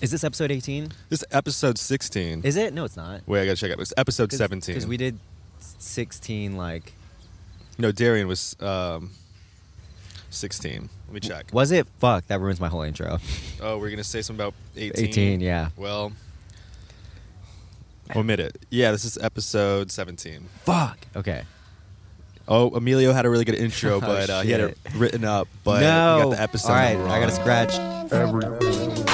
Is 0.00 0.10
this 0.10 0.24
episode 0.24 0.50
18? 0.50 0.88
This 1.08 1.22
is 1.22 1.24
episode 1.30 1.78
16. 1.78 2.42
Is 2.44 2.56
it? 2.56 2.74
No, 2.74 2.84
it's 2.84 2.96
not. 2.96 3.22
Wait, 3.26 3.42
I 3.42 3.46
gotta 3.46 3.56
check 3.56 3.70
it. 3.70 3.80
It's 3.80 3.94
episode 3.96 4.30
17. 4.30 4.74
Because 4.74 4.86
we 4.86 4.98
did 4.98 5.18
16, 5.58 6.56
like. 6.56 6.92
No, 7.78 7.92
Darian 7.92 8.28
was 8.28 8.56
um, 8.60 9.12
16. 10.28 10.90
Let 11.06 11.14
me 11.14 11.20
check. 11.20 11.46
Was 11.52 11.72
it? 11.72 11.86
Fuck, 11.98 12.26
that 12.26 12.40
ruins 12.40 12.60
my 12.60 12.68
whole 12.68 12.82
intro. 12.82 13.18
Oh, 13.58 13.78
we're 13.78 13.88
gonna 13.88 14.04
say 14.04 14.20
something 14.20 14.44
about 14.44 14.54
18. 14.76 15.04
18, 15.06 15.40
yeah. 15.40 15.70
Well, 15.78 16.12
omit 18.14 18.38
it. 18.38 18.58
Yeah, 18.68 18.90
this 18.92 19.06
is 19.06 19.16
episode 19.16 19.90
17. 19.90 20.46
Fuck. 20.64 20.98
Okay. 21.16 21.42
Oh, 22.46 22.68
Emilio 22.76 23.14
had 23.14 23.24
a 23.24 23.30
really 23.30 23.46
good 23.46 23.54
intro, 23.54 23.94
Oh, 23.96 24.00
but 24.00 24.28
uh, 24.28 24.42
he 24.42 24.50
had 24.50 24.60
it 24.60 24.78
written 24.94 25.24
up. 25.24 25.48
But 25.64 25.80
no. 25.80 26.16
we 26.16 26.22
got 26.24 26.30
the 26.36 26.42
episode 26.42 26.68
All 26.68 26.74
right, 26.74 26.92
number 26.98 27.08
I 27.08 27.18
gotta 27.18 27.32
wrong. 27.32 27.68
scratch. 27.70 29.05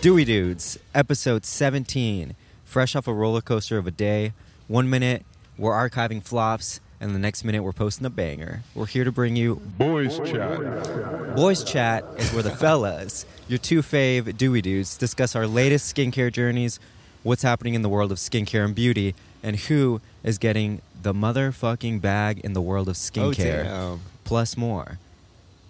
Dewey 0.00 0.24
Dudes, 0.24 0.78
episode 0.94 1.44
17. 1.44 2.34
Fresh 2.64 2.96
off 2.96 3.06
a 3.06 3.12
roller 3.12 3.40
coaster 3.42 3.76
of 3.76 3.86
a 3.86 3.90
day. 3.90 4.32
One 4.66 4.88
minute, 4.88 5.26
we're 5.58 5.72
archiving 5.72 6.22
flops, 6.22 6.80
and 7.00 7.14
the 7.14 7.18
next 7.18 7.44
minute, 7.44 7.62
we're 7.62 7.72
posting 7.72 8.06
a 8.06 8.10
banger. 8.10 8.62
We're 8.74 8.86
here 8.86 9.04
to 9.04 9.12
bring 9.12 9.36
you 9.36 9.56
Boys 9.56 10.16
Chat. 10.18 11.36
Boys 11.36 11.62
Chat 11.64 12.04
is 12.16 12.32
where 12.32 12.42
the 12.42 12.50
fellas, 12.50 13.26
your 13.48 13.58
two 13.58 13.82
fave 13.82 14.36
Dewey 14.38 14.62
Dudes, 14.62 14.96
discuss 14.96 15.36
our 15.36 15.46
latest 15.46 15.94
skincare 15.94 16.32
journeys, 16.32 16.80
what's 17.22 17.42
happening 17.42 17.74
in 17.74 17.82
the 17.82 17.88
world 17.90 18.10
of 18.10 18.16
skincare 18.18 18.64
and 18.64 18.74
beauty, 18.74 19.14
and 19.42 19.56
who 19.56 20.00
is 20.22 20.38
getting 20.38 20.80
the 21.02 21.12
motherfucking 21.12 22.00
bag 22.00 22.40
in 22.40 22.54
the 22.54 22.62
world 22.62 22.88
of 22.88 22.92
Oh, 22.92 22.98
skincare, 22.98 23.64
damn. 23.64 24.00
plus 24.24 24.56
more. 24.56 24.98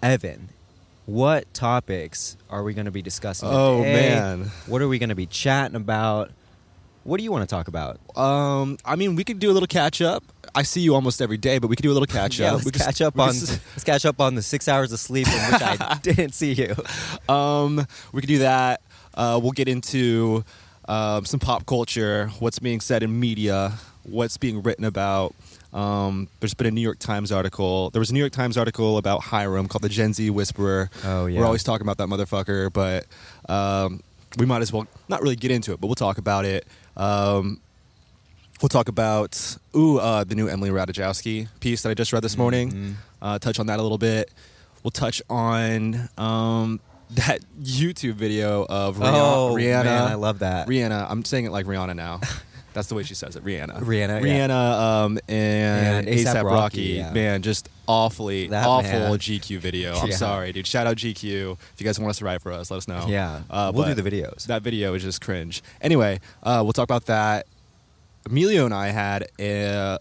Evan, 0.02 0.50
what 1.10 1.52
topics 1.52 2.36
are 2.48 2.62
we 2.62 2.72
going 2.72 2.84
to 2.84 2.90
be 2.92 3.02
discussing? 3.02 3.48
Oh, 3.50 3.78
today? 3.78 4.10
man. 4.10 4.50
What 4.66 4.80
are 4.80 4.88
we 4.88 4.98
going 4.98 5.08
to 5.08 5.14
be 5.16 5.26
chatting 5.26 5.74
about? 5.76 6.30
What 7.02 7.16
do 7.18 7.24
you 7.24 7.32
want 7.32 7.48
to 7.48 7.52
talk 7.52 7.66
about? 7.66 7.98
Um, 8.16 8.78
I 8.84 8.94
mean, 8.94 9.16
we 9.16 9.24
could 9.24 9.38
do 9.40 9.50
a 9.50 9.54
little 9.54 9.66
catch 9.66 10.00
up. 10.00 10.22
I 10.54 10.62
see 10.62 10.80
you 10.80 10.94
almost 10.94 11.20
every 11.20 11.36
day, 11.36 11.58
but 11.58 11.68
we 11.68 11.74
could 11.74 11.82
do 11.82 11.90
a 11.90 11.94
little 11.94 12.06
catch 12.06 12.38
yeah, 12.40 12.48
up. 12.48 12.52
let's 12.54 12.64
We 12.64 12.70
could- 12.70 12.82
catch 12.82 13.00
up 13.00 13.18
on 13.18 13.30
could 13.32 13.48
let's 13.72 13.84
catch 13.84 14.04
up 14.06 14.20
on 14.20 14.34
the 14.36 14.42
six 14.42 14.68
hours 14.68 14.92
of 14.92 15.00
sleep 15.00 15.26
in 15.26 15.52
which 15.52 15.62
I 15.62 15.98
didn't 16.02 16.32
see 16.34 16.52
you. 16.52 16.74
Um, 17.34 17.86
we 18.12 18.20
could 18.20 18.28
do 18.28 18.38
that. 18.40 18.80
Uh, 19.14 19.40
we'll 19.42 19.52
get 19.52 19.66
into 19.68 20.44
um, 20.88 21.24
some 21.24 21.40
pop 21.40 21.66
culture, 21.66 22.30
what's 22.38 22.58
being 22.60 22.80
said 22.80 23.02
in 23.02 23.18
media, 23.18 23.72
what's 24.04 24.36
being 24.36 24.62
written 24.62 24.84
about. 24.84 25.34
Um, 25.72 26.28
there's 26.40 26.54
been 26.54 26.66
a 26.66 26.70
New 26.70 26.80
York 26.80 26.98
Times 26.98 27.30
article. 27.30 27.90
There 27.90 28.00
was 28.00 28.10
a 28.10 28.12
New 28.12 28.20
York 28.20 28.32
Times 28.32 28.56
article 28.58 28.98
about 28.98 29.20
Hyram 29.22 29.68
called 29.68 29.82
the 29.82 29.88
Gen 29.88 30.12
Z 30.12 30.28
Whisperer. 30.30 30.90
Oh, 31.04 31.26
yeah. 31.26 31.38
We're 31.40 31.46
always 31.46 31.62
talking 31.62 31.86
about 31.86 31.98
that 31.98 32.08
motherfucker, 32.08 32.72
but 32.72 33.06
um, 33.52 34.00
we 34.38 34.46
might 34.46 34.62
as 34.62 34.72
well 34.72 34.86
not 35.08 35.22
really 35.22 35.36
get 35.36 35.50
into 35.50 35.72
it, 35.72 35.80
but 35.80 35.86
we'll 35.86 35.94
talk 35.94 36.18
about 36.18 36.44
it. 36.44 36.66
Um, 36.96 37.60
we'll 38.60 38.68
talk 38.68 38.88
about 38.88 39.56
ooh 39.76 39.98
uh, 39.98 40.24
the 40.24 40.34
new 40.34 40.48
Emily 40.48 40.70
Ratajkowski 40.70 41.48
piece 41.60 41.82
that 41.82 41.90
I 41.90 41.94
just 41.94 42.12
read 42.12 42.22
this 42.22 42.36
morning. 42.36 42.72
Mhm. 42.72 42.94
Uh, 43.22 43.38
touch 43.38 43.58
on 43.60 43.66
that 43.66 43.78
a 43.78 43.82
little 43.82 43.98
bit. 43.98 44.30
We'll 44.82 44.90
touch 44.90 45.22
on 45.30 46.08
um, 46.18 46.80
that 47.12 47.40
YouTube 47.62 48.14
video 48.14 48.64
of 48.68 48.96
Rih- 48.96 49.02
Oh, 49.12 49.54
Rihanna. 49.54 49.84
man, 49.84 50.08
I 50.08 50.14
love 50.14 50.40
that. 50.40 50.66
Rihanna. 50.68 51.06
I'm 51.10 51.24
saying 51.24 51.44
it 51.44 51.52
like 51.52 51.66
Rihanna 51.66 51.94
now. 51.94 52.20
That's 52.72 52.86
the 52.88 52.94
way 52.94 53.02
she 53.02 53.14
says 53.14 53.34
it. 53.36 53.44
Rihanna. 53.44 53.80
Rihanna, 53.82 54.20
yeah. 54.24 54.46
Rihanna. 54.48 54.80
Um, 55.04 55.18
and, 55.28 56.06
And 56.06 56.18
ASAP 56.18 56.34
Rocky, 56.44 56.44
Rocky. 56.44 56.82
yeah. 56.82 57.12
Man, 57.12 57.42
just 57.42 57.68
awfully 57.88 58.46
That 58.46 58.64
awful 58.66 58.90
man. 58.92 59.12
GQ 59.18 59.58
video. 59.58 59.96
I'm 59.98 60.10
Yeah. 60.10 60.16
sorry, 60.16 60.52
dude. 60.52 60.66
Shout 60.66 60.86
out 60.86 60.96
GQ. 60.96 61.58
If 61.74 61.80
you 61.80 61.84
guys 61.84 61.98
want 61.98 62.10
us 62.10 62.18
to 62.18 62.24
write 62.24 62.40
for 62.42 62.52
us, 62.52 62.70
let 62.70 62.76
us 62.78 62.86
know. 62.88 63.06
Yeah, 63.08 63.40
Uh, 63.50 63.72
we'll 63.74 63.86
do 63.92 64.00
the 64.00 64.08
videos. 64.08 64.44
That 64.46 64.62
video 64.62 64.94
is 64.94 65.02
just 65.02 65.20
cringe. 65.20 65.62
Anyway, 65.80 66.20
uh, 66.44 66.60
we'll 66.62 66.72
talk 66.72 66.84
about 66.84 67.06
that. 67.06 67.46
Emilio 68.26 68.64
and 68.66 68.74
I 68.74 68.88
had 68.88 69.26
a, 69.40 69.98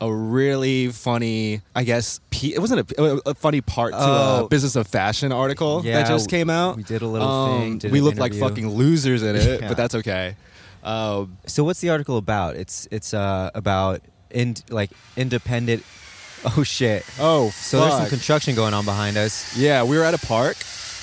a 0.00 0.12
really 0.12 0.88
funny, 0.88 1.60
I 1.76 1.84
guess, 1.84 2.20
it 2.42 2.58
wasn't 2.58 2.90
a, 2.92 3.20
a 3.26 3.34
funny 3.34 3.60
part 3.60 3.92
to 3.92 3.98
Oh. 4.00 4.44
a 4.46 4.48
Business 4.48 4.74
of 4.76 4.86
Fashion 4.88 5.30
article 5.30 5.82
Yeah, 5.84 6.00
that 6.02 6.08
just 6.08 6.28
came 6.30 6.48
out. 6.50 6.78
we 6.78 6.82
did 6.82 7.02
a 7.02 7.06
little 7.06 7.28
Um, 7.28 7.78
thing, 7.78 7.92
we 7.92 8.00
looked 8.00 8.18
like 8.18 8.34
fucking 8.34 8.68
losers 8.68 9.22
in 9.22 9.36
it, 9.36 9.60
Yeah. 9.60 9.68
but 9.68 9.76
that's 9.76 9.94
okay. 9.96 10.36
Um, 10.82 11.38
So 11.46 11.64
what's 11.64 11.80
the 11.80 11.90
article 11.90 12.16
about? 12.16 12.56
It's 12.56 12.88
it's 12.90 13.12
uh, 13.14 13.50
about 13.54 14.02
in 14.30 14.54
like 14.70 14.90
independent. 15.16 15.82
Oh 16.42 16.62
shit! 16.62 17.04
oh, 17.18 17.50
So 17.50 17.80
there's 17.82 17.92
some 17.98 18.08
construction 18.08 18.54
going 18.54 18.72
on 18.72 18.86
behind 18.86 19.18
us. 19.18 19.54
yeah, 19.58 19.82
we 19.84 19.98
were 19.98 20.04
at 20.04 20.14
a 20.14 20.18
park. 20.26 20.56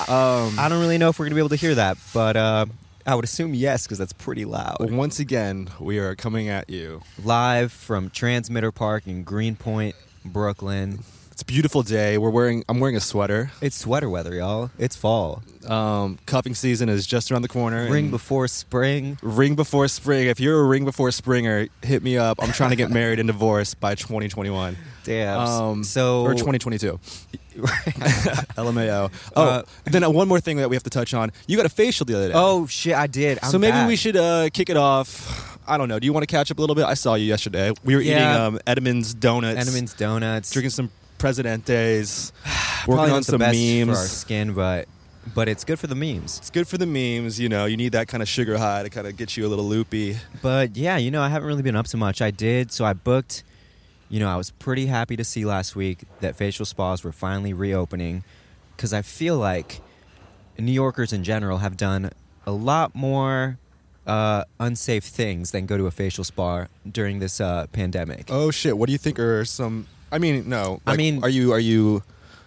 Um, 0.09 0.57
I 0.57 0.67
don't 0.67 0.79
really 0.81 0.97
know 0.97 1.09
if 1.09 1.19
we're 1.19 1.25
gonna 1.25 1.35
be 1.35 1.41
able 1.41 1.49
to 1.49 1.55
hear 1.57 1.75
that, 1.75 1.95
but 2.11 2.35
uh, 2.35 2.65
I 3.05 3.13
would 3.13 3.23
assume 3.23 3.53
yes 3.53 3.83
because 3.85 3.99
that's 3.99 4.13
pretty 4.13 4.45
loud. 4.45 4.77
once 4.91 5.19
again, 5.19 5.69
we 5.79 5.99
are 5.99 6.15
coming 6.15 6.49
at 6.49 6.71
you. 6.71 7.01
Live 7.23 7.71
from 7.71 8.09
Transmitter 8.09 8.71
Park 8.71 9.05
in 9.05 9.23
Greenpoint, 9.23 9.95
Brooklyn. 10.25 11.03
It's 11.37 11.43
a 11.43 11.45
beautiful 11.45 11.83
day. 11.83 12.17
We're 12.17 12.31
wearing. 12.31 12.63
I'm 12.67 12.79
wearing 12.79 12.95
a 12.95 12.99
sweater. 12.99 13.51
It's 13.61 13.75
sweater 13.75 14.09
weather, 14.09 14.33
y'all. 14.33 14.71
It's 14.79 14.95
fall. 14.95 15.43
Um, 15.67 16.17
cuffing 16.25 16.55
season 16.55 16.89
is 16.89 17.05
just 17.05 17.31
around 17.31 17.43
the 17.43 17.47
corner. 17.47 17.83
Ring 17.91 18.05
and- 18.05 18.11
before 18.11 18.47
spring. 18.47 19.19
Ring 19.21 19.53
before 19.53 19.87
spring. 19.87 20.29
If 20.29 20.39
you're 20.39 20.59
a 20.59 20.63
ring 20.63 20.83
before 20.83 21.11
springer, 21.11 21.67
hit 21.83 22.01
me 22.01 22.17
up. 22.17 22.41
I'm 22.41 22.51
trying 22.53 22.71
to 22.71 22.75
get 22.75 22.89
married 22.89 23.19
and 23.19 23.27
divorced 23.27 23.79
by 23.79 23.93
2021. 23.93 24.77
Damn. 25.03 25.39
Um, 25.39 25.83
so 25.83 26.23
or 26.23 26.31
2022. 26.33 26.99
LMAO. 28.57 29.11
Oh, 29.35 29.43
Uh, 29.43 29.61
then 29.85 30.03
uh, 30.03 30.09
one 30.09 30.27
more 30.27 30.39
thing 30.39 30.57
that 30.57 30.71
we 30.71 30.75
have 30.75 30.81
to 30.85 30.89
touch 30.89 31.13
on. 31.13 31.31
You 31.45 31.55
got 31.55 31.67
a 31.67 31.69
facial 31.69 32.07
the 32.07 32.15
other 32.15 32.29
day. 32.29 32.33
Oh 32.35 32.65
shit! 32.65 32.95
I 32.95 33.05
did. 33.05 33.37
I'm 33.43 33.51
so 33.51 33.59
maybe 33.59 33.73
back. 33.73 33.87
we 33.87 33.95
should 33.95 34.17
uh, 34.17 34.49
kick 34.51 34.71
it 34.71 34.77
off. 34.77 35.59
I 35.67 35.77
don't 35.77 35.87
know. 35.87 35.99
Do 35.99 36.05
you 36.07 36.13
want 36.13 36.23
to 36.27 36.31
catch 36.35 36.49
up 36.49 36.57
a 36.57 36.61
little 36.61 36.75
bit? 36.75 36.85
I 36.85 36.95
saw 36.95 37.13
you 37.13 37.25
yesterday. 37.25 37.73
We 37.83 37.93
were 37.95 38.01
Yeah. 38.01 38.13
eating 38.33 38.41
um, 38.41 38.59
Edmund's 38.65 39.13
donuts, 39.13 39.67
Edmund's 39.67 39.93
donuts. 39.93 40.49
drinking 40.51 40.71
some 40.71 40.89
Presidentes, 41.17 42.31
working 42.87 43.13
on 43.13 43.23
some 43.23 43.39
memes. 43.39 43.85
for 43.85 43.97
our 43.97 44.07
skin, 44.07 44.53
but 44.53 44.87
but 45.33 45.49
it's 45.49 45.63
good 45.63 45.79
for 45.79 45.87
the 45.87 45.95
memes. 45.95 46.37
It's 46.37 46.49
good 46.49 46.67
for 46.67 46.77
the 46.77 46.85
memes. 46.85 47.39
You 47.39 47.49
know, 47.49 47.65
you 47.65 47.77
need 47.77 47.91
that 47.93 48.07
kind 48.07 48.21
of 48.23 48.29
sugar 48.29 48.57
high 48.57 48.83
to 48.83 48.89
kind 48.89 49.07
of 49.07 49.17
get 49.17 49.35
you 49.35 49.45
a 49.45 49.49
little 49.49 49.65
loopy. 49.65 50.17
But 50.41 50.75
yeah, 50.77 50.97
you 50.97 51.11
know, 51.11 51.21
I 51.21 51.29
haven't 51.29 51.47
really 51.47 51.63
been 51.63 51.75
up 51.75 51.87
to 51.87 51.97
much. 51.97 52.21
I 52.21 52.31
did, 52.31 52.71
so 52.71 52.85
I 52.85 52.93
booked. 52.93 53.43
You 54.09 54.19
know, 54.21 54.29
I 54.29 54.37
was 54.37 54.51
pretty 54.51 54.85
happy 54.85 55.17
to 55.17 55.23
see 55.25 55.43
last 55.43 55.75
week 55.75 56.03
that 56.21 56.35
facial 56.37 56.65
spas 56.65 57.03
were 57.03 57.11
finally 57.11 57.53
reopening 57.53 58.23
because 58.75 58.93
I 58.93 59.01
feel 59.01 59.37
like 59.37 59.81
New 60.57 60.71
Yorkers 60.71 61.11
in 61.11 61.23
general 61.25 61.57
have 61.57 61.75
done 61.75 62.11
a 62.45 62.51
lot 62.51 62.95
more 62.95 63.57
uh, 64.05 64.45
unsafe 64.59 65.03
things 65.03 65.51
than 65.51 65.65
go 65.65 65.77
to 65.77 65.85
a 65.87 65.91
facial 65.91 66.23
spa 66.23 66.67
during 66.89 67.19
this 67.19 67.41
uh, 67.41 67.67
pandemic. 67.73 68.27
Oh 68.29 68.51
shit! 68.51 68.77
What 68.77 68.85
do 68.85 68.93
you 68.93 68.97
think 68.97 69.19
are 69.19 69.43
some? 69.43 69.87
I 70.11 70.17
mean, 70.19 70.47
no. 70.49 70.81
I 70.87 70.95
mean- 70.95 71.23
are 71.23 71.29
you 71.29 71.51
are 71.53 71.59
you 71.59 72.03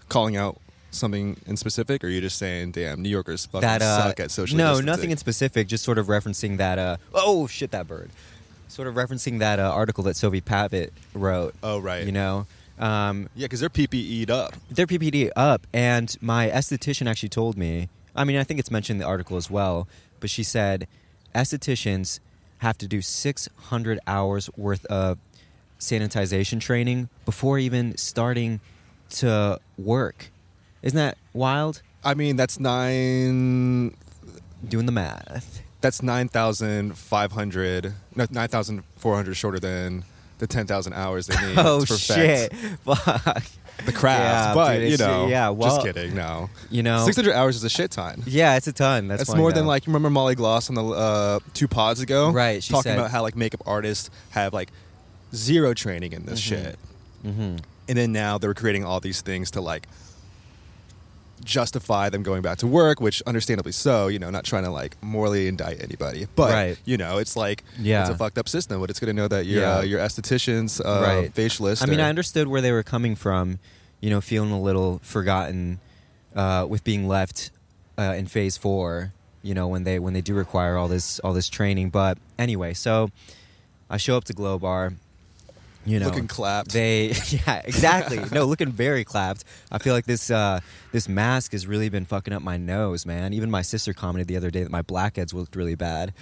calling 0.08 0.36
out 0.36 0.58
something 0.90 1.36
in 1.46 1.56
specific, 1.56 2.02
or 2.02 2.08
are 2.08 2.10
you 2.10 2.20
just 2.20 2.36
saying, 2.38 2.72
"Damn, 2.72 3.02
New 3.02 3.08
Yorkers 3.08 3.46
fucking 3.46 3.60
that 3.60 3.82
uh, 3.82 4.02
suck 4.08 4.20
at 4.20 4.30
social"? 4.30 4.56
no, 4.58 4.64
distancing? 4.70 4.86
nothing 4.86 5.10
in 5.12 5.16
specific. 5.18 5.68
Just 5.68 5.84
sort 5.84 5.98
of 5.98 6.06
referencing 6.06 6.56
that. 6.56 6.78
Uh, 6.78 6.96
oh 7.14 7.46
shit, 7.46 7.70
that 7.72 7.86
bird. 7.86 8.10
Sort 8.68 8.86
of 8.88 8.94
referencing 8.94 9.38
that 9.40 9.58
uh, 9.58 9.70
article 9.70 10.04
that 10.04 10.16
Sophie 10.16 10.40
Pavitt 10.40 10.92
wrote. 11.14 11.54
Oh 11.62 11.78
right. 11.80 12.04
You 12.06 12.12
know, 12.12 12.46
um, 12.78 13.28
Yeah, 13.34 13.44
because 13.46 13.60
they're 13.60 13.68
PPE'd 13.68 14.30
up. 14.30 14.54
their 14.70 14.86
PPD 14.86 15.30
up, 15.36 15.66
and 15.72 16.16
my 16.20 16.48
esthetician 16.48 17.06
actually 17.08 17.28
told 17.30 17.56
me. 17.56 17.88
I 18.16 18.24
mean, 18.24 18.36
I 18.36 18.44
think 18.44 18.58
it's 18.58 18.70
mentioned 18.70 18.96
in 18.96 19.00
the 19.00 19.06
article 19.08 19.36
as 19.36 19.48
well, 19.50 19.86
but 20.18 20.30
she 20.30 20.42
said 20.42 20.88
estheticians 21.34 22.20
have 22.58 22.76
to 22.78 22.86
do 22.86 23.00
600 23.00 23.98
hours 24.06 24.50
worth 24.56 24.84
of 24.86 25.18
sanitization 25.80 26.60
training 26.60 27.08
before 27.24 27.58
even 27.58 27.96
starting 27.96 28.60
to 29.10 29.58
work. 29.76 30.30
Isn't 30.82 30.96
that 30.96 31.18
wild? 31.32 31.82
I 32.04 32.14
mean, 32.14 32.36
that's 32.36 32.58
nine. 32.60 33.94
Doing 34.66 34.86
the 34.86 34.92
math. 34.92 35.62
That's 35.80 36.02
nine 36.02 36.28
thousand 36.28 36.96
five 36.96 37.32
hundred. 37.32 37.94
No, 38.14 38.26
nine 38.30 38.48
thousand 38.48 38.84
four 38.96 39.14
hundred 39.16 39.34
shorter 39.34 39.58
than 39.58 40.04
the 40.38 40.46
ten 40.46 40.66
thousand 40.66 40.92
hours 40.94 41.26
they 41.26 41.46
need. 41.46 41.54
Oh 41.58 41.84
shit! 41.84 42.52
Fuck. 42.84 43.42
The 43.86 43.92
craft, 43.92 44.48
Yeah, 44.48 44.54
but 44.54 44.74
dude, 44.78 44.90
you 44.90 44.96
know, 44.98 45.26
yeah, 45.28 45.48
well- 45.48 45.76
just 45.76 45.86
kidding. 45.86 46.14
No, 46.14 46.50
You 46.70 46.82
know, 46.82 47.04
six 47.06 47.16
hundred 47.16 47.32
hours 47.32 47.56
is 47.56 47.64
a 47.64 47.70
shit 47.70 47.90
ton. 47.90 48.22
yeah, 48.26 48.56
it's 48.56 48.66
a 48.66 48.74
ton. 48.74 49.08
That's, 49.08 49.20
That's 49.20 49.30
funny, 49.30 49.40
more 49.40 49.52
than 49.52 49.66
like 49.66 49.86
you 49.86 49.90
remember 49.94 50.10
Molly 50.10 50.34
Gloss 50.34 50.68
on 50.68 50.74
the 50.74 50.84
uh, 50.84 51.38
two 51.54 51.66
pods 51.66 52.00
ago, 52.02 52.30
Right, 52.30 52.62
she 52.62 52.72
talking 52.74 52.90
said- 52.90 52.98
about 52.98 53.10
how 53.10 53.22
like 53.22 53.36
makeup 53.36 53.62
artists 53.64 54.10
have 54.30 54.52
like 54.52 54.70
zero 55.34 55.74
training 55.74 56.12
in 56.12 56.26
this 56.26 56.40
Mhm. 56.40 56.44
shit. 56.44 56.78
Mhm. 57.24 57.60
and 57.88 57.98
then 57.98 58.12
now 58.12 58.38
they're 58.38 58.54
creating 58.54 58.84
all 58.84 59.00
these 59.00 59.20
things 59.20 59.50
to 59.50 59.60
like 59.60 59.86
justify 61.44 62.08
them 62.10 62.22
going 62.22 62.42
back 62.42 62.58
to 62.58 62.66
work, 62.66 63.00
which 63.00 63.22
understandably 63.26 63.72
so. 63.72 64.08
You 64.08 64.18
know, 64.18 64.30
not 64.30 64.44
trying 64.44 64.64
to 64.64 64.70
like 64.70 64.96
morally 65.02 65.48
indict 65.48 65.82
anybody, 65.82 66.26
but 66.36 66.52
Right. 66.52 66.78
you 66.84 66.96
know, 66.96 67.18
it's 67.18 67.34
like 67.36 67.64
Yeah. 67.78 68.02
it's 68.02 68.10
a 68.10 68.16
fucked 68.16 68.38
up 68.38 68.48
system. 68.48 68.80
But 68.80 68.90
it's 68.90 69.00
going 69.00 69.14
to 69.14 69.20
know 69.22 69.28
that 69.28 69.46
your 69.46 69.62
Yeah. 69.62 69.78
uh, 69.78 69.82
your 69.82 70.00
estheticians, 70.00 70.80
uh, 70.84 71.02
Right. 71.02 71.34
facialist. 71.34 71.82
I 71.82 71.86
mean, 71.86 72.00
I 72.00 72.08
understood 72.08 72.46
where 72.48 72.60
they 72.60 72.72
were 72.72 72.82
coming 72.82 73.16
from, 73.16 73.58
you 74.00 74.10
know, 74.10 74.20
feeling 74.20 74.50
a 74.52 74.60
little 74.60 75.00
forgotten 75.02 75.80
uh, 76.36 76.64
with 76.68 76.84
being 76.84 77.08
left 77.08 77.50
uh, 77.98 78.14
in 78.16 78.26
phase 78.26 78.56
four. 78.56 79.12
You 79.42 79.54
know, 79.54 79.66
when 79.68 79.84
they 79.84 79.98
when 79.98 80.12
they 80.12 80.20
do 80.20 80.34
require 80.34 80.76
all 80.76 80.86
this 80.88 81.18
all 81.20 81.32
this 81.32 81.48
training. 81.48 81.88
But 81.90 82.18
anyway, 82.38 82.74
so 82.74 83.10
I 83.88 83.96
show 83.96 84.16
up 84.18 84.24
to 84.24 84.32
Glow 84.34 84.58
Bar. 84.58 84.92
You 85.86 85.98
know, 85.98 86.06
Looking 86.06 86.28
clapped. 86.28 86.72
They, 86.72 87.14
yeah, 87.28 87.62
exactly. 87.64 88.20
no, 88.32 88.44
looking 88.44 88.70
very 88.70 89.02
clapped. 89.02 89.44
I 89.72 89.78
feel 89.78 89.94
like 89.94 90.04
this 90.04 90.30
uh, 90.30 90.60
this 90.92 91.08
mask 91.08 91.52
has 91.52 91.66
really 91.66 91.88
been 91.88 92.04
fucking 92.04 92.34
up 92.34 92.42
my 92.42 92.58
nose, 92.58 93.06
man. 93.06 93.32
Even 93.32 93.50
my 93.50 93.62
sister 93.62 93.94
commented 93.94 94.28
the 94.28 94.36
other 94.36 94.50
day 94.50 94.62
that 94.62 94.70
my 94.70 94.82
blackheads 94.82 95.32
looked 95.32 95.56
really 95.56 95.74
bad. 95.76 96.12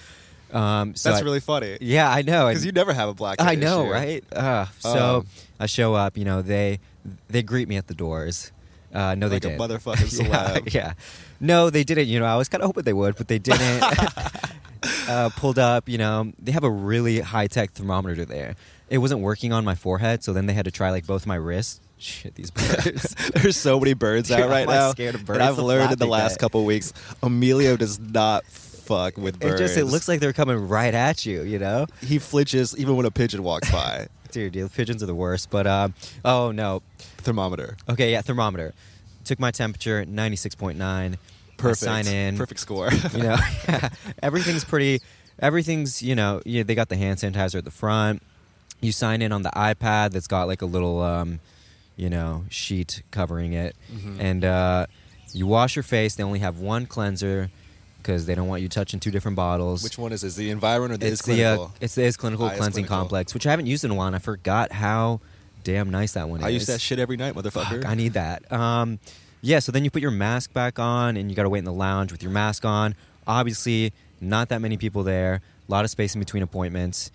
Um, 0.52 0.94
so 0.94 1.10
That's 1.10 1.20
I- 1.22 1.24
really 1.24 1.40
funny. 1.40 1.76
yeah, 1.80 2.08
I 2.08 2.22
know. 2.22 2.46
because 2.48 2.64
you 2.64 2.70
never 2.72 2.92
have 2.92 3.08
a 3.08 3.14
black. 3.14 3.36
I 3.40 3.56
know, 3.56 3.82
issue. 3.82 3.92
right? 3.92 4.24
Uh, 4.32 4.66
so 4.78 5.16
Um, 5.18 5.26
I 5.58 5.66
show 5.66 5.92
up. 5.94 6.16
You 6.16 6.24
know, 6.24 6.40
they 6.40 6.78
they 7.28 7.42
greet 7.42 7.68
me 7.68 7.76
at 7.76 7.88
the 7.88 7.94
doors. 7.94 8.52
Uh, 8.94 9.14
no, 9.16 9.26
Like 9.26 9.42
they 9.42 9.52
a 9.54 9.58
didn't. 9.58 9.60
motherfucking 9.60 10.28
yeah, 10.28 10.58
yeah. 10.72 10.92
No, 11.40 11.68
they 11.68 11.82
didn't. 11.84 12.06
You 12.06 12.20
know, 12.20 12.26
I 12.26 12.36
was 12.36 12.48
kind 12.48 12.62
of 12.62 12.68
hoping 12.68 12.84
they 12.84 12.92
would, 12.94 13.16
but 13.16 13.26
they 13.28 13.38
didn't. 13.40 13.82
uh, 15.08 15.30
pulled 15.36 15.58
up. 15.58 15.88
You 15.88 15.98
know, 15.98 16.32
they 16.38 16.52
have 16.52 16.64
a 16.64 16.70
really 16.70 17.20
high 17.20 17.48
tech 17.48 17.72
thermometer 17.72 18.24
there. 18.24 18.54
It 18.90 18.98
wasn't 18.98 19.20
working 19.20 19.52
on 19.52 19.64
my 19.64 19.74
forehead, 19.74 20.24
so 20.24 20.32
then 20.32 20.46
they 20.46 20.54
had 20.54 20.64
to 20.64 20.70
try 20.70 20.90
like 20.90 21.06
both 21.06 21.26
my 21.26 21.34
wrists. 21.34 21.80
Shit, 21.98 22.34
these 22.36 22.50
birds. 22.50 23.14
There's 23.34 23.56
so 23.56 23.78
many 23.78 23.92
birds 23.92 24.28
Dude, 24.28 24.38
out 24.40 24.48
right 24.48 24.62
I'm, 24.62 24.66
like, 24.68 24.76
now. 24.76 24.90
scared 24.92 25.14
of 25.14 25.20
and 25.22 25.26
birds. 25.26 25.40
I've 25.40 25.58
learned 25.58 25.92
in 25.92 25.98
the 25.98 26.06
last 26.06 26.38
guy. 26.38 26.40
couple 26.44 26.64
weeks, 26.64 26.92
Emilio 27.22 27.76
does 27.76 27.98
not 27.98 28.44
fuck 28.44 29.18
with 29.18 29.38
birds. 29.38 29.60
it 29.60 29.64
just 29.64 29.76
it 29.76 29.84
looks 29.84 30.08
like 30.08 30.20
they're 30.20 30.32
coming 30.32 30.68
right 30.68 30.94
at 30.94 31.26
you. 31.26 31.42
You 31.42 31.58
know. 31.58 31.86
he 32.00 32.18
flinches 32.18 32.76
even 32.78 32.96
when 32.96 33.04
a 33.04 33.10
pigeon 33.10 33.42
walks 33.42 33.70
by. 33.70 34.08
Dude, 34.32 34.52
the 34.52 34.68
pigeons 34.68 35.02
are 35.02 35.06
the 35.06 35.14
worst. 35.14 35.50
But 35.50 35.66
uh, 35.66 35.88
oh 36.24 36.52
no, 36.52 36.82
Thermometer. 37.18 37.76
Okay, 37.88 38.12
yeah, 38.12 38.22
thermometer. 38.22 38.74
Took 39.24 39.40
my 39.40 39.50
temperature, 39.50 40.04
ninety 40.06 40.36
six 40.36 40.54
point 40.54 40.78
nine. 40.78 41.18
Perfect. 41.56 41.80
Sign 41.80 42.06
in. 42.06 42.36
Perfect 42.36 42.60
score. 42.60 42.90
You 43.12 43.24
know, 43.24 43.36
everything's 44.22 44.64
pretty. 44.64 45.00
Everything's 45.40 46.02
you 46.02 46.14
know. 46.14 46.40
Yeah, 46.44 46.62
they 46.62 46.74
got 46.74 46.88
the 46.88 46.96
hand 46.96 47.18
sanitizer 47.18 47.56
at 47.56 47.64
the 47.64 47.70
front. 47.70 48.22
You 48.80 48.92
sign 48.92 49.22
in 49.22 49.32
on 49.32 49.42
the 49.42 49.50
iPad 49.50 50.10
that's 50.12 50.26
got 50.28 50.46
like 50.46 50.62
a 50.62 50.66
little, 50.66 51.02
um, 51.02 51.40
you 51.96 52.08
know, 52.08 52.44
sheet 52.48 53.02
covering 53.10 53.52
it, 53.52 53.74
Mhm. 53.92 54.16
and 54.20 54.44
uh, 54.44 54.86
you 55.32 55.46
wash 55.46 55.74
your 55.76 55.82
face. 55.82 56.14
They 56.14 56.22
only 56.22 56.38
have 56.38 56.58
one 56.58 56.86
cleanser 56.86 57.50
because 58.00 58.26
they 58.26 58.34
don't 58.36 58.46
want 58.48 58.62
you 58.62 58.68
touching 58.68 59.00
two 59.00 59.10
different 59.10 59.36
bottles. 59.36 59.82
Which 59.82 59.98
one 59.98 60.12
is 60.12 60.20
this? 60.22 60.36
The 60.36 60.50
environment 60.50 60.92
or 60.94 60.96
the 60.98 61.06
it's 61.12 61.20
is 61.20 61.26
the 61.26 61.44
uh, 61.44 61.56
clinical? 61.56 61.74
it's 61.80 61.94
the 61.96 62.04
is 62.04 62.16
clinical 62.16 62.46
Ah, 62.46 62.50
Is 62.52 62.58
cleansing 62.58 62.84
Clinical. 62.84 62.96
complex, 62.98 63.34
which 63.34 63.46
I 63.46 63.50
haven't 63.50 63.66
used 63.66 63.84
in 63.84 63.90
a 63.90 63.94
while. 63.94 64.06
and 64.06 64.16
I 64.16 64.20
forgot 64.20 64.70
how 64.72 65.20
damn 65.64 65.90
nice 65.90 66.12
that 66.12 66.28
one 66.28 66.40
I 66.40 66.44
is. 66.44 66.46
I 66.46 66.48
use 66.50 66.66
that 66.66 66.80
shit 66.80 66.98
every 67.00 67.16
night, 67.16 67.34
motherfucker. 67.34 67.82
Fuck, 67.82 67.86
I 67.86 67.94
need 67.94 68.12
that. 68.14 68.50
Um, 68.52 69.00
yeah, 69.42 69.58
so 69.58 69.72
then 69.72 69.84
you 69.84 69.90
put 69.90 70.00
your 70.02 70.10
mask 70.12 70.52
back 70.52 70.78
on 70.78 71.16
and 71.16 71.28
you 71.30 71.36
got 71.36 71.42
to 71.42 71.48
wait 71.48 71.58
in 71.58 71.64
the 71.64 71.72
lounge 71.72 72.12
with 72.12 72.22
your 72.22 72.32
mask 72.32 72.64
on. 72.64 72.94
Obviously, 73.26 73.92
not 74.20 74.48
that 74.48 74.60
many 74.62 74.76
people 74.76 75.02
there. 75.02 75.40
A 75.68 75.70
lot 75.72 75.84
of 75.84 75.90
space 75.90 76.14
in 76.14 76.20
between 76.20 76.42
appointments. 76.42 77.10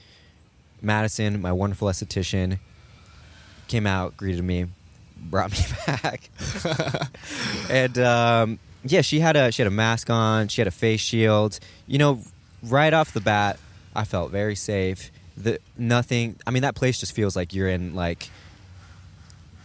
Madison, 0.83 1.41
my 1.41 1.51
wonderful 1.51 1.87
esthetician, 1.87 2.59
came 3.67 3.87
out, 3.87 4.15
greeted 4.17 4.43
me, 4.43 4.65
brought 5.17 5.51
me 5.51 5.57
back, 5.87 6.29
and 7.69 7.97
um, 7.99 8.59
yeah, 8.83 9.01
she 9.01 9.19
had 9.19 9.35
a 9.35 9.51
she 9.51 9.61
had 9.61 9.67
a 9.67 9.75
mask 9.75 10.09
on. 10.09 10.47
She 10.49 10.61
had 10.61 10.67
a 10.67 10.71
face 10.71 10.99
shield. 11.01 11.59
You 11.87 11.97
know, 11.97 12.19
right 12.61 12.93
off 12.93 13.13
the 13.13 13.21
bat, 13.21 13.57
I 13.95 14.03
felt 14.03 14.31
very 14.31 14.55
safe. 14.55 15.11
The 15.37 15.59
nothing. 15.77 16.35
I 16.45 16.51
mean, 16.51 16.61
that 16.63 16.75
place 16.75 16.99
just 16.99 17.13
feels 17.15 17.35
like 17.35 17.53
you're 17.53 17.69
in 17.69 17.95
like 17.95 18.29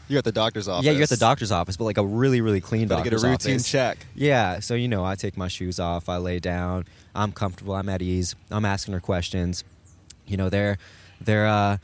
You're 0.09 0.19
at 0.21 0.25
the 0.25 0.33
doctor's 0.33 0.69
office. 0.69 0.87
yeah, 0.87 0.93
you're 0.93 1.03
at 1.03 1.09
the 1.11 1.17
doctor's 1.19 1.53
office, 1.53 1.77
but 1.77 1.85
like 1.85 1.99
a 1.99 2.07
really, 2.07 2.41
really 2.41 2.61
clean 2.61 2.89
Gotta 2.89 3.03
doctor's 3.03 3.23
get 3.23 3.29
a 3.29 3.33
routine 3.33 3.55
office. 3.57 3.71
check. 3.71 3.99
Yeah, 4.15 4.61
so 4.61 4.75
you 4.75 4.89
know, 4.89 5.05
I 5.05 5.15
take 5.17 5.37
my 5.37 5.49
shoes 5.49 5.79
off, 5.79 6.09
I 6.09 6.17
lay 6.17 6.39
down, 6.39 6.87
I'm 7.15 7.33
comfortable, 7.33 7.75
I'm 7.75 7.89
at 7.91 8.01
ease, 8.01 8.35
I'm 8.51 8.65
asking 8.65 8.95
her 8.95 9.01
questions. 9.01 9.65
You 10.27 10.37
know, 10.39 10.49
they're 10.49 10.79
they're 11.21 11.47
uh 11.47 11.79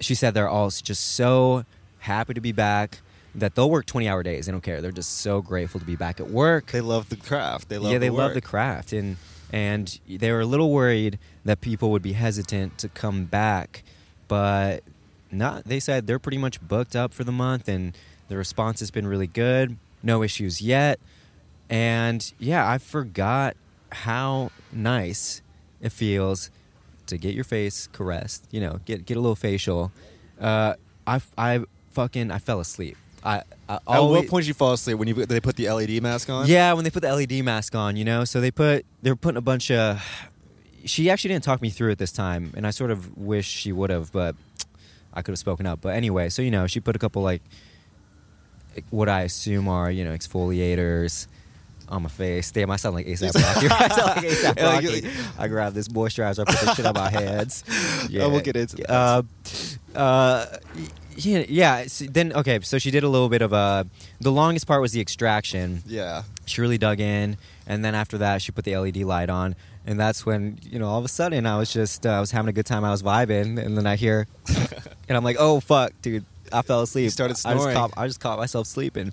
she 0.00 0.14
said 0.14 0.34
they're 0.34 0.48
all 0.48 0.70
just 0.70 1.14
so 1.14 1.64
happy 2.00 2.34
to 2.34 2.40
be 2.40 2.52
back 2.52 3.00
that 3.36 3.54
they'll 3.54 3.70
work 3.70 3.86
20 3.86 4.08
hour 4.08 4.22
days. 4.22 4.46
They 4.46 4.52
don't 4.52 4.62
care. 4.62 4.80
They're 4.80 4.90
just 4.90 5.18
so 5.18 5.42
grateful 5.42 5.78
to 5.78 5.86
be 5.86 5.96
back 5.96 6.20
at 6.20 6.30
work. 6.30 6.72
They 6.72 6.80
love 6.80 7.10
the 7.10 7.16
craft. 7.16 7.68
They 7.68 7.78
love 7.78 7.92
yeah, 7.92 7.98
the 7.98 8.06
they 8.06 8.10
love 8.10 8.34
the 8.34 8.40
craft, 8.40 8.92
and 8.92 9.16
and 9.52 10.00
they 10.08 10.32
were 10.32 10.40
a 10.40 10.46
little 10.46 10.72
worried 10.72 11.18
that 11.44 11.60
people 11.60 11.90
would 11.90 12.02
be 12.02 12.12
hesitant 12.12 12.78
to 12.78 12.88
come 12.88 13.24
back, 13.26 13.84
but 14.26 14.82
not. 15.30 15.64
They 15.64 15.80
said 15.80 16.06
they're 16.06 16.18
pretty 16.18 16.38
much 16.38 16.60
booked 16.60 16.96
up 16.96 17.12
for 17.12 17.24
the 17.24 17.32
month, 17.32 17.68
and 17.68 17.96
the 18.28 18.36
response 18.36 18.80
has 18.80 18.90
been 18.90 19.06
really 19.06 19.26
good. 19.26 19.76
No 20.02 20.22
issues 20.22 20.62
yet, 20.62 20.98
and 21.68 22.32
yeah, 22.38 22.68
I 22.68 22.78
forgot 22.78 23.56
how 23.92 24.50
nice 24.72 25.42
it 25.80 25.92
feels 25.92 26.50
to 27.08 27.18
get 27.18 27.34
your 27.34 27.44
face 27.44 27.88
caressed. 27.92 28.46
You 28.50 28.60
know, 28.60 28.80
get 28.84 29.06
get 29.06 29.16
a 29.16 29.20
little 29.20 29.36
facial. 29.36 29.92
Uh, 30.40 30.74
I 31.06 31.20
I 31.38 31.64
fucking 31.90 32.30
I 32.30 32.38
fell 32.38 32.60
asleep. 32.60 32.96
I, 33.24 33.42
I 33.68 33.74
At 33.88 34.00
what 34.00 34.28
point 34.28 34.44
did 34.44 34.48
you 34.48 34.54
fall 34.54 34.74
asleep 34.74 34.98
when 34.98 35.08
you 35.08 35.14
they 35.26 35.40
put 35.40 35.56
the 35.56 35.68
LED 35.68 36.00
mask 36.02 36.30
on? 36.30 36.46
yeah, 36.46 36.72
when 36.74 36.84
they 36.84 36.90
put 36.90 37.02
the 37.02 37.12
LED 37.14 37.44
mask 37.44 37.74
on, 37.74 37.96
you 37.96 38.04
know, 38.04 38.24
so 38.24 38.40
they 38.40 38.50
put 38.50 38.86
they're 39.02 39.16
putting 39.16 39.38
a 39.38 39.42
bunch 39.42 39.70
of. 39.70 40.00
She 40.84 41.10
actually 41.10 41.30
didn't 41.30 41.42
talk 41.42 41.60
me 41.60 41.70
through 41.70 41.90
it 41.90 41.98
this 41.98 42.12
time, 42.12 42.52
and 42.56 42.64
I 42.64 42.70
sort 42.70 42.92
of 42.92 43.16
wish 43.18 43.46
she 43.48 43.72
would 43.72 43.90
have, 43.90 44.12
but 44.12 44.36
I 45.12 45.22
could 45.22 45.32
have 45.32 45.38
spoken 45.40 45.66
up. 45.66 45.80
But 45.80 45.96
anyway, 45.96 46.28
so 46.28 46.42
you 46.42 46.52
know, 46.52 46.68
she 46.68 46.78
put 46.78 46.94
a 46.94 46.98
couple 47.00 47.22
like 47.22 47.42
what 48.90 49.08
I 49.08 49.22
assume 49.22 49.66
are 49.68 49.90
you 49.90 50.04
know 50.04 50.12
exfoliators 50.12 51.26
on 51.88 52.02
my 52.02 52.08
face. 52.08 52.50
Damn, 52.50 52.70
I 52.70 52.76
sound 52.76 52.94
like 52.96 53.06
ASAP 53.06 53.34
Rocky. 53.54 53.68
I 53.68 53.88
sound 53.88 54.06
like 54.16 54.24
ASAP 54.24 54.56
Yeah, 54.56 54.72
Rocky. 54.74 55.08
I 55.38 55.48
grab 55.48 55.72
this 55.74 55.88
moisturizer, 55.88 56.40
I 56.40 56.44
put 56.44 56.60
this 56.60 56.74
shit 56.76 56.86
on 56.86 56.94
my 56.94 57.10
hands. 57.10 57.64
Oh, 57.68 58.08
we'll 58.30 58.40
get 58.40 58.56
into 58.56 58.76
that. 58.76 58.90
Uh, 58.90 59.22
uh, 59.94 60.46
yeah, 61.16 61.44
yeah. 61.48 61.86
so 61.86 62.04
then 62.06 62.32
okay, 62.34 62.60
so 62.60 62.78
she 62.78 62.90
did 62.90 63.02
a 63.04 63.08
little 63.08 63.28
bit 63.28 63.40
of 63.42 63.52
a. 63.52 63.86
The 64.20 64.32
longest 64.32 64.66
part 64.66 64.80
was 64.82 64.92
the 64.92 65.00
extraction 65.00 65.82
Yeah. 65.86 66.22
she 66.44 66.60
really 66.60 66.78
dug 66.78 67.00
in 67.00 67.36
and 67.66 67.84
then 67.84 67.94
after 67.94 68.18
that 68.18 68.42
she 68.42 68.52
put 68.52 68.64
the 68.64 68.76
led 68.76 68.96
light 68.98 69.28
on 69.30 69.56
and 69.86 69.98
that's 69.98 70.24
when 70.26 70.58
you 70.62 70.78
know 70.78 70.86
all 70.88 70.98
of 70.98 71.04
a 71.04 71.08
sudden 71.08 71.46
i 71.46 71.58
was 71.58 71.72
just 71.72 72.06
uh, 72.06 72.10
i 72.10 72.20
was 72.20 72.30
having 72.30 72.48
a 72.48 72.52
good 72.52 72.64
time 72.66 72.84
i 72.84 72.90
was 72.90 73.02
vibing 73.02 73.58
and 73.58 73.76
then 73.76 73.86
i 73.86 73.96
hear 73.96 74.26
and 75.08 75.16
i'm 75.16 75.24
like 75.24 75.36
oh 75.40 75.58
fuck 75.60 75.90
dude 76.02 76.24
i 76.52 76.62
fell 76.62 76.82
asleep 76.82 77.04
You 77.04 77.10
started 77.10 77.32
I 77.32 77.34
just, 77.34 77.42
snoring. 77.42 77.74
caught, 77.76 77.92
I 77.96 78.06
just 78.06 78.20
caught 78.20 78.38
myself 78.38 78.66
sleeping 78.68 79.12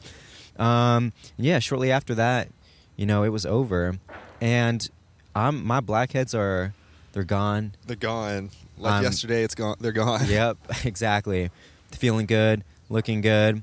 um, 0.60 1.12
yeah 1.38 1.58
shortly 1.60 1.92
after 1.92 2.14
that 2.16 2.50
you 2.96 3.06
know 3.06 3.24
it 3.24 3.30
was 3.30 3.46
over 3.46 3.96
and 4.42 4.90
i'm 5.36 5.66
my 5.66 5.80
blackheads 5.80 6.34
are 6.36 6.74
they're 7.14 7.24
gone 7.24 7.74
They're 7.86 7.96
gone. 7.96 8.50
Like 8.78 8.94
Um, 9.00 9.04
yesterday, 9.04 9.44
it's 9.44 9.54
gone. 9.54 9.76
They're 9.80 9.92
gone. 9.92 10.22
yep, 10.28 10.58
exactly. 10.84 11.52
Feeling 11.92 12.26
good, 12.26 12.64
looking 12.90 13.22
good. 13.22 13.62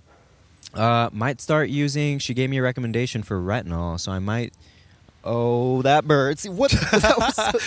Uh, 0.72 1.10
might 1.12 1.40
start 1.40 1.68
using. 1.68 2.20
She 2.20 2.32
gave 2.32 2.48
me 2.48 2.58
a 2.58 2.62
recommendation 2.62 3.24
for 3.24 3.40
retinol, 3.40 3.98
so 3.98 4.12
I 4.12 4.20
might. 4.20 4.54
Oh, 5.24 5.82
that 5.82 6.06
bird! 6.06 6.38
See 6.38 6.48
what? 6.60 6.70
that 6.70 7.14
was 7.18 7.34
so- 7.34 7.58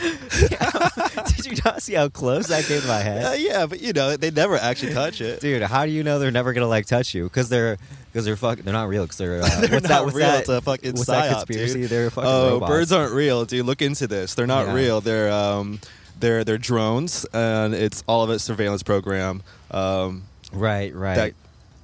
Did 0.00 1.46
you 1.46 1.52
not 1.64 1.82
see 1.82 1.94
how 1.94 2.08
close 2.08 2.46
that 2.48 2.64
came 2.64 2.80
to 2.80 2.86
my 2.86 3.00
Uh, 3.00 3.02
head, 3.02 3.40
yeah, 3.40 3.66
but 3.66 3.80
you 3.80 3.92
know 3.92 4.16
they 4.16 4.30
never 4.30 4.56
actually 4.56 4.94
touch 4.94 5.20
it. 5.20 5.40
dude? 5.40 5.62
How 5.62 5.84
do 5.86 5.90
you 5.92 6.02
know 6.04 6.18
they're 6.20 6.30
never 6.30 6.52
gonna 6.52 6.66
like 6.68 6.86
touch 6.86 7.14
you? 7.14 7.24
Because 7.24 7.48
they're 7.48 7.78
because 8.12 8.24
they're 8.24 8.36
fucking. 8.36 8.64
They're 8.64 8.72
not 8.74 8.88
real. 8.88 9.04
Because 9.04 9.18
they're, 9.18 9.42
uh, 9.42 9.48
They're 9.60 9.70
what's 9.70 9.82
not 9.84 9.88
that? 9.88 10.04
What's 10.04 10.16
real. 10.16 10.26
that? 10.26 10.40
It's 10.40 10.48
a 10.48 10.60
fucking 10.60 10.92
what's 10.94 11.06
that 11.06 11.30
psyop, 11.32 11.46
conspiracy? 11.46 11.80
dude. 11.82 11.90
They're 11.90 12.10
fucking 12.10 12.28
Oh, 12.30 12.48
robots. 12.50 12.70
birds 12.70 12.92
aren't 12.92 13.12
real, 13.12 13.44
dude. 13.44 13.66
Look 13.66 13.82
into 13.82 14.06
this. 14.06 14.34
They're 14.34 14.46
not 14.46 14.66
Yeah. 14.68 14.74
real. 14.74 15.00
They're 15.00 15.30
um, 15.30 15.80
they're 16.18 16.44
they're 16.44 16.58
drones, 16.58 17.24
and 17.32 17.74
it's 17.74 18.02
all 18.06 18.22
of 18.24 18.30
it 18.30 18.40
surveillance 18.40 18.82
program. 18.82 19.42
Um, 19.70 20.24
right, 20.52 20.94
right. 20.94 21.14
that 21.16 21.32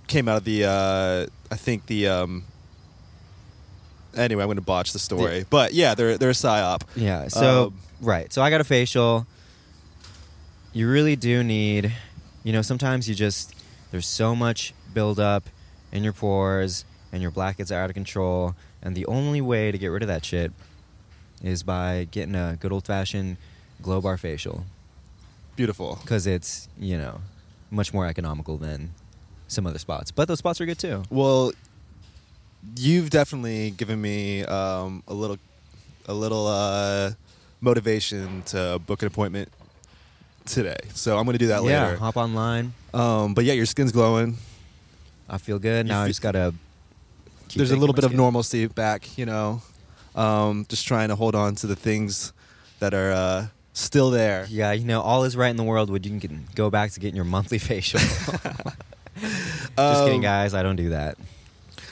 came 0.09 0.29
out 0.29 0.37
of 0.39 0.45
the 0.45 0.65
uh, 0.65 1.27
I 1.53 1.57
think 1.57 1.87
the 1.87 2.09
um. 2.09 2.45
Anyway, 4.17 4.43
I'm 4.43 4.47
going 4.49 4.57
to 4.57 4.63
botch 4.63 4.93
the 4.93 4.99
story, 4.99 5.39
Yeah. 5.39 5.45
but 5.51 5.75
yeah, 5.75 5.95
they're 5.95 6.17
they're 6.19 6.31
a 6.31 6.33
psyop. 6.33 6.83
Yeah. 6.97 7.29
So 7.29 7.67
Um, 7.67 7.75
right. 8.01 8.33
So 8.33 8.41
I 8.43 8.51
got 8.51 8.61
a 8.61 8.65
facial. 8.65 9.27
You 10.73 10.89
really 10.91 11.17
do 11.17 11.43
need, 11.43 11.93
you 12.45 12.53
know, 12.53 12.63
sometimes 12.63 13.09
you 13.09 13.15
just 13.15 13.55
there's 13.91 14.07
so 14.07 14.35
much 14.35 14.75
buildup 14.93 15.45
in 15.97 16.05
your 16.05 16.13
pores 16.13 16.85
and 17.13 17.23
your 17.23 17.31
blackheads 17.31 17.73
are 17.73 17.81
out 17.81 17.91
of 17.91 17.95
control, 17.95 18.55
and 18.83 18.95
the 18.95 19.07
only 19.07 19.41
way 19.41 19.73
to 19.73 19.79
get 19.79 19.89
rid 19.89 20.03
of 20.03 20.09
that 20.09 20.25
shit 20.25 20.53
is 21.43 21.63
by 21.63 22.07
getting 22.11 22.35
a 22.35 22.57
good 22.61 22.73
old 22.73 22.85
fashioned 22.85 23.37
glow 23.83 24.01
bar 24.01 24.17
facial 24.17 24.65
Beautiful. 25.55 25.99
because 26.03 26.27
it's 26.27 26.69
you 26.79 26.97
know 26.97 27.21
much 27.71 27.93
more 27.93 28.07
economical 28.07 28.57
than 28.57 28.93
some 29.49 29.67
other 29.67 29.79
spots. 29.79 30.11
But 30.11 30.29
those 30.29 30.39
spots 30.39 30.61
are 30.61 30.67
good 30.67 30.79
too. 30.79 31.03
Well, 31.11 31.53
you've 32.77 33.11
definitely 33.11 33.71
given 33.71 34.01
me 34.01 34.45
um, 34.45 35.03
a 35.09 35.15
little, 35.15 35.39
a 36.07 36.15
little 36.15 36.47
uh, 36.47 37.13
motivation 37.61 38.43
to 38.47 38.81
book 38.87 39.03
an 39.03 39.09
appointment 39.09 39.51
today. 40.45 40.79
So 40.95 41.17
I'm 41.19 41.25
going 41.25 41.35
to 41.35 41.39
do 41.39 41.49
that 41.49 41.63
yeah, 41.63 41.83
later. 41.85 41.93
Yeah, 41.93 41.97
hop 41.97 42.17
online. 42.17 42.73
Um, 42.93 43.35
but 43.35 43.45
yeah, 43.45 43.55
your 43.55 43.67
skin's 43.67 43.93
glowing. 43.93 44.37
I 45.29 45.39
feel 45.39 45.59
good. 45.59 45.87
You 45.87 45.93
Now 45.93 46.03
I 46.03 46.09
just 46.09 46.23
gotta. 46.23 46.55
keep 47.49 47.59
There's 47.59 47.71
a 47.73 47.77
little 47.77 47.95
bit 47.95 48.05
of 48.05 48.11
skin. 48.11 48.17
normalcy 48.19 48.67
back, 48.67 49.17
you 49.19 49.27
know. 49.27 49.63
Um, 50.15 50.65
just 50.69 50.87
trying 50.87 51.09
to 51.09 51.17
hold 51.17 51.35
on 51.35 51.55
to 51.57 51.67
the 51.67 51.77
things 51.77 52.33
that 52.79 52.95
are 52.95 53.13
uh, 53.13 53.47
still 53.73 54.11
there. 54.11 54.47
Yeah, 54.49 54.73
you 54.73 54.85
know, 54.85 55.01
all 55.03 55.25
is 55.25 55.37
right 55.37 55.51
in 55.51 55.57
the 55.57 55.65
world 55.65 55.91
when 55.91 56.03
you 56.05 56.19
can 56.21 56.45
go 56.55 56.71
back 56.71 56.91
to 56.93 57.01
getting 57.01 57.17
your 57.17 57.25
monthly 57.25 57.59
facial. 57.71 58.01
Just 59.21 60.03
kidding, 60.05 60.17
Um, 60.17 60.21
guys. 60.23 60.55
I 60.55 60.63
don't 60.63 60.77
do 60.77 60.91
that. 60.91 61.17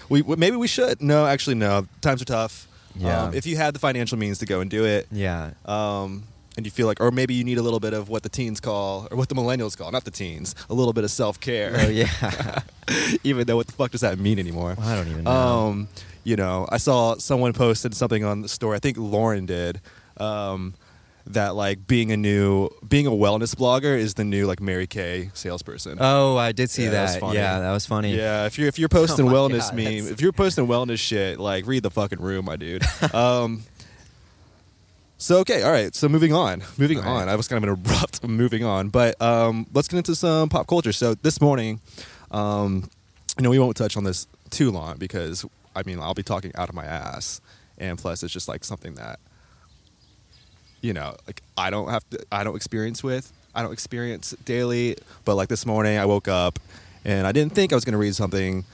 We 0.09 0.23
we- 0.23 0.37
maybe 0.37 0.57
we 0.57 0.69
should. 0.69 1.01
No, 1.03 1.27
actually, 1.27 1.55
no. 1.57 1.87
Times 2.01 2.21
are 2.23 2.27
tough. 2.27 2.69
Yeah. 2.97 3.25
Um, 3.25 3.35
if 3.35 3.47
you 3.47 3.57
had 3.57 3.75
the 3.75 3.79
financial 3.81 4.19
means 4.19 4.39
to 4.39 4.47
go 4.47 4.61
and 4.61 4.71
do 4.71 4.85
it, 4.85 5.09
Yeah. 5.11 5.51
um, 5.67 6.25
and 6.57 6.65
you 6.67 6.71
feel 6.71 6.87
like, 6.87 7.01
or 7.01 7.11
maybe 7.11 7.35
you 7.35 7.45
need 7.45 7.59
a 7.59 7.63
little 7.63 7.81
bit 7.81 7.93
of 7.95 8.09
what 8.09 8.23
the 8.23 8.29
teens 8.29 8.61
call, 8.61 9.09
or 9.11 9.17
what 9.17 9.29
the 9.29 9.35
millennials 9.35 9.77
call, 9.77 9.91
not 9.91 10.05
the 10.05 10.11
teens, 10.11 10.55
a 10.71 10.75
little 10.75 10.93
bit 10.93 11.05
of 11.05 11.11
self 11.11 11.41
care. 11.41 11.73
Oh 11.77 11.89
yeah. 11.89 12.61
even 13.25 13.47
though 13.47 13.57
what 13.57 13.67
the 13.67 13.73
fuck 13.73 13.91
does 13.91 14.03
that 14.03 14.19
mean 14.19 14.39
anymore? 14.39 14.77
I 14.81 14.95
don't 14.95 15.09
even 15.09 15.25
know. 15.25 15.31
Um, 15.31 15.89
you 16.23 16.37
know, 16.37 16.67
I 16.71 16.79
saw 16.79 17.17
someone 17.17 17.53
posted 17.53 17.95
something 17.95 18.25
on 18.25 18.43
the 18.43 18.49
story. 18.49 18.77
I 18.77 18.81
think 18.81 18.97
Lauren 18.99 19.47
did. 19.47 19.81
Um, 20.17 20.75
that 21.29 21.55
like 21.55 21.87
being 21.87 22.13
a 22.13 22.17
new 22.19 22.69
being 22.87 23.07
a 23.07 23.11
wellness 23.11 23.55
blogger 23.55 23.97
is 23.99 24.13
the 24.13 24.25
new 24.25 24.47
like 24.47 24.61
Mary 24.61 24.87
Kay 24.87 25.31
salesperson. 25.33 25.97
oh, 25.99 26.37
I 26.37 26.53
did 26.53 26.69
see 26.69 26.85
Yeah, 26.85 26.91
that 26.91 27.03
was 27.03 27.13
that. 27.15 27.21
funny. 27.21 27.35
Yeah, 27.37 27.61
that 27.61 27.73
was 27.73 27.87
funny. 27.87 28.15
Yeah, 28.15 28.45
if 28.45 28.59
you're 28.59 28.69
if 28.69 28.79
you're 28.79 28.91
posting 28.91 29.27
Oh 29.31 29.33
wellness 29.33 29.71
God, 29.71 29.77
meme, 29.77 30.13
if 30.13 30.21
you're 30.21 30.33
posting 30.33 30.67
wellness 30.67 30.99
shit, 30.99 31.41
like 31.41 31.67
read 31.67 31.83
the 31.83 31.91
fucking 31.91 32.21
room, 32.21 32.45
my 32.45 32.57
dude. 32.57 32.85
um, 33.15 33.63
so 35.19 35.39
okay, 35.41 35.63
all 35.63 35.73
right. 35.73 35.95
So 35.95 36.09
moving 36.09 36.33
on, 36.33 36.63
moving 36.79 36.99
All 36.99 37.05
right. 37.05 37.23
on. 37.23 37.29
I 37.29 37.37
was 37.37 37.49
kind 37.49 37.57
of 37.63 37.69
an 37.69 37.75
abrupt. 37.75 38.23
moving 38.29 38.65
on, 38.65 38.89
but 38.89 39.21
um, 39.23 39.67
let's 39.73 39.89
get 39.89 39.97
into 39.99 40.15
some 40.15 40.49
pop 40.49 40.67
culture. 40.67 40.93
So 40.93 41.15
this 41.15 41.41
morning, 41.41 41.81
um, 42.31 42.89
you 43.39 43.43
know, 43.43 43.51
we 43.51 43.59
won't 43.59 43.77
touch 43.77 43.97
on 43.97 44.05
this 44.05 44.27
too 44.51 44.71
long 44.71 44.97
because 44.99 45.45
I 45.75 45.83
mean 45.85 45.99
I'll 46.01 46.15
be 46.15 46.23
talking 46.23 46.53
out 46.57 46.69
of 46.69 46.75
my 46.75 46.85
ass, 46.85 47.41
and 47.79 47.99
plus 47.99 48.23
it's 48.23 48.33
just 48.33 48.49
like 48.49 48.65
something 48.65 48.95
that 48.95 49.19
you 50.83 50.93
know, 50.93 51.17
like 51.27 51.41
I 51.57 51.71
don't 51.71 51.89
have 51.89 52.09
to, 52.11 52.19
I 52.31 52.45
don't 52.45 52.57
experience 52.57 53.03
with, 53.03 53.33
I 53.55 53.63
don't 53.63 53.73
experience 53.73 54.35
daily. 54.45 54.97
But 55.25 55.35
like 55.37 55.49
this 55.49 55.65
morning, 55.65 55.97
I 55.97 56.05
woke 56.05 56.29
up 56.29 56.59
and 57.07 57.27
I 57.27 57.33
didn't 57.33 57.55
think 57.55 57.73
I 57.73 57.75
was 57.75 57.87
going 57.87 57.93
to 57.93 57.99
read 57.99 58.15
something 58.15 58.65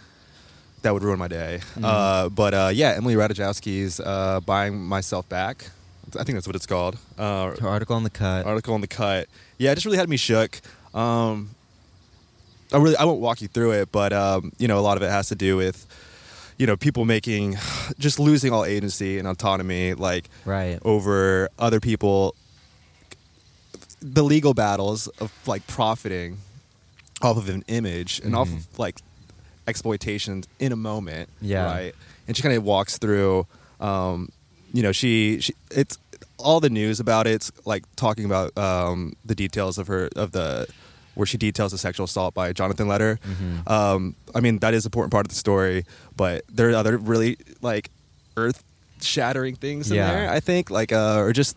that 0.82 0.92
would 0.92 1.04
ruin 1.04 1.18
my 1.20 1.28
day. 1.28 1.60
Mhm. 1.76 1.84
Uh, 1.84 2.28
but 2.28 2.52
uh, 2.52 2.70
yeah, 2.72 2.94
Emily 2.96 3.14
Ratajkowski's 3.14 4.00
uh, 4.00 4.40
"Buying 4.40 4.76
Myself 4.80 5.28
Back." 5.28 5.70
I 6.18 6.24
think 6.24 6.36
that's 6.36 6.46
what 6.46 6.56
it's 6.56 6.66
called. 6.66 6.96
Uh, 7.18 7.54
article 7.62 7.94
on 7.96 8.02
the 8.02 8.10
cut. 8.10 8.44
article 8.46 8.74
on 8.74 8.80
the 8.80 8.86
cut. 8.88 9.28
Yeah, 9.58 9.72
it 9.72 9.74
just 9.76 9.84
really 9.86 9.98
had 9.98 10.08
me 10.08 10.16
shook. 10.16 10.60
Um, 10.94 11.50
I 12.72 12.78
really 12.78 12.96
I 12.96 13.04
won't 13.04 13.20
walk 13.20 13.40
you 13.42 13.48
through 13.48 13.72
it, 13.72 13.92
but 13.92 14.12
um, 14.12 14.52
you 14.58 14.66
know, 14.68 14.78
a 14.78 14.80
lot 14.82 14.96
of 14.96 15.02
it 15.02 15.10
has 15.10 15.28
to 15.28 15.34
do 15.34 15.56
with 15.56 15.86
you 16.58 16.66
know 16.66 16.76
people 16.76 17.04
making 17.04 17.56
just 17.98 18.18
losing 18.18 18.52
all 18.52 18.64
agency 18.64 19.18
and 19.18 19.26
autonomy, 19.28 19.94
like 19.94 20.28
Right. 20.44 20.78
over 20.84 21.48
other 21.58 21.80
people 21.80 22.34
the 24.02 24.22
legal 24.22 24.54
battles 24.54 25.06
of 25.20 25.32
like 25.46 25.66
profiting 25.66 26.38
off 27.22 27.36
of 27.36 27.48
an 27.50 27.62
image 27.68 28.20
and 28.24 28.34
off 28.34 28.48
Mhm. 28.48 28.56
of 28.58 28.78
like 28.78 28.98
exploitation 29.68 30.42
in 30.58 30.72
a 30.72 30.76
moment 30.76 31.28
Yeah. 31.42 31.64
right 31.66 31.94
and 32.26 32.34
she 32.36 32.42
kind 32.42 32.54
of 32.56 32.64
walks 32.64 32.96
through 32.96 33.46
um 33.78 34.30
you 34.72 34.82
know 34.82 34.92
she, 34.92 35.40
she 35.40 35.52
it's 35.70 35.98
all 36.38 36.60
the 36.60 36.70
news 36.70 37.00
about 37.00 37.26
it's 37.26 37.52
like 37.66 37.84
talking 37.96 38.24
about 38.24 38.56
um 38.56 39.14
the 39.24 39.34
details 39.34 39.78
of 39.78 39.86
her 39.88 40.08
of 40.16 40.32
the 40.32 40.66
where 41.14 41.26
she 41.26 41.36
details 41.36 41.72
the 41.72 41.78
sexual 41.78 42.04
assault 42.04 42.32
by 42.34 42.52
Jonathan 42.52 42.86
Leder. 42.86 43.18
Mhm. 43.20 43.68
Um, 43.70 44.14
I 44.34 44.40
mean, 44.40 44.58
that 44.60 44.72
is 44.74 44.84
an 44.84 44.88
important 44.88 45.10
part 45.12 45.26
of 45.26 45.30
the 45.30 45.34
story, 45.36 45.84
but 46.16 46.44
there 46.48 46.70
are 46.70 46.74
other 46.74 46.96
really 46.96 47.36
like 47.60 47.90
earth 48.36 48.62
shattering 49.02 49.56
things 49.56 49.90
in 49.90 49.96
Yeah. 49.96 50.10
there. 50.12 50.30
I 50.30 50.40
think 50.40 50.70
like 50.70 50.92
uh, 50.92 51.18
or 51.18 51.32
just 51.32 51.56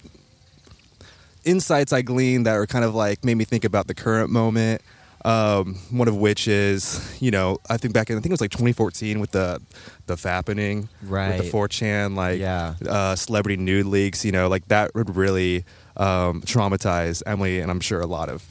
insights 1.46 1.94
I 1.94 2.02
gleaned 2.02 2.46
that 2.46 2.56
were 2.58 2.68
kind 2.68 2.86
of 2.86 2.96
like 2.96 3.24
made 3.24 3.36
me 3.36 3.44
think 3.46 3.64
about 3.64 3.88
the 3.88 3.94
current 3.94 4.30
moment. 4.30 4.82
Um, 5.26 5.76
one 5.90 6.08
of 6.10 6.18
which 6.18 6.48
is, 6.50 7.00
you 7.22 7.32
know, 7.32 7.58
I 7.70 7.78
think 7.78 7.94
back 7.94 8.10
in 8.10 8.18
I 8.18 8.20
think 8.20 8.32
it 8.32 8.34
was 8.34 8.42
like 8.42 8.52
2014 8.52 9.20
with 9.20 9.32
the 9.32 9.62
the 10.08 10.16
fappening, 10.16 10.90
Right. 11.02 11.38
With 11.38 11.46
the 11.46 11.58
4chan, 11.58 12.16
like 12.16 12.40
Yeah. 12.40 12.76
uh, 12.88 13.16
celebrity 13.16 13.56
nude 13.56 13.86
leaks. 13.86 14.26
You 14.26 14.32
know, 14.34 14.48
like 14.50 14.68
that 14.68 14.94
would 14.96 15.16
really 15.16 15.64
um, 15.96 16.42
traumatize 16.42 17.22
Emily 17.26 17.60
and 17.62 17.72
I'm 17.72 17.80
sure 17.80 18.02
a 18.02 18.06
lot 18.08 18.28
of 18.30 18.44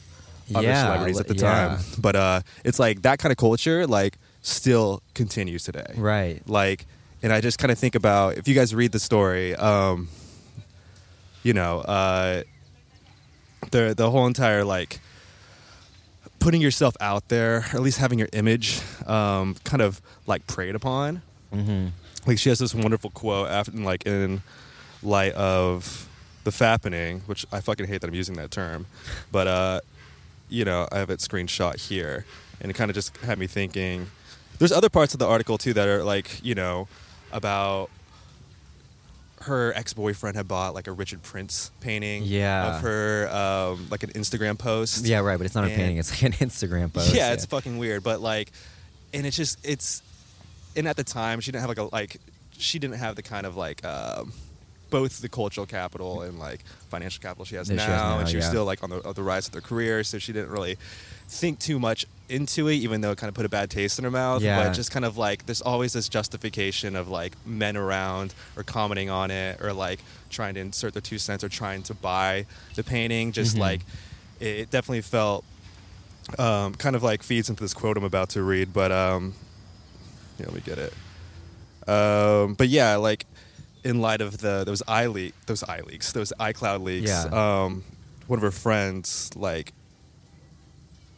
other 0.55 0.67
Yeah, 0.67 0.83
celebrities 0.85 1.19
at 1.19 1.27
the 1.27 1.35
yeah. 1.35 1.67
time. 1.77 1.79
But 1.99 2.15
uh, 2.15 2.41
it's 2.63 2.79
like 2.79 3.03
that 3.03 3.19
kind 3.19 3.31
of 3.31 3.37
culture, 3.37 3.85
like, 3.85 4.17
still 4.41 5.01
continues 5.13 5.63
today 5.63 5.93
Right. 5.95 6.41
like 6.49 6.85
and 7.21 7.31
i 7.31 7.39
just 7.39 7.57
kind 7.59 7.71
of 7.71 7.79
think 7.79 7.95
about 7.95 8.37
if 8.37 8.45
you 8.45 8.53
guys 8.53 8.75
read 8.75 8.91
the 8.91 8.99
story 8.99 9.55
um 9.55 10.09
you 11.43 11.53
know 11.53 11.79
uh 11.79 12.43
the 13.71 13.93
the 13.95 14.11
whole 14.11 14.27
entire 14.27 14.65
like 14.65 14.99
putting 16.43 16.61
yourself 16.61 16.95
out 16.99 17.29
there 17.29 17.57
or 17.57 17.77
at 17.77 17.81
least 17.81 17.97
having 17.97 18.19
your 18.19 18.29
image 18.33 18.81
um 19.07 19.55
kind 19.63 19.81
of 19.81 20.01
like 20.27 20.45
preyed 20.47 20.75
upon. 20.75 21.21
Hmm 21.51 21.87
like 22.25 22.37
she 22.37 22.47
has 22.49 22.59
this 22.59 22.73
wonderful 22.73 23.09
quote 23.09 23.49
after 23.49 23.71
like 23.73 24.05
in 24.05 24.41
light 25.01 25.33
of 25.33 26.07
the 26.45 26.51
fappening 26.51 27.21
which 27.27 27.45
i 27.51 27.59
fucking 27.59 27.85
hate 27.85 27.99
that 27.99 28.07
i'm 28.07 28.13
using 28.13 28.35
that 28.35 28.49
term 28.49 28.85
but 29.29 29.45
uh 29.45 29.81
you 30.49 30.63
know 30.63 30.87
i 30.91 30.99
have 30.99 31.09
it 31.09 31.19
screenshot 31.19 31.75
here 31.75 32.25
and 32.61 32.69
it 32.69 32.75
kind 32.75 32.89
of 32.89 32.95
just 32.95 33.15
had 33.17 33.37
me 33.37 33.45
thinking. 33.45 34.07
There's 34.57 34.71
other 34.71 34.89
parts 34.89 35.13
of 35.13 35.19
the 35.19 35.27
article 35.27 35.57
too 35.57 35.73
that 35.73 35.87
are 35.87 36.03
like 36.03 36.43
you 36.43 36.55
know 36.55 36.87
about 37.31 37.89
her 39.43 39.73
ex-boyfriend 39.75 40.35
had 40.37 40.47
bought 40.47 40.73
like 40.73 40.87
a 40.87 40.91
richard 40.91 41.21
prince 41.21 41.71
painting 41.81 42.23
Yeah. 42.23 42.75
of 42.75 42.81
her 42.81 43.29
um 43.29 43.87
like 43.89 44.03
an 44.03 44.09
instagram 44.11 44.57
post 44.57 45.05
Yeah, 45.05 45.19
right. 45.19 45.37
But 45.37 45.45
it's 45.45 45.55
not 45.55 45.65
a 45.65 45.67
painting. 45.69 45.97
It's 45.97 46.11
like 46.11 46.23
an 46.23 46.47
Instagram 46.47 46.91
post. 46.93 47.13
yeah, 47.13 47.33
it's 47.33 47.45
fucking 47.45 47.77
weird, 47.77 48.03
but 48.03 48.21
like, 48.21 48.51
and 49.13 49.25
it's 49.25 49.35
just 49.37 49.59
it's, 49.65 50.01
and 50.75 50.87
at 50.87 50.95
the 50.95 51.03
time 51.03 51.39
she 51.39 51.51
didn't 51.51 51.61
have 51.61 51.69
like 51.69 51.77
a 51.77 51.95
like 51.95 52.17
she 52.57 52.79
didn't 52.79 52.97
have 52.97 53.15
the 53.15 53.21
kind 53.23 53.45
of 53.45 53.55
like 53.55 53.83
um, 53.85 54.31
both 54.89 55.21
the 55.21 55.29
cultural 55.29 55.65
capital 55.65 56.21
and 56.21 56.39
like 56.39 56.63
financial 56.89 57.21
capital 57.21 57.45
she 57.45 57.55
has, 57.55 57.69
now, 57.69 57.83
she 57.83 57.91
has 57.91 58.01
now, 58.01 58.19
and 58.19 58.29
she 58.29 58.35
was 58.35 58.45
yeah. 58.45 58.49
still 58.49 58.65
like 58.65 58.83
on 58.83 58.89
the, 58.91 59.05
on 59.07 59.13
the 59.13 59.23
rise 59.23 59.47
of 59.47 59.53
her 59.53 59.61
career, 59.61 60.03
so 60.03 60.19
she 60.19 60.31
didn't 60.33 60.51
really 60.51 60.77
think 61.27 61.59
too 61.59 61.79
much 61.79 62.05
into 62.29 62.67
it, 62.67 62.75
even 62.75 63.01
though 63.01 63.11
it 63.11 63.17
kind 63.17 63.27
of 63.29 63.33
put 63.35 63.45
a 63.45 63.49
bad 63.49 63.69
taste 63.69 63.97
in 63.99 64.05
her 64.05 64.11
mouth. 64.11 64.41
Yeah. 64.41 64.63
But 64.63 64.73
just 64.73 64.91
kind 64.91 65.05
of 65.05 65.17
like 65.17 65.45
there's 65.45 65.61
always 65.61 65.93
this 65.93 66.07
justification 66.09 66.95
of 66.95 67.07
like 67.09 67.33
men 67.45 67.75
around 67.77 68.33
or 68.55 68.63
commenting 68.63 69.09
on 69.09 69.29
it 69.31 69.61
or 69.61 69.73
like 69.73 69.99
trying 70.29 70.53
to 70.55 70.59
insert 70.61 70.93
their 70.93 71.01
two 71.01 71.17
cents 71.19 71.43
or 71.43 71.49
trying 71.49 71.83
to 71.83 71.93
buy 71.93 72.45
the 72.75 72.83
painting. 72.83 73.31
Just 73.31 73.55
Mhm. 73.55 73.59
like 73.59 73.81
it, 74.39 74.45
it 74.59 74.69
definitely 74.71 75.01
felt 75.01 75.43
um, 76.39 76.73
kind 76.75 76.95
of 76.95 77.03
like 77.03 77.21
feeds 77.21 77.49
into 77.49 77.61
this 77.63 77.73
quote 77.73 77.97
I'm 77.97 78.03
about 78.05 78.29
to 78.29 78.41
read, 78.43 78.71
but 78.73 78.91
um, 78.91 79.33
yeah, 80.39 80.45
let 80.45 80.55
me 80.55 80.61
get 80.65 80.77
it. 80.77 80.93
Um, 81.89 82.53
but 82.53 82.69
yeah, 82.69 82.95
like 82.95 83.25
in 83.83 83.99
light 84.01 84.21
of 84.21 84.37
the 84.37 84.63
those 84.63 84.81
eye 84.87 85.07
leak, 85.07 85.33
those 85.47 85.63
eye 85.63 85.81
leaks, 85.81 86.13
those 86.13 86.31
iCloud 86.39 86.81
leaks. 86.83 87.09
Yeah. 87.09 87.25
Um, 87.63 87.83
one 88.27 88.39
of 88.39 88.43
her 88.43 88.51
friends 88.51 89.29
like 89.35 89.73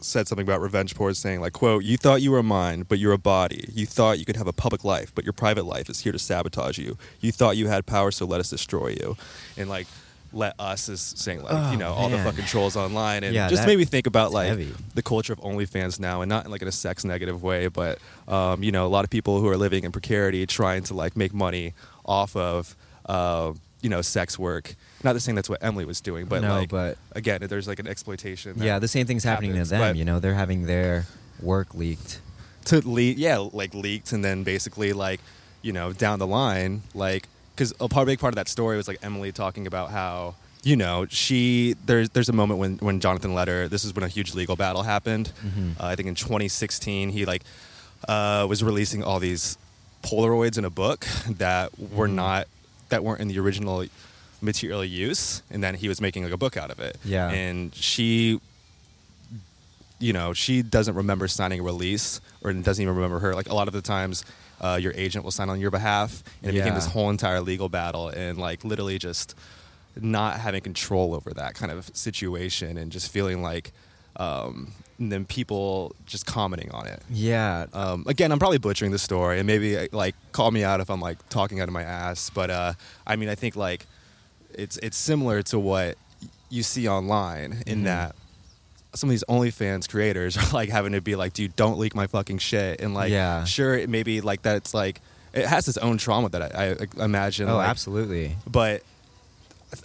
said 0.00 0.28
something 0.28 0.46
about 0.46 0.60
revenge 0.60 0.94
porn, 0.94 1.14
saying 1.14 1.40
like, 1.40 1.52
"quote 1.52 1.84
You 1.84 1.96
thought 1.96 2.22
you 2.22 2.30
were 2.30 2.42
mine, 2.42 2.84
but 2.88 2.98
you're 2.98 3.12
a 3.12 3.18
body. 3.18 3.68
You 3.72 3.86
thought 3.86 4.18
you 4.18 4.24
could 4.24 4.36
have 4.36 4.46
a 4.46 4.52
public 4.52 4.84
life, 4.84 5.12
but 5.14 5.24
your 5.24 5.32
private 5.32 5.64
life 5.66 5.88
is 5.88 6.00
here 6.00 6.12
to 6.12 6.18
sabotage 6.18 6.78
you. 6.78 6.96
You 7.20 7.32
thought 7.32 7.56
you 7.56 7.68
had 7.68 7.86
power, 7.86 8.10
so 8.10 8.26
let 8.26 8.40
us 8.40 8.50
destroy 8.50 8.88
you." 8.88 9.16
And 9.56 9.68
like. 9.68 9.86
Let 10.32 10.54
us 10.58 10.88
is 10.88 11.00
saying 11.16 11.44
like 11.44 11.52
Oh, 11.54 11.70
you 11.70 11.78
know 11.78 11.94
all 11.94 12.08
the 12.10 12.18
fucking 12.18 12.44
trolls 12.46 12.76
online 12.76 13.22
and 13.22 13.32
Yeah, 13.32 13.48
just 13.48 13.64
made 13.64 13.78
me 13.78 13.84
think 13.84 14.06
about 14.08 14.32
like 14.32 14.48
heavy. 14.48 14.74
the 14.94 15.00
culture 15.00 15.32
of 15.32 15.38
OnlyFans 15.40 15.98
now, 16.00 16.20
and 16.20 16.28
not 16.28 16.44
in 16.44 16.50
like 16.50 16.60
in 16.62 16.68
a 16.68 16.72
sex 16.72 17.04
negative 17.04 17.42
way, 17.44 17.68
but 17.68 18.00
um, 18.26 18.62
you 18.62 18.72
know, 18.72 18.84
a 18.84 18.88
lot 18.88 19.04
of 19.04 19.10
people 19.10 19.40
who 19.40 19.48
are 19.48 19.56
living 19.56 19.84
in 19.84 19.92
precarity 19.92 20.44
trying 20.44 20.82
to 20.82 20.94
like 20.94 21.16
make 21.16 21.32
money 21.32 21.74
off 22.04 22.34
of 22.36 22.76
uh, 23.06 23.52
you 23.86 23.90
know 23.94 24.02
sex 24.02 24.36
work. 24.36 24.74
Not 25.04 25.12
the 25.12 25.20
saying 25.20 25.36
that's 25.36 25.48
what 25.48 25.62
Emily 25.62 25.84
was 25.84 26.00
doing, 26.00 26.26
but 26.26 26.42
No, 26.42 26.48
like 26.58 26.70
but- 26.70 26.98
again, 27.12 27.38
there's 27.48 27.68
like 27.68 27.78
an 27.78 27.86
exploitation. 27.86 28.50
Yeah, 28.58 28.80
the 28.80 28.88
same 28.88 29.06
thing's 29.06 29.22
happening 29.22 29.52
happens, 29.52 29.68
to 29.70 29.76
them. 29.78 29.94
You 29.94 30.04
know, 30.04 30.18
they're 30.18 30.34
having 30.44 30.66
their 30.66 31.06
work 31.40 31.72
leaked. 31.74 32.20
to 32.64 32.76
leak, 32.80 33.14
yeah, 33.16 33.38
like 33.60 33.72
leaked, 33.74 34.10
and 34.10 34.24
then 34.24 34.42
basically 34.42 34.92
like 34.92 35.20
you 35.62 35.72
know 35.72 35.92
down 35.92 36.18
the 36.18 36.26
line, 36.26 36.82
like 36.94 37.28
because 37.54 37.72
a 37.78 37.88
part, 37.88 38.06
big 38.06 38.18
part 38.18 38.32
of 38.34 38.36
that 38.36 38.48
story 38.48 38.76
was 38.76 38.88
like 38.88 38.98
Emily 39.04 39.30
talking 39.32 39.66
about 39.68 39.90
how 39.90 40.34
you 40.64 40.74
know, 40.74 41.06
she 41.08 41.76
there's 41.86 42.08
there's 42.10 42.28
a 42.28 42.32
moment 42.32 42.58
when 42.58 42.72
when 42.78 42.98
Jonathan 42.98 43.32
Leder. 43.38 43.68
This 43.70 43.84
is 43.84 43.94
when 43.94 44.02
a 44.02 44.08
huge 44.08 44.34
legal 44.34 44.56
battle 44.56 44.82
happened. 44.82 45.30
Mhm. 45.46 45.78
Uh, 45.80 45.86
I 45.86 45.94
think 45.94 46.08
in 46.08 46.16
2016 46.16 47.10
he 47.10 47.24
like 47.24 47.42
uh, 48.08 48.44
was 48.48 48.64
releasing 48.64 49.04
all 49.04 49.20
these 49.20 49.56
Polaroids 50.02 50.58
in 50.58 50.64
a 50.64 50.70
book 50.70 51.06
that 51.30 51.70
were 51.78 52.08
Mhm. 52.08 52.14
not 52.14 52.48
that 52.88 53.02
weren't 53.04 53.20
in 53.20 53.28
the 53.28 53.38
original 53.38 53.84
material 54.40 54.84
use, 54.84 55.42
and 55.50 55.62
then 55.62 55.74
he 55.74 55.88
was 55.88 56.00
making 56.00 56.24
like 56.24 56.32
a 56.32 56.36
book 56.36 56.56
out 56.56 56.70
of 56.70 56.78
it. 56.80 56.96
Yeah. 57.04 57.30
and 57.30 57.74
she 57.74 58.40
you 59.98 60.12
know, 60.12 60.32
she 60.34 60.62
doesn't 60.62 60.94
remember 60.94 61.26
signing 61.26 61.60
a 61.60 61.62
release 61.62 62.20
or 62.42 62.52
doesn't 62.52 62.82
even 62.82 62.94
remember 62.94 63.18
her. 63.20 63.34
Like 63.34 63.48
a 63.48 63.54
lot 63.54 63.66
of 63.66 63.72
the 63.72 63.80
times, 63.80 64.24
uh, 64.60 64.78
your 64.80 64.92
agent 64.94 65.24
will 65.24 65.30
sign 65.30 65.48
on 65.48 65.60
your 65.60 65.70
behalf, 65.70 66.22
and 66.42 66.50
it 66.50 66.58
became 66.58 66.74
this 66.74 66.86
whole 66.86 67.10
entire 67.10 67.40
legal 67.40 67.68
battle, 67.68 68.08
and 68.08 68.38
like 68.38 68.64
literally 68.64 68.98
just 68.98 69.34
not 69.98 70.38
having 70.38 70.60
control 70.60 71.14
over 71.14 71.30
that 71.30 71.54
kind 71.54 71.72
of 71.72 71.90
situation, 71.96 72.76
and 72.76 72.92
just 72.92 73.10
feeling 73.10 73.42
like, 73.42 73.72
um, 74.16 74.72
and 74.98 75.12
then 75.12 75.24
people 75.24 75.94
just 76.06 76.24
commenting 76.26 76.70
on 76.72 76.86
it. 76.86 77.02
Yeah. 77.10 77.66
Um, 77.72 78.04
again, 78.06 78.32
I'm 78.32 78.38
probably 78.38 78.58
butchering 78.58 78.92
the 78.92 78.98
story, 78.98 79.38
and 79.38 79.46
maybe 79.46 79.76
uh, 79.76 79.86
like 79.92 80.14
call 80.32 80.50
me 80.50 80.64
out 80.64 80.80
if 80.80 80.90
I'm 80.90 81.00
like 81.00 81.18
talking 81.28 81.60
out 81.60 81.68
of 81.68 81.74
my 81.74 81.82
ass. 81.82 82.30
But 82.30 82.50
uh, 82.50 82.72
I 83.06 83.16
mean, 83.16 83.28
I 83.28 83.34
think 83.34 83.56
like 83.56 83.86
it's 84.54 84.76
it's 84.78 84.96
similar 84.96 85.42
to 85.44 85.58
what 85.58 85.96
you 86.48 86.62
see 86.62 86.88
online 86.88 87.62
in 87.66 87.80
Mhm. 87.80 87.84
that 87.84 88.14
some 88.94 89.10
of 89.10 89.12
these 89.12 89.24
OnlyFans 89.28 89.88
creators 89.88 90.36
are 90.38 90.48
like 90.54 90.70
having 90.70 90.92
to 90.92 91.00
be 91.02 91.14
like, 91.16 91.32
dude, 91.34 91.54
don't 91.56 91.78
leak 91.78 91.94
my 91.94 92.06
fucking 92.06 92.38
shit, 92.38 92.80
and 92.80 92.94
like, 92.94 93.10
Yeah. 93.12 93.44
sure, 93.44 93.76
it 93.76 93.88
maybe 93.90 94.20
like 94.22 94.42
that's 94.42 94.72
like 94.72 95.00
it 95.34 95.44
has 95.44 95.68
its 95.68 95.76
own 95.76 95.98
trauma 95.98 96.30
that 96.30 96.56
I, 96.56 96.70
I 97.00 97.04
imagine. 97.04 97.48
oh, 97.50 97.56
like, 97.58 97.68
absolutely. 97.68 98.36
but 98.50 98.82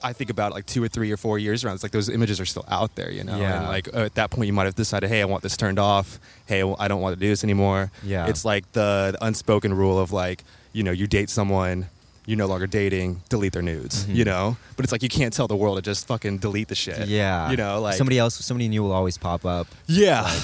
I 0.03 0.13
think 0.13 0.29
about 0.29 0.51
like 0.53 0.65
two 0.65 0.83
or 0.83 0.87
three 0.87 1.11
or 1.11 1.17
four 1.17 1.37
years 1.39 1.63
around. 1.63 1.75
It's 1.75 1.83
like 1.83 1.91
those 1.91 2.09
images 2.09 2.39
are 2.39 2.45
still 2.45 2.65
out 2.67 2.95
there, 2.95 3.11
you 3.11 3.23
know. 3.23 3.37
Yeah. 3.37 3.59
And 3.59 3.67
like 3.67 3.93
uh, 3.93 3.99
at 4.05 4.15
that 4.15 4.31
point, 4.31 4.47
you 4.47 4.53
might 4.53 4.65
have 4.65 4.75
decided, 4.75 5.09
hey, 5.09 5.21
I 5.21 5.25
want 5.25 5.43
this 5.43 5.55
turned 5.57 5.79
off. 5.79 6.19
Hey, 6.45 6.61
I 6.79 6.87
don't 6.87 7.01
want 7.01 7.15
to 7.15 7.19
do 7.19 7.27
this 7.27 7.43
anymore. 7.43 7.91
Yeah. 8.03 8.27
It's 8.27 8.43
like 8.45 8.71
the, 8.73 9.15
the 9.17 9.25
unspoken 9.25 9.73
rule 9.73 9.99
of 9.99 10.11
like, 10.11 10.43
you 10.73 10.83
know, 10.83 10.91
you 10.91 11.07
date 11.07 11.29
someone, 11.29 11.87
you're 12.25 12.37
no 12.37 12.45
longer 12.47 12.67
dating, 12.67 13.21
delete 13.29 13.53
their 13.53 13.61
nudes, 13.63 14.05
Mhm. 14.05 14.15
you 14.15 14.25
know. 14.25 14.57
But 14.75 14.85
it's 14.85 14.91
like 14.91 15.01
you 15.03 15.09
can't 15.09 15.33
tell 15.33 15.47
the 15.47 15.55
world 15.55 15.77
to 15.77 15.81
just 15.81 16.07
fucking 16.07 16.37
delete 16.37 16.67
the 16.67 16.75
shit. 16.75 17.07
Yeah. 17.07 17.49
You 17.51 17.57
know, 17.57 17.81
like 17.81 17.95
somebody 17.95 18.19
else, 18.19 18.35
somebody 18.35 18.67
new 18.69 18.83
will 18.83 18.91
always 18.91 19.17
pop 19.17 19.45
up. 19.45 19.67
Yeah. 19.87 20.21
Like, 20.21 20.41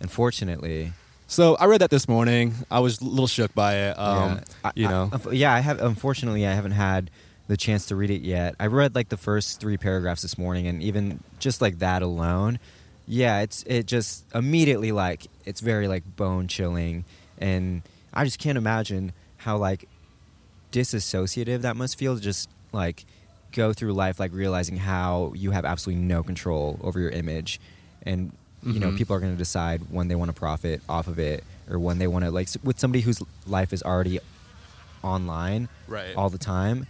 unfortunately. 0.00 0.92
so 1.26 1.56
I 1.56 1.66
read 1.66 1.80
that 1.80 1.90
this 1.90 2.08
morning. 2.08 2.54
I 2.70 2.80
was 2.80 3.00
a 3.00 3.04
little 3.04 3.26
shook 3.26 3.54
by 3.54 3.74
it. 3.74 3.98
Um, 3.98 4.32
yeah. 4.36 4.40
I- 4.64 4.72
you 4.74 4.86
I- 4.86 4.90
know. 4.90 5.10
unf- 5.12 5.36
yeah, 5.36 5.52
I 5.52 5.60
have. 5.60 5.80
Unfortunately, 5.80 6.46
I 6.46 6.52
haven't 6.54 6.72
had 6.72 7.10
the 7.48 7.56
chance 7.56 7.86
to 7.86 7.96
read 7.96 8.10
it 8.10 8.22
yet. 8.22 8.54
I 8.60 8.66
read 8.66 8.94
like 8.94 9.08
the 9.08 9.16
first 9.16 9.58
three 9.60 9.76
paragraphs 9.76 10.22
this 10.22 10.38
morning, 10.38 10.66
and 10.66 10.82
even 10.82 11.20
just 11.40 11.60
like 11.60 11.80
that 11.80 12.02
alone, 12.02 12.58
yeah, 13.06 13.40
it's 13.40 13.62
it 13.64 13.86
just 13.86 14.24
immediately 14.34 14.92
like 14.92 15.26
it's 15.44 15.60
very 15.60 15.88
like 15.88 16.04
bone 16.16 16.46
chilling, 16.46 17.04
and 17.38 17.82
I 18.14 18.24
just 18.24 18.38
can't 18.38 18.56
imagine 18.58 19.12
how 19.38 19.56
like 19.56 19.88
disassociative 20.72 21.62
that 21.62 21.76
must 21.76 21.96
feel 21.98 22.16
just 22.16 22.48
like 22.72 23.04
go 23.52 23.72
through 23.72 23.94
life 23.94 24.20
like 24.20 24.32
realizing 24.34 24.76
how 24.76 25.32
you 25.34 25.50
have 25.52 25.64
absolutely 25.64 26.02
no 26.04 26.22
control 26.22 26.78
over 26.82 27.00
your 27.00 27.08
image 27.10 27.58
and 28.02 28.30
you 28.62 28.78
know 28.78 28.90
Mhm. 28.90 28.96
people 28.98 29.16
are 29.16 29.20
going 29.20 29.32
to 29.32 29.38
decide 29.38 29.80
when 29.90 30.08
they 30.08 30.14
want 30.14 30.28
to 30.28 30.34
profit 30.34 30.82
off 30.88 31.06
of 31.08 31.18
it 31.18 31.42
or 31.70 31.78
when 31.78 31.96
they 31.98 32.06
want 32.06 32.26
to 32.26 32.30
like 32.30 32.48
with 32.62 32.78
somebody 32.78 33.00
whose 33.00 33.22
life 33.46 33.72
is 33.72 33.82
already 33.82 34.18
online 35.02 35.68
Right. 35.86 36.14
all 36.14 36.28
the 36.28 36.36
time 36.38 36.86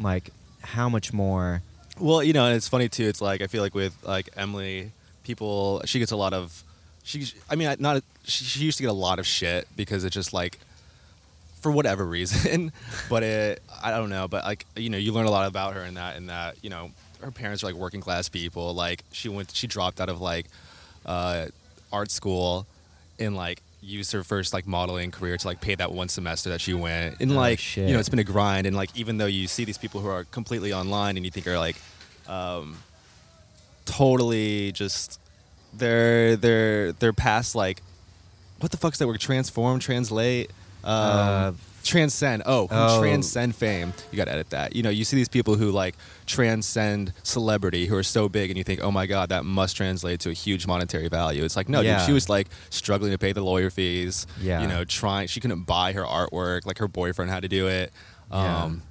like 0.00 0.30
how 0.62 0.88
much 0.88 1.12
more 1.12 1.62
Well, 1.98 2.22
you 2.22 2.32
know, 2.32 2.46
and 2.46 2.56
it's 2.56 2.68
funny 2.68 2.88
too. 2.88 3.04
It's 3.04 3.20
like 3.20 3.40
I 3.40 3.46
feel 3.46 3.62
like 3.62 3.74
with 3.74 3.96
like 4.04 4.28
Emily, 4.36 4.92
people 5.24 5.82
she 5.84 5.98
gets 5.98 6.12
a 6.12 6.16
lot 6.16 6.34
of 6.34 6.62
she. 7.02 7.26
I 7.48 7.56
mean, 7.56 7.74
not 7.78 8.02
she, 8.24 8.44
she 8.44 8.64
used 8.64 8.78
to 8.78 8.82
get 8.82 8.90
a 8.90 9.00
lot 9.06 9.18
of 9.18 9.26
shit 9.26 9.66
because 9.76 10.04
it's 10.04 10.14
just 10.14 10.32
like 10.32 10.58
for 11.60 11.70
whatever 11.72 12.04
reason. 12.04 12.72
but 13.08 13.22
it, 13.22 13.62
I 13.82 13.90
don't 13.90 14.10
know. 14.10 14.28
But 14.28 14.44
like 14.44 14.66
you 14.76 14.90
know, 14.90 14.98
you 14.98 15.12
learn 15.12 15.26
a 15.26 15.30
lot 15.30 15.48
about 15.48 15.74
her 15.74 15.82
in 15.84 15.94
that. 15.94 16.16
In 16.16 16.26
that 16.26 16.56
you 16.62 16.70
know, 16.70 16.90
her 17.22 17.30
parents 17.30 17.62
are 17.62 17.66
like 17.66 17.76
working 17.76 18.00
class 18.00 18.28
people. 18.28 18.74
Like 18.74 19.02
she 19.12 19.28
went, 19.28 19.50
she 19.52 19.66
dropped 19.66 20.00
out 20.00 20.08
of 20.08 20.20
like 20.20 20.46
uh, 21.06 21.46
art 21.92 22.10
school 22.10 22.66
and 23.18 23.34
like 23.36 23.62
used 23.86 24.12
her 24.12 24.24
first 24.24 24.52
like 24.52 24.66
modeling 24.66 25.10
career 25.10 25.36
to 25.36 25.46
like 25.46 25.60
pay 25.60 25.74
that 25.76 25.92
one 25.92 26.08
semester 26.08 26.50
that 26.50 26.60
she 26.60 26.74
went. 26.74 27.20
And 27.20 27.32
Oh, 27.32 27.36
like 27.36 27.60
you 27.76 27.92
know 27.94 27.98
it's 28.00 28.08
been 28.08 28.18
a 28.18 28.24
grind. 28.24 28.66
And 28.66 28.74
like 28.76 28.90
even 28.96 29.18
though 29.18 29.26
you 29.26 29.46
see 29.46 29.64
these 29.64 29.78
people 29.78 30.00
who 30.00 30.08
are 30.08 30.24
completely 30.24 30.72
online 30.72 31.16
and 31.16 31.24
you 31.24 31.30
think 31.30 31.46
are 31.46 31.58
like 31.58 31.76
um 32.28 32.76
totally 33.84 34.72
just 34.72 35.20
they're 35.74 36.36
they're 36.36 36.92
they're 36.92 37.12
past 37.12 37.54
like 37.54 37.82
what 38.58 38.70
the 38.72 38.76
fuck's 38.78 38.98
that 38.98 39.06
word? 39.06 39.20
Transform? 39.20 39.78
Translate? 39.78 40.50
Um 40.82 40.92
Uh, 40.92 41.52
transcend 41.86 42.42
oh, 42.46 42.66
oh. 42.70 43.00
transcend 43.00 43.54
fame 43.54 43.92
you 44.10 44.16
gotta 44.16 44.32
edit 44.32 44.50
that 44.50 44.74
you 44.76 44.82
know 44.82 44.90
you 44.90 45.04
see 45.04 45.16
these 45.16 45.28
people 45.28 45.54
who 45.54 45.70
like 45.70 45.94
transcend 46.26 47.12
celebrity 47.22 47.86
who 47.86 47.96
are 47.96 48.02
so 48.02 48.28
big 48.28 48.50
and 48.50 48.58
you 48.58 48.64
think 48.64 48.80
oh 48.82 48.90
my 48.90 49.06
god 49.06 49.28
that 49.30 49.44
must 49.44 49.76
translate 49.76 50.20
to 50.20 50.30
a 50.30 50.32
huge 50.32 50.66
monetary 50.66 51.08
value 51.08 51.44
it's 51.44 51.56
like 51.56 51.68
no 51.68 51.80
Yeah. 51.80 51.98
dude 51.98 52.06
she 52.06 52.12
was 52.12 52.28
like 52.28 52.48
struggling 52.70 53.12
to 53.12 53.18
pay 53.18 53.32
the 53.32 53.40
lawyer 53.40 53.70
fees 53.70 54.26
Yeah. 54.40 54.60
you 54.60 54.66
know 54.66 54.84
trying 54.84 55.28
she 55.28 55.40
couldn't 55.40 55.62
buy 55.62 55.92
her 55.92 56.02
artwork 56.04 56.66
like 56.66 56.78
her 56.78 56.88
boyfriend 56.88 57.30
had 57.30 57.42
to 57.42 57.48
do 57.48 57.68
it 57.68 57.92
Yeah. 58.30 58.64
um 58.64 58.82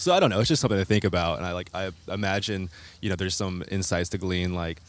so 0.00 0.14
I 0.14 0.20
don't 0.20 0.30
know. 0.30 0.38
It's 0.38 0.48
just 0.48 0.62
something 0.62 0.78
to 0.78 0.84
think 0.84 1.02
about, 1.02 1.38
and 1.38 1.44
I 1.44 1.50
like. 1.50 1.70
I 1.74 1.90
imagine 2.06 2.70
you 3.00 3.10
know 3.10 3.16
there's 3.16 3.34
some 3.34 3.64
insights 3.68 4.10
to 4.10 4.18
glean 4.18 4.54
like 4.54 4.80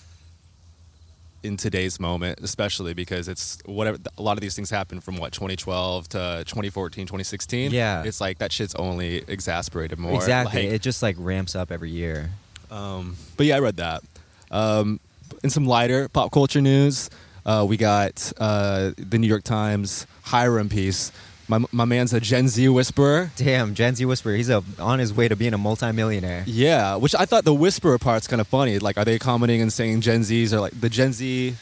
in 1.44 1.58
today's 1.58 2.00
moment, 2.00 2.40
especially 2.42 2.94
because 2.94 3.28
it's 3.28 3.60
whatever. 3.66 3.98
A 4.18 4.22
lot 4.22 4.38
of 4.38 4.42
these 4.42 4.56
things 4.56 4.70
happen 4.70 5.00
from 5.00 5.18
what 5.18 5.34
2012 5.34 6.10
to 6.10 6.44
2014, 6.46 7.06
2016. 7.06 7.72
Yeah. 7.72 8.04
it's 8.04 8.20
like 8.20 8.40
that 8.40 8.52
shit's 8.52 8.76
only 8.76 9.24
exasperated 9.28 10.00
more. 10.00 10.16
exactly 10.16 10.64
Like, 10.64 10.74
it 10.74 10.82
just 10.82 11.02
like 11.02 11.16
ramps 11.18 11.56
up 11.56 11.72
every 11.72 11.92
year 11.92 12.32
um, 12.72 13.16
but 13.38 13.46
yeah, 13.46 13.56
I 13.56 13.60
read 13.60 13.78
that. 13.78 14.04
Um, 14.52 15.00
in 15.44 15.50
some 15.50 15.66
lighter 15.66 16.08
pop 16.10 16.32
culture 16.32 16.62
news, 16.62 17.10
uh, 17.46 17.66
we 17.68 17.78
got 17.78 18.32
uh, 18.38 18.92
the 18.98 19.18
New 19.18 19.28
York 19.28 19.44
Times 19.44 20.06
Hyram 20.26 20.70
piece. 20.70 21.12
My, 21.50 21.60
my 21.72 21.84
man's 21.86 22.14
a 22.14 22.20
Gen 22.20 22.48
Z 22.48 22.70
whisperer. 22.70 23.32
damn 23.36 23.74
gen 23.74 23.96
z 23.96 24.06
whisperer 24.06 24.36
he's 24.36 24.50
a, 24.50 24.64
on 24.78 25.00
his 25.00 25.12
way 25.12 25.28
to 25.28 25.36
being 25.36 25.54
a 25.56 25.58
multimillionaire 25.58 26.44
Yeah, 26.46 26.96
which 26.96 27.16
I 27.16 27.26
thought 27.26 27.44
the 27.44 27.54
whisperer 27.56 27.98
part's 27.98 28.28
kind 28.28 28.40
of 28.40 28.48
funny. 28.48 28.78
Like, 28.80 28.98
are 28.98 29.04
they 29.06 29.18
commenting 29.18 29.60
and 29.62 29.74
saying 29.74 30.02
Gen 30.02 30.22
Zs 30.22 30.54
are 30.54 30.60
like 30.62 30.80
the 30.80 30.90
Gen 30.90 31.12
Z? 31.12 31.56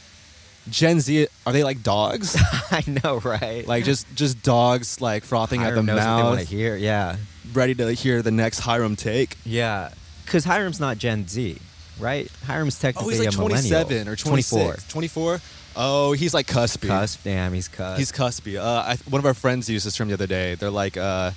Gen 0.69 0.99
Z 0.99 1.27
are 1.45 1.53
they 1.53 1.63
like 1.63 1.81
dogs? 1.83 2.35
i 2.71 2.83
know 3.03 3.19
right 3.21 3.65
like 3.65 3.85
just 3.85 4.05
just 4.15 4.43
dogs 4.43 4.99
like 4.99 5.23
frothing 5.23 5.63
at 5.63 5.73
the 5.73 5.79
Hyram 5.81 5.85
knows 5.85 5.95
what 5.99 6.03
they 6.17 6.23
want 6.23 6.39
to 6.39 6.43
mouth, 6.43 6.49
hear 6.49 6.75
yeah 6.75 7.15
ready 7.53 7.73
to 7.75 7.93
hear 7.93 8.21
the 8.21 8.31
next 8.31 8.59
Hyram 8.59 8.97
take. 8.97 9.37
Yeah, 9.45 9.91
because 10.25 10.43
Hyram's 10.45 10.81
not 10.81 10.97
Gen 10.97 11.25
Z, 11.29 11.57
right? 11.97 12.27
Hyram's 12.45 12.77
technically 12.77 13.15
Oh, 13.15 13.21
he's 13.21 13.25
like 13.25 13.33
a 13.35 13.37
millennial. 13.37 13.85
27 13.85 14.07
or 14.09 14.15
24. 14.17 14.59
26. 14.59 14.87
24. 14.91 15.41
Oh, 15.77 16.11
he's 16.13 16.33
like 16.33 16.47
cuspy. 16.47 16.87
Cusp, 16.87 17.23
damn, 17.23 17.53
he's 17.53 17.67
cusp. 17.67 17.99
He's 17.99 18.11
cuspy. 18.11 18.57
Uh, 18.59 18.63
I, 18.63 18.97
one 19.09 19.19
of 19.19 19.25
our 19.25 19.33
friends 19.35 19.69
used 19.69 19.85
this 19.85 19.95
term 19.95 20.07
the 20.07 20.15
other 20.15 20.25
day. 20.27 20.55
They're 20.55 20.71
like 20.71 20.97
uh, 20.97 21.31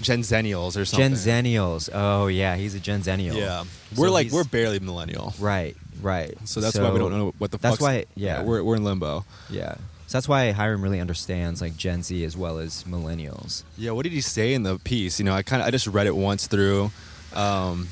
Gen 0.00 0.20
Zennials 0.20 0.80
or 0.80 0.84
something. 0.84 1.14
Gen 1.14 1.44
Zennials. 1.44 1.90
Oh 1.92 2.28
yeah, 2.28 2.56
he's 2.56 2.74
a 2.74 2.80
Gen 2.80 3.02
Zennial. 3.02 3.36
Yeah, 3.36 3.64
we're 3.96 4.08
like 4.10 4.26
he's- 4.26 4.34
we're 4.34 4.44
barely 4.44 4.78
millennial. 4.78 5.34
right, 5.40 5.76
right. 6.00 6.34
So 6.44 6.60
that's 6.60 6.78
why 6.78 6.90
we 6.90 6.98
don't 6.98 7.10
know 7.12 7.34
what 7.38 7.50
the. 7.50 7.58
Fuck. 7.58 7.62
That's 7.62 7.74
fuck's- 7.76 7.82
why, 7.82 8.04
yeah, 8.14 8.42
we're 8.42 8.62
we're 8.62 8.76
in 8.76 8.84
limbo. 8.84 9.24
yeah. 9.50 9.74
So 10.08 10.18
that's 10.18 10.28
why 10.28 10.52
Hyram 10.56 10.84
really 10.84 11.00
understands 11.00 11.60
like 11.60 11.76
Gen 11.76 12.04
Z 12.04 12.22
as 12.24 12.36
well 12.36 12.58
as 12.58 12.84
millennials. 12.84 13.64
Yeah, 13.76 13.90
what 13.90 14.04
did 14.04 14.12
he 14.12 14.20
say 14.20 14.54
in 14.54 14.62
the 14.62 14.78
piece? 14.78 15.18
You 15.18 15.24
know, 15.24 15.34
I 15.34 15.42
kind 15.42 15.60
of 15.60 15.66
I 15.66 15.72
just 15.72 15.88
read 15.88 16.06
it 16.06 16.14
once 16.14 16.46
through. 16.46 16.92
Um, 17.34 17.88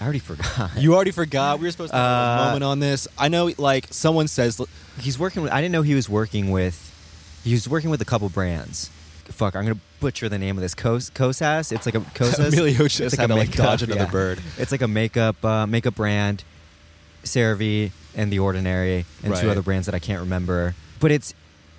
I 0.00 0.04
already 0.04 0.18
forgot. 0.18 0.70
you 0.78 0.94
already 0.94 1.10
forgot 1.10 1.58
we 1.58 1.66
were 1.66 1.70
supposed 1.70 1.92
to 1.92 1.98
have 1.98 2.38
a 2.38 2.40
Uh, 2.42 2.44
moment 2.46 2.64
on 2.64 2.78
this. 2.80 3.06
I 3.18 3.28
know, 3.28 3.50
like 3.58 3.86
someone 3.90 4.28
says, 4.28 4.60
he's 4.98 5.18
working 5.18 5.42
with. 5.42 5.52
I 5.52 5.60
didn't 5.60 5.72
know 5.72 5.82
he 5.82 5.94
was 5.94 6.08
working 6.08 6.50
with. 6.50 6.86
He 7.44 7.52
was 7.52 7.68
working 7.68 7.90
with 7.90 8.00
a 8.00 8.04
couple 8.06 8.28
brands. 8.30 8.88
Fuck, 9.26 9.54
I'm 9.54 9.64
gonna 9.64 9.78
butcher 10.00 10.28
the 10.28 10.38
name 10.38 10.56
of 10.56 10.62
this. 10.62 10.74
Kos 10.74 11.10
Kosas. 11.10 11.70
It's 11.70 11.86
like 11.86 11.94
a 11.94 12.00
Kosas. 12.14 12.48
Emilio 12.52 12.88
just 12.88 13.00
It's 13.00 13.16
had 13.16 13.28
to, 13.28 13.34
like, 13.36 13.52
dodge 13.52 13.82
another 13.82 14.06
bird. 14.10 14.40
It's 14.58 14.72
like 14.72 14.80
a 14.82 14.88
makeup 14.88 15.44
uh, 15.44 15.66
makeup 15.66 15.94
brand, 15.94 16.44
CeraVe 17.24 17.90
and 18.16 18.32
The 18.32 18.38
Ordinary, 18.38 19.04
and 19.22 19.34
two 19.36 19.46
Right. 19.46 19.52
other 19.52 19.62
brands 19.62 19.86
that 19.86 19.94
I 19.94 19.98
can't 19.98 20.20
remember. 20.20 20.74
But 20.98 21.12
it's 21.12 21.34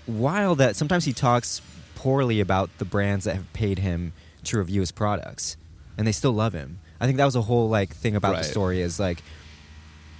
wild 0.07 0.59
that 0.59 0.75
sometimes 0.75 1.05
he 1.05 1.13
talks 1.13 1.61
poorly 1.95 2.39
about 2.39 2.69
the 2.77 2.85
brands 2.85 3.25
that 3.25 3.35
have 3.35 3.51
paid 3.53 3.79
him 3.79 4.13
to 4.45 4.57
review 4.57 4.79
his 4.79 4.91
products, 4.91 5.57
and 5.97 6.07
they 6.07 6.11
still 6.11 6.31
love 6.31 6.53
him. 6.53 6.79
I 7.01 7.05
think 7.05 7.17
that 7.17 7.25
was 7.25 7.35
a 7.35 7.41
whole 7.41 7.67
like 7.67 7.93
thing 7.93 8.15
about 8.15 8.33
Right. 8.35 8.43
the 8.43 8.49
story 8.49 8.79
is 8.81 8.97
like 8.99 9.21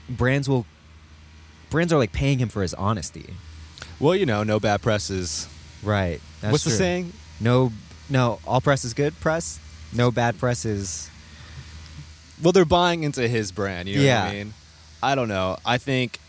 brands 0.09 0.49
will 0.49 0.65
brands 1.69 1.93
are 1.93 1.97
like 1.97 2.11
paying 2.11 2.39
him 2.39 2.49
for 2.49 2.61
his 2.61 2.73
honesty. 2.73 3.35
well, 3.99 4.15
you 4.15 4.25
know, 4.25 4.43
no 4.43 4.59
bad 4.59 4.81
press 4.81 5.09
is. 5.09 5.47
Right. 5.83 6.19
That's 6.41 6.51
what's 6.51 6.63
the 6.65 6.71
saying? 6.71 7.13
No, 7.39 7.71
no. 8.09 8.39
All 8.45 8.59
press 8.61 8.83
is 8.83 8.93
good 8.93 9.17
press. 9.21 9.59
No 9.93 10.11
bad 10.11 10.37
press 10.39 10.65
is. 10.65 11.09
well, 12.41 12.51
they're 12.51 12.65
buying 12.65 13.03
into 13.03 13.27
his 13.27 13.51
brand. 13.51 13.87
You 13.87 13.97
know 13.97 14.03
Yeah. 14.03 14.23
what 14.25 14.29
I 14.31 14.33
mean? 14.33 14.53
I 15.03 15.15
don't 15.15 15.27
know. 15.27 15.57
I 15.65 15.77
think 15.77 16.19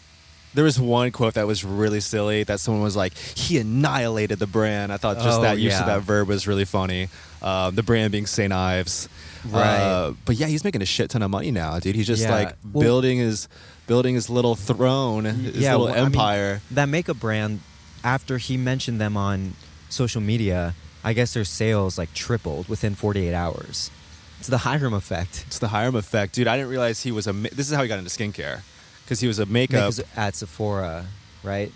there 0.55 0.65
was 0.65 0.79
one 0.79 1.11
quote 1.13 1.35
that 1.35 1.47
was 1.47 1.65
really 1.65 2.01
silly 2.01 2.45
that 2.45 2.61
someone 2.61 2.83
was 2.83 2.95
like, 2.97 3.17
"He 3.17 3.57
annihilated 3.59 4.39
the 4.39 4.47
brand." 4.47 4.93
I 4.93 4.99
thought 4.99 5.17
just 5.19 5.39
Oh, 5.39 5.43
that 5.43 5.59
use 5.59 5.79
of 5.81 5.87
that 5.87 6.03
verb 6.03 6.29
was 6.29 6.47
really 6.47 6.67
funny. 6.67 7.09
Um, 7.41 7.75
the 7.75 7.83
brand 7.83 8.13
being 8.13 8.27
St. 8.27 8.53
Ives, 8.53 9.09
Right. 9.49 9.81
Uh, 9.81 10.13
but 10.25 10.37
yeah, 10.37 10.47
he's 10.47 10.65
making 10.65 10.83
a 10.83 10.87
shit 10.87 11.11
ton 11.11 11.23
of 11.23 11.31
money 11.31 11.51
now, 11.51 11.79
dude. 11.79 11.95
He's 11.97 12.07
just 12.07 12.23
Yeah. 12.23 12.31
like 12.35 12.57
Well- 12.73 12.83
building 12.83 13.19
his 13.19 13.49
building 13.87 14.15
his 14.15 14.31
little 14.31 14.55
throne, 14.55 15.25
his 15.25 15.57
yeah, 15.57 15.73
little 15.73 15.87
well, 15.87 15.95
I 15.95 15.97
mean, 15.99 16.07
empire. 16.07 16.63
that 16.71 16.89
makeup 16.89 17.19
brand, 17.19 17.61
after 18.05 18.39
he 18.39 18.57
mentioned 18.57 19.01
them 19.01 19.17
on 19.17 19.55
social 19.89 20.21
media, 20.21 20.75
I 21.05 21.13
guess 21.13 21.35
their 21.35 21.45
sales 21.45 21.99
like 21.99 22.15
tripled 22.15 22.69
within 22.69 22.95
48 22.95 23.35
hours. 23.35 23.91
It's 24.39 24.49
the 24.49 24.59
Hyram 24.59 24.95
effect. 24.95 25.45
it's 25.49 25.59
the 25.59 25.69
Hyram 25.69 25.95
effect, 25.97 26.35
dude. 26.35 26.47
I 26.49 26.57
didn't 26.57 26.71
realize 26.71 27.03
he 27.03 27.11
was 27.13 27.27
a. 27.27 27.33
ma- 27.33 27.49
This 27.53 27.69
is 27.69 27.75
how 27.77 27.83
he 27.83 27.89
got 27.89 27.99
into 27.99 28.11
skincare 28.11 28.61
because 29.05 29.21
he 29.21 29.27
was 29.27 29.39
a 29.41 29.47
makeup. 29.47 29.93
At 30.17 30.37
Sephora, 30.37 31.07
right? 31.43 31.73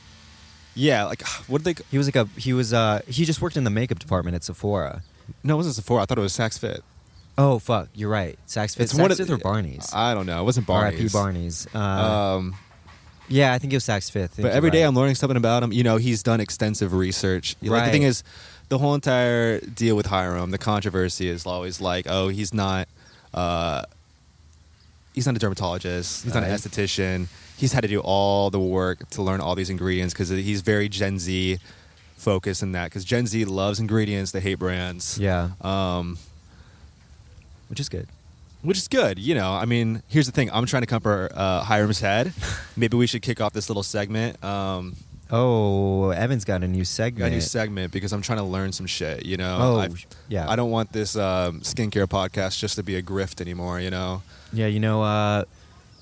yeah, 0.74 1.04
like 1.04 1.22
what 1.48 1.62
did 1.64 1.76
they? 1.76 1.82
He 1.90 1.98
was 1.98 2.06
like 2.06 2.16
a 2.16 2.28
he 2.38 2.52
was 2.52 2.72
uh 2.72 3.00
he 3.08 3.24
just 3.24 3.40
worked 3.42 3.56
in 3.56 3.64
the 3.64 3.70
makeup 3.70 3.98
department 3.98 4.34
at 4.36 4.44
Sephora. 4.44 5.02
No, 5.42 5.54
it 5.54 5.56
wasn't 5.58 5.74
Sephora. 5.76 6.02
I 6.02 6.06
thought 6.06 6.18
it 6.18 6.22
was 6.22 6.32
Saks 6.36 6.58
Fit. 6.58 6.82
Oh 7.38 7.58
fuck, 7.58 7.88
you're 7.94 8.08
right. 8.10 8.38
Saks 8.48 8.76
Fifth, 8.76 8.80
It's 8.80 8.94
one 8.94 9.10
Saks 9.10 9.12
of 9.12 9.16
Fifth 9.18 9.30
or 9.30 9.38
Barney's. 9.38 9.90
I 9.92 10.14
don't 10.14 10.26
know. 10.26 10.40
It 10.40 10.44
wasn't 10.44 10.66
Barney's. 10.66 11.14
R.I.P. 11.14 11.24
Barney's. 11.24 11.66
Uh, 11.74 11.78
Um, 11.78 12.54
yeah, 13.28 13.52
I 13.52 13.58
think 13.58 13.72
it 13.72 13.76
was 13.76 13.84
Saks 13.84 14.10
Fifth. 14.10 14.36
but 14.40 14.52
every 14.52 14.70
day 14.70 14.82
I'm 14.82 14.94
learning 14.94 15.16
something 15.16 15.36
about 15.36 15.62
him. 15.62 15.72
You 15.72 15.82
know, 15.84 15.96
he's 15.98 16.22
done 16.22 16.40
extensive 16.40 16.92
research. 16.94 17.56
Know, 17.60 17.72
Like 17.72 17.86
the 17.86 17.90
thing 17.90 18.02
is, 18.04 18.22
the 18.68 18.78
whole 18.78 18.94
entire 18.94 19.60
deal 19.60 19.96
with 19.96 20.06
Hyram, 20.06 20.50
the 20.50 20.58
controversy 20.58 21.28
is 21.28 21.44
always 21.44 21.80
like, 21.80 22.06
oh, 22.08 22.28
he's 22.28 22.54
not, 22.54 22.88
uh, 23.34 23.82
he's 25.14 25.26
not 25.26 25.36
a 25.36 25.38
dermatologist. 25.38 26.24
He's 26.24 26.34
not 26.34 26.42
an 26.42 26.50
Right. 26.50 26.58
esthetician. 26.58 27.26
He's 27.56 27.72
had 27.72 27.80
to 27.82 27.88
do 27.88 28.00
all 28.00 28.50
the 28.50 28.60
work 28.60 29.08
to 29.10 29.22
learn 29.22 29.40
all 29.40 29.54
these 29.54 29.70
ingredients 29.70 30.14
because 30.14 30.28
he's 30.30 30.60
very 30.62 30.88
Gen 30.88 31.18
Z 31.18 31.58
focused 32.16 32.62
in 32.62 32.72
that. 32.72 32.84
Because 32.84 33.04
Gen 33.04 33.26
Z 33.26 33.44
loves 33.44 33.78
ingredients, 33.80 34.30
they 34.32 34.40
hate 34.40 34.56
brands. 34.58 35.18
Yeah, 35.18 35.50
Um, 35.60 36.18
which 37.68 37.80
is 37.80 37.88
good. 37.88 38.08
which 38.62 38.78
is 38.78 38.88
good. 38.88 39.18
You 39.18 39.34
know, 39.34 39.52
I 39.52 39.64
mean, 39.64 40.02
here's 40.08 40.26
the 40.26 40.32
thing. 40.32 40.50
I'm 40.52 40.66
trying 40.66 40.82
to 40.82 40.86
cover 40.86 41.28
uh, 41.34 41.62
Hyram's 41.64 42.00
head. 42.00 42.32
Maybe 42.76 42.96
we 42.96 43.06
should 43.06 43.22
kick 43.22 43.40
off 43.40 43.52
this 43.52 43.68
little 43.68 43.82
segment. 43.82 44.42
Um, 44.44 44.96
Oh, 45.28 46.10
Evan's 46.10 46.44
got 46.44 46.62
a 46.62 46.68
new 46.68 46.84
segment. 46.84 47.18
got 47.18 47.26
a 47.26 47.30
new 47.30 47.40
segment 47.40 47.92
because 47.92 48.12
I'm 48.12 48.22
trying 48.22 48.38
to 48.38 48.44
learn 48.44 48.70
some 48.70 48.86
shit. 48.86 49.26
You 49.26 49.36
know, 49.36 49.58
Oh, 49.60 49.78
I, 49.80 49.88
yeah. 50.28 50.48
I 50.48 50.54
don't 50.54 50.70
want 50.70 50.92
this 50.92 51.16
um, 51.16 51.62
skincare 51.62 52.06
podcast 52.06 52.58
just 52.60 52.76
to 52.76 52.84
be 52.84 52.94
a 52.94 53.02
grift 53.02 53.40
anymore. 53.40 53.80
You 53.80 53.90
know, 53.90 54.22
Yeah, 54.52 54.68
you 54.68 54.78
know, 54.78 55.02
uh, 55.02 55.42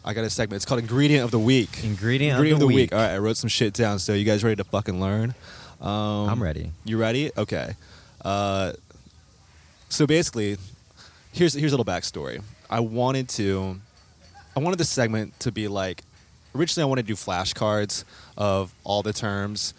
I 0.05 0.13
got 0.13 0.25
a 0.25 0.31
segment. 0.31 0.57
It's 0.57 0.67
called 0.67 0.81
Ingredient 0.81 1.25
of 1.25 1.31
the 1.31 1.39
Week. 1.39 1.83
ingredient, 1.83 2.33
Ingredient 2.37 2.63
of 2.63 2.69
the, 2.69 2.75
week. 2.75 2.93
All 2.93 2.99
right, 2.99 3.13
I 3.13 3.19
wrote 3.19 3.39
some 3.39 3.49
shit 3.49 3.73
down. 3.73 3.99
So 3.99 4.13
you 4.13 4.27
guys 4.27 4.45
ready 4.45 4.57
to 4.57 4.65
fucking 4.65 5.01
learn? 5.01 5.35
Um, 5.81 6.29
I'm 6.29 6.43
ready. 6.43 6.71
You 6.85 6.99
ready? 6.99 7.31
Okay. 7.35 7.77
Uh, 8.23 8.75
so 9.89 10.07
basically, 10.07 10.59
here's 11.35 11.53
here's 11.55 11.73
a 11.73 11.77
little 11.77 11.91
backstory. 11.93 12.43
I 12.71 12.81
wanted 12.81 13.29
to, 13.31 13.79
I 14.57 14.61
wanted 14.61 14.79
this 14.79 14.89
segment 14.89 15.39
to 15.41 15.53
be 15.53 15.69
like, 15.69 16.03
originally 16.55 16.87
I 16.87 16.89
wanted 16.89 17.03
to 17.03 17.09
do 17.09 17.15
flashcards 17.15 18.05
of 18.39 18.73
all 18.85 19.03
the 19.03 19.13
terms 19.13 19.75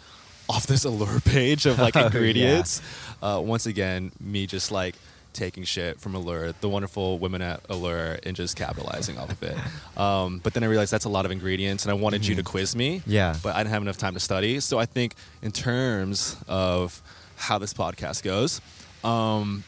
off 0.48 0.66
this 0.66 0.84
allure 0.90 1.20
page 1.20 1.66
of 1.66 1.78
like 1.78 1.96
Oh, 1.96 2.00
yeah. 2.00 2.06
ingredients. 2.06 2.80
Uh, 3.22 3.40
once 3.44 3.66
again, 3.66 4.12
me 4.20 4.46
just 4.46 4.70
like 4.70 4.94
taking 5.32 5.64
shit 5.64 6.00
from 6.00 6.14
Allure, 6.14 6.52
the 6.62 6.68
wonderful 6.68 7.18
women 7.18 7.42
at 7.42 7.60
Allure, 7.68 8.18
and 8.24 8.34
just 8.34 8.56
capitalizing 8.56 9.18
off 9.18 9.30
of 9.30 9.42
it. 9.42 9.56
Um, 10.00 10.40
but 10.42 10.52
then 10.54 10.62
I 10.62 10.66
realized 10.66 10.92
that's 10.92 11.06
a 11.06 11.10
lot 11.10 11.24
of 11.24 11.30
ingredients, 11.30 11.84
and 11.84 11.90
I 11.90 11.94
wanted 11.94 12.26
you 12.26 12.34
to 12.36 12.42
quiz 12.42 12.76
me. 12.76 13.00
Mm-hmm. 13.00 13.10
Yeah. 13.10 13.34
But 13.42 13.54
I 13.54 13.60
didn't 13.60 13.72
have 13.72 13.80
enough 13.82 13.96
time 13.96 14.12
to 14.14 14.20
study. 14.20 14.60
So 14.60 14.78
I 14.78 14.84
think 14.84 15.14
in 15.42 15.52
terms 15.52 16.36
of 16.48 17.00
how 17.36 17.56
this 17.58 17.72
podcast 17.72 18.22
goes, 18.22 18.60
um, 19.02 19.64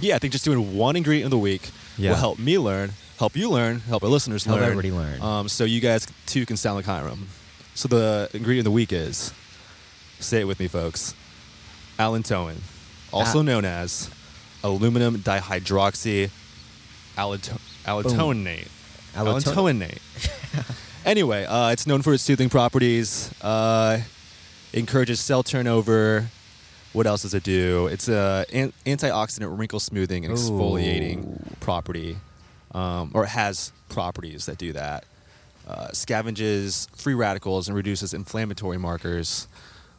yeah, 0.00 0.16
I 0.16 0.18
think 0.18 0.32
just 0.32 0.44
doing 0.44 0.76
one 0.76 0.96
ingredient 0.96 1.26
of 1.26 1.30
the 1.30 1.38
week 1.38 1.70
Yeah. 1.98 2.10
will 2.10 2.16
help 2.18 2.38
me 2.38 2.58
learn, 2.58 2.92
help 3.18 3.36
you 3.36 3.50
learn, 3.50 3.80
help 3.80 4.02
our 4.02 4.08
listeners 4.10 4.44
Help 4.44 4.56
learn. 4.60 4.64
everybody 4.70 4.90
learn. 4.92 5.20
Um, 5.22 5.48
so 5.48 5.64
you 5.64 5.80
guys 5.80 6.06
too 6.26 6.44
can 6.46 6.56
sound 6.56 6.76
like 6.76 6.84
Hyram. 6.86 7.26
So 7.74 7.88
the 7.88 8.28
ingredient 8.32 8.66
of 8.66 8.72
the 8.72 8.74
week 8.74 8.92
is, 8.92 9.32
say 10.20 10.40
it 10.40 10.44
with 10.46 10.58
me, 10.60 10.68
folks, 10.68 11.14
allantoin, 11.98 12.56
also 13.12 13.40
Ah. 13.40 13.42
known 13.42 13.64
as 13.64 14.10
aluminum 14.64 15.18
dihydroxy 15.18 16.30
allanto- 17.16 17.60
allantoinate. 17.84 18.68
Allanto- 19.14 19.44
Allantoinate. 19.54 19.98
anyway, 21.04 21.44
uh, 21.46 21.70
it's 21.70 21.86
known 21.86 22.02
for 22.02 22.12
its 22.12 22.22
soothing 22.22 22.48
properties. 22.50 23.30
Uh, 23.40 24.00
encourages 24.72 25.20
cell 25.20 25.42
turnover. 25.42 26.28
What 26.96 27.06
else 27.06 27.20
does 27.22 27.34
it 27.34 27.42
do? 27.42 27.88
It's 27.88 28.08
a 28.08 28.46
an- 28.54 28.72
antioxidant, 28.86 29.58
wrinkle 29.58 29.80
smoothing, 29.80 30.24
and 30.24 30.32
exfoliating 30.34 31.60
property, 31.60 32.16
um, 32.72 33.10
or 33.12 33.24
it 33.24 33.28
has 33.28 33.70
properties 33.90 34.46
that 34.46 34.56
do 34.56 34.72
that. 34.72 35.04
Uh, 35.68 35.88
scavenges 35.88 36.88
free 36.96 37.12
radicals 37.12 37.68
and 37.68 37.76
reduces 37.76 38.14
inflammatory 38.14 38.78
markers. 38.78 39.46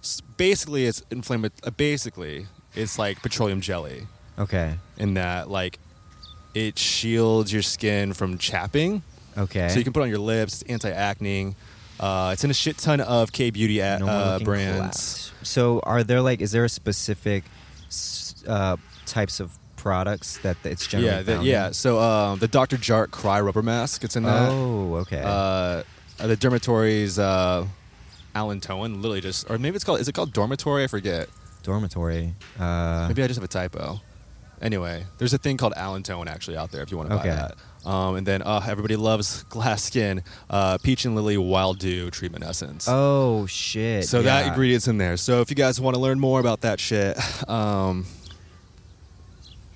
S- 0.01 0.21
basically, 0.37 0.85
it's 0.87 1.03
inflammatory. 1.11 1.59
Uh, 1.63 1.69
basically, 1.69 2.47
it's 2.73 2.97
like 2.97 3.21
petroleum 3.21 3.61
jelly 3.61 4.07
Okay. 4.39 4.79
in 4.97 5.13
that 5.13 5.51
like 5.51 5.77
it 6.55 6.79
shields 6.79 7.53
your 7.53 7.61
skin 7.61 8.13
from 8.13 8.39
chapping. 8.39 9.03
Okay. 9.37 9.69
So 9.69 9.77
you 9.77 9.83
can 9.83 9.93
put 9.93 9.99
it 9.99 10.03
on 10.05 10.09
your 10.09 10.17
lips. 10.17 10.63
It's 10.63 10.71
anti-acne. 10.71 11.55
Uh, 11.99 12.31
it's 12.33 12.43
in 12.43 12.51
a 12.51 12.53
shit 12.53 12.77
ton 12.77 13.01
of 13.01 13.31
K 13.31 13.49
beauty 13.49 13.79
a- 13.79 13.99
No 13.99 14.07
uh, 14.07 14.39
brands. 14.39 15.29
flat. 15.29 15.47
So, 15.47 15.79
are 15.83 16.03
there 16.03 16.21
like, 16.21 16.41
is 16.41 16.51
there 16.51 16.65
a 16.65 16.69
specific 16.69 17.43
uh, 18.47 18.77
types 19.05 19.39
of 19.39 19.57
products 19.75 20.37
that 20.39 20.57
it's 20.63 20.85
generally 20.87 21.15
Yeah, 21.15 21.21
the, 21.21 21.43
yeah. 21.43 21.71
So 21.71 21.99
um, 21.99 22.39
the 22.39 22.47
Dr. 22.47 22.77
Jart 22.77 23.07
Cryo 23.07 23.45
Rubber 23.45 23.61
Mask. 23.61 24.03
It's 24.03 24.15
in 24.15 24.23
that. 24.23 24.49
Oh, 24.49 24.95
okay. 24.95 25.21
Uh, 25.23 25.83
the 26.25 26.35
Dormitory's 26.35 27.17
uh, 27.19 27.65
Allantoin, 28.35 28.95
literally 28.97 29.21
just, 29.21 29.49
or 29.49 29.57
maybe 29.57 29.75
it's 29.75 29.83
called. 29.85 29.99
Is 29.99 30.07
it 30.07 30.13
called 30.13 30.33
Dormitory? 30.33 30.83
I 30.83 30.87
forget. 30.87 31.29
Dormitory. 31.63 32.33
Uh, 32.59 33.05
Maybe 33.07 33.23
I 33.23 33.27
just 33.27 33.37
have 33.39 33.43
a 33.43 33.47
typo. 33.47 33.99
Anyway, 34.61 35.05
there's 35.19 35.33
a 35.33 35.37
thing 35.37 35.57
called 35.57 35.73
Alan 35.75 36.01
Allantoin 36.01 36.27
actually 36.27 36.57
out 36.57 36.71
there 36.71 36.81
if 36.81 36.89
you 36.91 36.97
want 36.97 37.09
to 37.09 37.15
Okay. 37.17 37.29
buy 37.29 37.35
that. 37.35 37.55
Um, 37.87 38.17
and 38.17 38.27
then 38.27 38.41
uh, 38.41 38.61
everybody 38.67 38.97
loves 38.97 39.43
glass 39.49 39.81
skin, 39.81 40.21
uh, 40.49 40.77
peach 40.79 41.05
and 41.05 41.15
lily 41.15 41.37
wild 41.37 41.79
dew 41.79 42.11
treatment 42.11 42.43
essence. 42.43 42.85
oh 42.89 43.45
shit. 43.45 44.03
So 44.05 44.21
that 44.23 44.47
ingredient's 44.47 44.89
in 44.89 44.97
there. 44.97 45.15
So 45.15 45.39
if 45.39 45.49
you 45.49 45.55
guys 45.55 45.79
want 45.79 45.95
to 45.95 46.01
learn 46.01 46.19
more 46.19 46.41
about 46.41 46.61
that 46.61 46.81
shit, 46.81 47.17
um, 47.49 48.05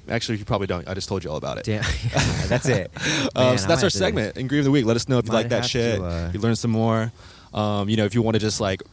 actually 0.09 0.39
you 0.39 0.45
probably 0.45 0.67
don't. 0.67 0.85
I 0.89 0.93
just 0.93 1.07
told 1.07 1.23
you 1.23 1.31
all 1.31 1.37
about 1.37 1.57
it. 1.57 1.63
Damn. 1.63 1.83
that's 2.47 2.67
it. 2.67 2.91
Um, 3.33 3.57
so 3.57 3.67
that's 3.67 3.83
our 3.83 3.89
segment, 3.89 4.35
ingredient 4.35 4.61
of 4.61 4.65
the 4.65 4.71
week. 4.71 4.85
Let 4.85 4.97
us 4.97 5.07
know 5.07 5.17
if 5.17 5.25
you 5.25 5.31
Might 5.31 5.43
like 5.43 5.49
that 5.49 5.65
shit. 5.65 5.99
to, 5.99 6.05
uh, 6.05 6.31
you 6.33 6.41
learn 6.41 6.57
some 6.57 6.71
more. 6.71 7.13
Um, 7.53 7.87
you 7.87 7.95
know, 7.95 8.05
if 8.05 8.13
you 8.13 8.21
want 8.21 8.35
to 8.35 8.39
just 8.39 8.59
like 8.59 8.83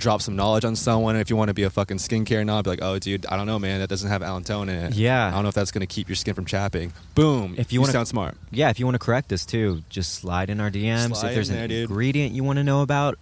drop 0.00 0.20
some 0.22 0.34
knowledge 0.34 0.64
on 0.64 0.74
someone, 0.74 1.14
if 1.16 1.30
you 1.30 1.36
want 1.36 1.48
to 1.48 1.54
be 1.54 1.62
a 1.62 1.70
fucking 1.70 1.98
skincare 1.98 2.44
knob, 2.44 2.64
be 2.64 2.70
like, 2.70 2.82
oh, 2.82 2.98
dude, 2.98 3.26
I 3.26 3.36
don't 3.36 3.46
know, 3.46 3.58
man, 3.58 3.80
that 3.80 3.88
doesn't 3.88 4.08
have 4.08 4.22
allantoin 4.22 4.62
in 4.64 4.70
it. 4.70 4.94
Yeah. 4.94 5.28
I 5.28 5.30
don't 5.30 5.42
know 5.44 5.48
if 5.50 5.54
that's 5.54 5.70
gonna 5.70 5.86
keep 5.86 6.08
your 6.08 6.16
skin 6.16 6.34
from 6.34 6.46
chapping. 6.46 6.92
Boom. 7.14 7.54
If 7.56 7.72
you 7.72 7.76
you 7.76 7.80
wanna- 7.82 7.92
sound 7.92 8.08
smart. 8.08 8.36
Yeah, 8.50 8.70
if 8.70 8.80
you 8.80 8.86
want 8.86 8.94
to 8.96 8.98
correct 8.98 9.32
us 9.32 9.44
too, 9.46 9.82
just 9.90 10.14
slide 10.14 10.50
in 10.50 10.60
our 10.60 10.70
DMs. 10.70 11.16
Slide 11.16 11.28
if 11.28 11.34
there's 11.34 11.50
in 11.50 11.54
an 11.56 11.60
there, 11.60 11.68
dude. 11.68 11.90
ingredient 11.90 12.34
you 12.34 12.42
want 12.42 12.56
to 12.58 12.64
know 12.64 12.82
about, 12.82 13.18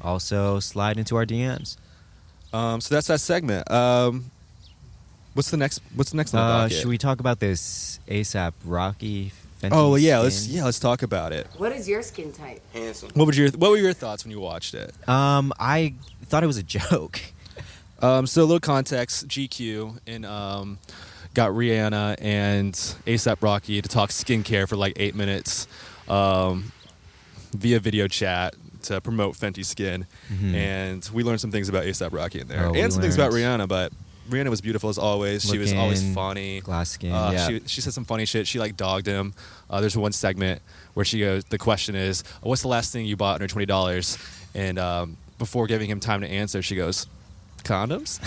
also 0.00 0.58
slide 0.60 0.96
into 0.98 1.16
our 1.16 1.26
DMs. 1.26 1.76
Um, 2.52 2.80
so 2.80 2.94
that's 2.94 3.06
that 3.08 3.20
segment. 3.20 3.70
Um, 3.70 4.30
what's 5.34 5.50
the 5.50 5.56
next? 5.56 5.80
What's 5.94 6.10
the 6.10 6.16
next? 6.16 6.34
on 6.34 6.46
the 6.46 6.64
Uh, 6.64 6.68
should 6.68 6.88
we 6.88 6.98
talk 6.98 7.20
about 7.20 7.40
this 7.40 7.98
ASAP 8.08 8.52
Rocky? 8.64 9.32
Fenty 9.62 9.70
Oh 9.72 9.90
well, 9.90 9.98
yeah. 9.98 10.18
Let's 10.18 10.48
yeah. 10.48 10.64
Let's 10.64 10.80
talk 10.80 11.02
about 11.02 11.32
it. 11.32 11.46
What 11.56 11.72
is 11.72 11.88
your 11.88 12.02
skin 12.02 12.32
type? 12.32 12.60
Handsome. 12.72 13.10
What 13.14 13.26
would 13.26 13.36
your 13.36 13.50
What 13.52 13.70
were 13.70 13.76
your 13.76 13.92
thoughts 13.92 14.24
when 14.24 14.32
you 14.32 14.40
watched 14.40 14.74
it? 14.74 14.92
Um, 15.08 15.52
I 15.58 15.94
thought 16.26 16.42
it 16.42 16.48
was 16.48 16.58
a 16.58 16.62
joke. 16.62 17.20
Um, 18.00 18.26
so 18.26 18.42
a 18.42 18.44
little 18.44 18.58
context: 18.58 19.28
GQ 19.28 19.96
and 20.08 20.26
um, 20.26 20.78
got 21.34 21.52
Rihanna 21.52 22.16
and 22.20 22.74
ASAP 22.74 23.36
Rocky 23.42 23.80
to 23.80 23.88
talk 23.88 24.10
skincare 24.10 24.68
for 24.68 24.74
like 24.74 24.94
eight 24.96 25.14
minutes 25.14 25.68
um, 26.08 26.72
via 27.52 27.78
video 27.78 28.08
chat 28.08 28.56
to 28.82 29.00
promote 29.00 29.36
Fenty 29.36 29.64
Skin, 29.64 30.08
Mhm. 30.34 30.52
and 30.52 31.10
we 31.14 31.22
learned 31.22 31.40
some 31.40 31.52
things 31.52 31.68
about 31.68 31.84
ASAP 31.84 32.12
Rocky 32.12 32.40
in 32.40 32.48
there, 32.48 32.66
Oh, 32.66 32.74
and 32.74 32.92
some 32.92 33.00
things 33.02 33.14
about 33.14 33.30
Rihanna. 33.30 33.68
But 33.68 33.92
Rihanna 34.28 34.50
was 34.50 34.60
beautiful 34.60 34.90
as 34.90 34.98
always. 34.98 35.44
she 35.48 35.58
was 35.58 35.72
always 35.72 36.02
funny. 36.12 36.60
Glass 36.60 36.90
skin. 36.90 37.12
Uh, 37.12 37.30
yeah. 37.32 37.46
she, 37.46 37.60
she 37.66 37.80
said 37.80 37.92
some 37.92 38.04
funny 38.04 38.24
shit. 38.24 38.48
She 38.48 38.58
like 38.58 38.76
dogged 38.76 39.06
him. 39.06 39.32
Uh, 39.70 39.80
there's 39.80 39.96
one 39.96 40.10
segment 40.10 40.60
where 40.94 41.04
she 41.04 41.20
goes, 41.20 41.44
the 41.44 41.58
question 41.58 41.94
is, 41.94 42.24
"What's 42.40 42.62
the 42.62 42.68
last 42.68 42.92
thing 42.92 43.06
you 43.06 43.14
bought 43.16 43.34
under 43.34 43.46
twenty 43.46 43.66
dollars?" 43.66 44.18
And 44.56 44.76
um, 44.80 45.16
before 45.42 45.66
giving 45.66 45.90
him 45.90 45.98
time 45.98 46.20
to 46.20 46.28
answer, 46.28 46.62
she 46.62 46.76
goes, 46.76 47.08
"Condoms." 47.64 48.20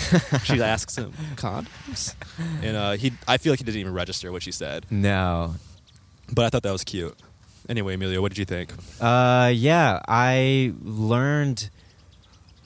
she 0.45 0.61
asks 0.61 0.97
him, 0.97 1.13
"Condoms?" 1.37 2.13
And 2.61 2.75
uh, 2.75 2.91
he, 2.97 3.13
I 3.25 3.37
feel 3.37 3.53
like 3.53 3.59
he 3.59 3.63
didn't 3.63 3.79
even 3.79 3.93
register 3.93 4.33
what 4.33 4.43
she 4.43 4.51
said. 4.51 4.85
no. 4.91 5.55
but 6.33 6.43
I 6.43 6.49
thought 6.49 6.63
that 6.63 6.73
was 6.73 6.83
cute. 6.83 7.15
Anyway, 7.69 7.93
Emilio, 7.95 8.21
what 8.21 8.31
did 8.33 8.37
you 8.37 8.43
think? 8.43 8.73
Uh, 8.99 9.49
yeah, 9.55 10.01
I 10.09 10.73
learned 10.83 11.69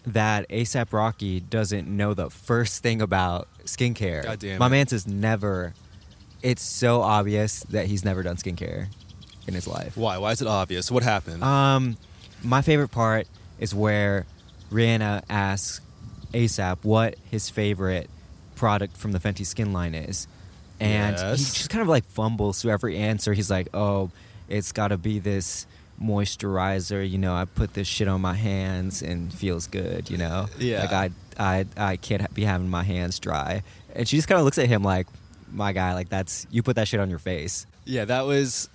that 0.07 0.49
ASAP 0.49 0.91
Rocky 0.93 1.39
doesn't 1.39 1.87
know 1.87 2.15
the 2.15 2.31
first 2.31 2.81
thing 2.81 3.03
about 3.03 3.47
skincare. 3.65 4.23
God 4.23 4.39
damn 4.39 4.57
My 4.57 4.65
it. 4.65 4.69
man's 4.69 4.91
has 4.91 5.05
never. 5.05 5.73
It's 6.41 6.63
so 6.63 7.01
obvious 7.03 7.59
that 7.65 7.85
he's 7.85 8.03
never 8.03 8.23
done 8.23 8.37
skincare 8.37 8.87
in 9.45 9.53
his 9.53 9.67
life. 9.67 9.95
Why? 9.95 10.17
Why 10.17 10.31
is 10.31 10.41
it 10.41 10.47
obvious? 10.47 10.89
What 10.89 11.03
happened? 11.03 11.43
Um, 11.43 11.97
my 12.43 12.61
favorite 12.63 12.89
part 12.89 13.27
is 13.59 13.75
where 13.75 14.25
Rihanna 14.71 15.23
asks 15.29 15.81
ASAP 16.33 16.77
what 16.83 17.15
his 17.31 17.49
favorite 17.49 18.09
product 18.55 18.97
from 18.97 19.11
the 19.13 19.19
Fenty 19.19 19.45
skin 19.45 19.73
line 19.73 19.95
is, 19.95 20.27
and 20.79 21.15
he 21.17 21.43
just 21.43 21.69
kind 21.69 21.81
of 21.81 21.87
like 21.87 22.03
fumbles 22.05 22.61
through 22.61 22.71
every 22.71 22.97
answer. 22.97 23.33
He's 23.33 23.49
like, 23.49 23.67
"Oh, 23.73 24.11
it's 24.47 24.71
got 24.71 24.89
to 24.89 24.97
be 24.97 25.19
this." 25.19 25.65
moisturizer 26.01 27.07
you 27.09 27.17
know 27.17 27.33
i 27.35 27.43
put 27.43 27.73
this 27.73 27.85
shit 27.85 28.07
on 28.07 28.21
my 28.21 28.33
hands 28.33 29.01
and 29.01 29.33
feels 29.33 29.67
good 29.67 30.09
you 30.09 30.17
know 30.17 30.47
Yeah. 30.57 30.79
like 30.81 30.93
i 30.93 31.09
i 31.37 31.65
i 31.91 31.95
can't 31.97 32.33
be 32.33 32.43
having 32.45 32.69
my 32.69 32.83
hands 32.83 33.19
dry 33.19 33.63
and 33.93 34.07
she 34.07 34.15
just 34.15 34.27
kind 34.29 34.39
of 34.39 34.45
looks 34.45 34.57
at 34.57 34.67
him 34.67 34.81
like 34.81 35.07
my 35.51 35.73
guy 35.73 35.93
like 35.93 36.07
that's 36.07 36.47
you 36.51 36.63
put 36.63 36.75
that 36.77 36.87
shit 36.87 36.99
on 37.01 37.09
your 37.09 37.19
face 37.19 37.65
Yeah, 37.85 38.05
that 38.05 38.25
was. 38.25 38.69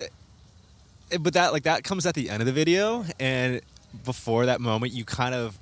eh, 1.11 1.17
But 1.19 1.33
that 1.35 1.53
like 1.55 1.63
that 1.63 1.83
comes 1.85 2.05
at 2.05 2.15
the 2.15 2.29
end 2.31 2.43
of 2.43 2.47
the 2.47 2.53
video, 2.53 3.05
and 3.21 3.61
before 4.05 4.45
that 4.47 4.61
moment, 4.61 4.93
you 4.93 5.05
kind 5.07 5.35
of 5.35 5.57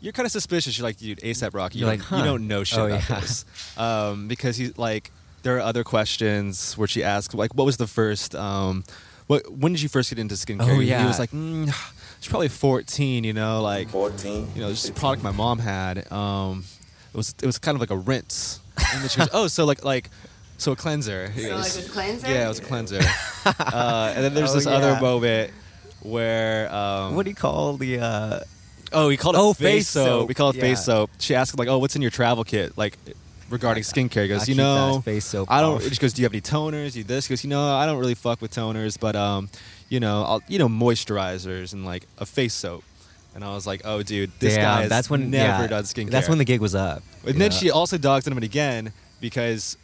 you're 0.00 0.12
kind 0.12 0.26
of 0.26 0.32
suspicious. 0.32 0.76
You're 0.78 0.86
like, 0.86 0.98
dude, 0.98 1.18
ASAP 1.20 1.54
Rocky. 1.54 1.78
You're 1.78 1.92
you, 1.92 1.98
like, 1.98 2.08
don't, 2.08 2.18
you 2.20 2.24
don't 2.24 2.46
know 2.48 2.64
shit 2.64 2.78
Oh, 2.78 2.86
about 2.86 3.08
yeah. 3.08 3.20
this, 3.20 3.44
um, 3.76 4.28
because 4.28 4.56
he's 4.56 4.76
like, 4.78 5.10
there 5.42 5.56
are 5.56 5.60
other 5.60 5.84
questions 5.84 6.76
where 6.76 6.88
she 6.88 7.02
asks, 7.04 7.34
like, 7.34 7.54
what 7.54 7.64
was 7.64 7.76
the 7.76 7.86
first, 7.86 8.34
um, 8.34 8.84
what 9.26 9.50
when 9.50 9.72
did 9.72 9.82
you 9.82 9.88
first 9.88 10.10
get 10.10 10.18
into 10.18 10.34
skincare? 10.34 10.68
Oh, 10.76 10.78
He 10.80 10.88
yeah. 10.88 11.06
was 11.06 11.18
like, 11.18 11.30
mm, 11.30 11.66
she's 12.20 12.28
probably 12.28 12.48
14. 12.48 13.24
You 13.24 13.32
know, 13.32 13.60
like 13.62 13.88
14. 13.88 14.48
you 14.54 14.60
know, 14.60 14.70
just 14.70 14.88
a 14.88 14.92
product 14.92 15.22
my 15.24 15.32
mom 15.32 15.58
had. 15.58 16.10
Um, 16.12 16.64
it 17.12 17.16
was 17.16 17.34
it 17.42 17.46
was 17.46 17.58
kind 17.58 17.74
of 17.74 17.80
like 17.80 17.90
a 17.90 17.96
rinse. 17.96 18.60
And 18.92 19.02
then 19.02 19.08
she 19.08 19.18
goes, 19.18 19.28
oh, 19.32 19.46
so 19.48 19.64
like 19.64 19.84
like 19.84 20.10
so 20.58 20.72
a 20.72 20.76
cleanser. 20.76 21.28
He 21.30 21.42
So 21.42 21.48
goes, 21.56 21.76
like 21.76 21.86
a 21.86 21.90
cleanser? 21.90 22.28
Yeah, 22.28 22.44
it 22.46 22.48
was 22.48 22.58
a 22.60 22.62
cleanser. 22.62 23.00
uh, 23.46 24.12
and 24.14 24.22
then 24.24 24.34
there's 24.34 24.50
Oh, 24.52 24.54
this 24.54 24.66
yeah. 24.66 24.72
other 24.72 25.00
moment 25.00 25.50
where 26.02 26.72
um, 26.72 27.14
what 27.16 27.24
do 27.24 27.30
you 27.30 27.36
call 27.36 27.76
the 27.76 27.98
uh 27.98 28.40
oh 28.92 29.08
he 29.08 29.16
called 29.16 29.34
it 29.36 29.38
Oh, 29.40 29.52
face, 29.52 29.88
soap. 29.88 30.06
soap. 30.06 30.28
We 30.28 30.34
call 30.34 30.50
it 30.50 30.56
face 30.56 30.84
soap. 30.84 31.10
She 31.18 31.34
asked 31.34 31.58
like, 31.58 31.68
oh, 31.68 31.78
what's 31.78 31.96
in 31.96 32.02
your 32.02 32.10
travel 32.10 32.44
kit? 32.44 32.76
Like 32.76 32.96
regarding 33.50 33.82
skincare. 33.84 34.22
He 34.22 34.28
goes, 34.28 34.48
you 34.48 34.54
know, 34.56 35.00
face 35.04 35.24
soap 35.24 35.48
I 35.50 35.60
don't. 35.60 35.76
off." 35.76 35.82
She 35.84 35.96
goes, 35.96 36.12
do 36.12 36.22
you 36.22 36.26
have 36.26 36.32
any 36.32 36.40
toners? 36.40 36.92
Do 36.92 36.98
you 36.98 37.04
this? 37.04 37.26
He 37.26 37.32
goes, 37.32 37.44
you 37.44 37.50
know, 37.50 37.62
I 37.74 37.86
don't 37.86 37.98
really 37.98 38.14
fuck 38.14 38.40
with 38.40 38.52
toners, 38.52 38.98
but 38.98 39.14
um, 39.16 39.48
you 39.88 40.00
know, 40.00 40.22
I'll 40.24 40.42
you 40.48 40.58
know 40.58 40.68
moisturizers 40.68 41.72
and 41.72 41.84
like 41.84 42.06
a 42.18 42.26
face 42.26 42.54
soap. 42.54 42.84
And 43.34 43.44
I 43.44 43.52
was 43.54 43.66
like, 43.66 43.82
oh, 43.84 44.02
dude, 44.02 44.30
this 44.40 44.54
Damn, 44.54 44.62
guy 44.62 44.80
has 44.82 44.88
that's 44.88 45.10
when 45.10 45.30
never 45.30 45.62
yeah, 45.62 45.66
done 45.66 45.84
skincare. 45.84 46.10
That's 46.10 46.26
when 46.28 46.38
the 46.38 46.44
gig 46.44 46.60
was 46.60 46.74
up. 46.74 47.02
And 47.26 47.34
then 47.38 47.50
Yeah. 47.50 47.56
she 47.58 47.70
also 47.70 47.98
dogs 47.98 48.26
him 48.26 48.38
again 48.38 48.92
because, 49.20 49.76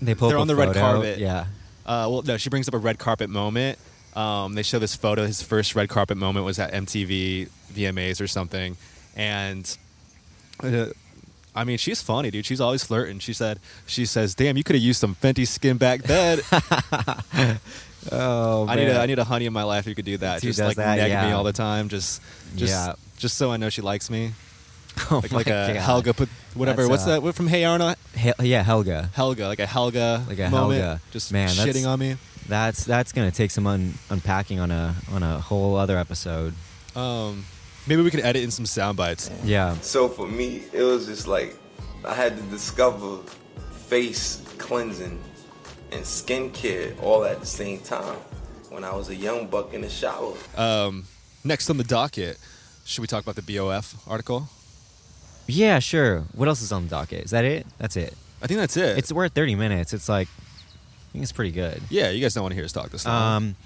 they 0.00 0.14
they're 0.14 0.38
on 0.38 0.46
the 0.46 0.54
red 0.54 0.72
carpet. 0.72 1.18
Yeah, 1.18 1.46
uh, 1.84 2.06
well, 2.08 2.22
no, 2.22 2.36
she 2.36 2.48
brings 2.48 2.68
up 2.68 2.74
a 2.74 2.78
red 2.78 2.98
carpet 2.98 3.28
moment. 3.28 3.78
Um, 4.16 4.54
they 4.54 4.62
show 4.62 4.78
this 4.78 4.96
photo. 4.96 5.26
His 5.26 5.42
first 5.42 5.74
red 5.76 5.88
carpet 5.88 6.16
moment 6.16 6.46
was 6.46 6.58
at 6.58 6.72
MTV 6.72 7.48
VMAs 7.72 8.20
or 8.20 8.26
something, 8.26 8.76
and 9.14 9.76
uh, 10.62 10.86
I 11.54 11.64
mean, 11.64 11.76
she's 11.78 12.00
funny, 12.02 12.30
dude. 12.30 12.46
She's 12.46 12.60
always 12.60 12.82
flirting. 12.82 13.18
She 13.18 13.32
said, 13.34 13.60
she 13.86 14.06
says, 14.06 14.34
"Damn, 14.34 14.56
you 14.56 14.64
could 14.64 14.74
have 14.74 14.82
used 14.82 15.00
some 15.00 15.14
Fenty 15.14 15.46
skin 15.46 15.76
back 15.76 16.02
then." 16.02 16.40
Oh, 18.12 18.66
I 18.68 18.76
need 18.76 18.86
a. 18.88 19.00
I 19.00 19.06
need 19.06 19.18
a 19.18 19.24
honey 19.24 19.46
in 19.46 19.52
my 19.52 19.64
life 19.64 19.84
who 19.84 19.92
could 19.94 20.04
do 20.04 20.16
that. 20.18 20.40
Who 20.40 20.46
just 20.48 20.58
does 20.60 20.68
like 20.68 20.76
that, 20.76 20.96
neg 20.96 21.10
me 21.26 21.32
all 21.32 21.42
the 21.42 21.52
time. 21.52 21.88
Just, 21.88 22.22
just, 22.54 22.70
Yeah. 22.72 22.92
just 23.18 23.36
so 23.36 23.50
I 23.50 23.56
know 23.56 23.68
she 23.68 23.82
likes 23.82 24.10
me. 24.10 24.32
Oh 25.10 25.16
Like, 25.22 25.32
like 25.32 25.46
a 25.48 25.50
God. 25.50 25.76
Helga 25.76 26.14
put 26.14 26.28
whatever. 26.54 26.82
That's, 26.82 26.90
What's 26.90 27.02
uh, 27.02 27.06
that? 27.06 27.22
What 27.22 27.34
from 27.34 27.48
Hey 27.48 27.64
Arnold? 27.64 27.96
Hel- 28.14 28.34
yeah, 28.40 28.62
Helga. 28.62 29.10
Helga, 29.12 29.46
like 29.48 29.58
a 29.58 29.66
Helga, 29.66 30.24
Like 30.26 30.38
a 30.38 30.48
moment, 30.48 30.80
Helga. 30.82 31.00
just 31.10 31.32
Man, 31.32 31.48
shitting 31.48 31.86
on 31.86 31.98
me. 31.98 32.16
That's 32.48 32.84
that's 32.84 33.12
gonna 33.12 33.30
take 33.30 33.50
some 33.50 33.66
un- 33.66 33.94
unpacking 34.10 34.60
on 34.60 34.70
a 34.70 34.94
on 35.12 35.22
a 35.22 35.40
whole 35.40 35.76
other 35.76 35.96
episode. 35.98 36.54
Um, 36.94 37.44
maybe 37.86 38.02
we 38.02 38.10
could 38.10 38.20
edit 38.20 38.42
in 38.42 38.50
some 38.50 38.66
sound 38.66 38.96
bites. 38.96 39.30
Yeah. 39.44 39.74
So 39.80 40.08
for 40.08 40.26
me, 40.26 40.62
it 40.72 40.82
was 40.82 41.06
just 41.06 41.26
like 41.26 41.56
I 42.04 42.14
had 42.14 42.36
to 42.36 42.42
discover 42.44 43.18
face 43.88 44.42
cleansing 44.58 45.22
and 45.92 46.04
skincare 46.04 47.00
all 47.02 47.24
at 47.24 47.40
the 47.40 47.46
same 47.46 47.80
time 47.80 48.18
when 48.70 48.84
I 48.84 48.94
was 48.94 49.08
a 49.08 49.14
young 49.14 49.46
buck 49.46 49.74
in 49.74 49.80
the 49.82 49.88
shower. 49.88 50.34
Um, 50.56 51.04
next 51.44 51.70
on 51.70 51.76
the 51.76 51.84
docket, 51.84 52.38
should 52.84 53.00
we 53.00 53.06
talk 53.06 53.22
about 53.22 53.36
the 53.36 53.42
BOF 53.56 53.96
article? 54.08 54.48
Yeah, 55.46 55.78
sure. 55.78 56.24
What 56.34 56.48
else 56.48 56.60
is 56.62 56.72
on 56.72 56.84
the 56.84 56.90
docket? 56.90 57.24
Is 57.24 57.30
that 57.30 57.44
it? 57.44 57.66
That's 57.78 57.96
it. 57.96 58.14
I 58.42 58.46
think 58.46 58.58
that's 58.58 58.76
it. 58.76 58.98
It's 58.98 59.12
we're 59.12 59.24
at 59.26 59.32
30 59.32 59.54
minutes. 59.54 59.92
It's 59.92 60.08
like 60.08 60.28
I 60.28 60.45
think 61.16 61.22
it's 61.24 61.32
pretty 61.32 61.50
good. 61.52 61.82
yeah, 61.90 62.10
you 62.10 62.20
guys 62.20 62.34
don't 62.34 62.42
want 62.42 62.52
to 62.52 62.56
hear 62.56 62.64
us 62.64 62.72
talk 62.72 62.90
this 62.90 63.06
long. 63.06 63.36
Um, 63.36 63.56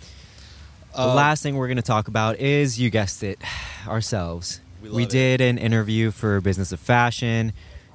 the 0.95 1.01
Uh, 1.03 1.15
last 1.15 1.43
thing 1.43 1.57
we're 1.57 1.67
going 1.69 1.77
to 1.77 1.83
talk 1.83 2.09
about 2.09 2.39
is 2.39 2.79
you 2.81 2.91
guessed 2.91 3.23
it, 3.23 3.39
ourselves. 3.89 4.61
We 4.83 4.91
We, 4.91 5.07
did 5.07 5.41
an 5.41 5.59
interview 5.59 6.11
for 6.11 6.41
Business 6.41 6.73
of 6.73 6.81
Fashion. 6.81 7.53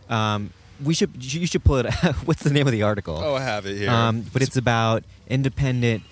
Um, 0.09 0.51
we 0.83 0.93
should 0.93 1.11
you 1.23 1.47
should 1.47 1.63
pull 1.63 1.77
it. 1.77 1.91
What's 2.25 2.43
the 2.43 2.51
name 2.51 2.67
of 2.67 2.73
the 2.73 2.83
article? 2.83 3.17
oh, 3.17 3.35
I 3.35 3.41
have 3.41 3.65
it 3.65 3.77
here. 3.77 3.89
Um, 3.89 4.25
but 4.33 4.41
it's 4.41 4.57
about 4.57 5.03
independent 5.27 6.03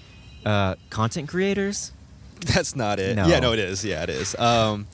uh, 0.45 0.75
content 0.89 1.27
creators. 1.29 1.91
that's 2.39 2.75
not 2.75 2.99
it. 2.99 3.15
No. 3.15 3.27
Yeah, 3.27 3.39
no, 3.39 3.51
it 3.53 3.59
is. 3.59 3.83
Yeah, 3.85 4.03
it 4.03 4.09
is. 4.09 4.35
Um, 4.39 4.87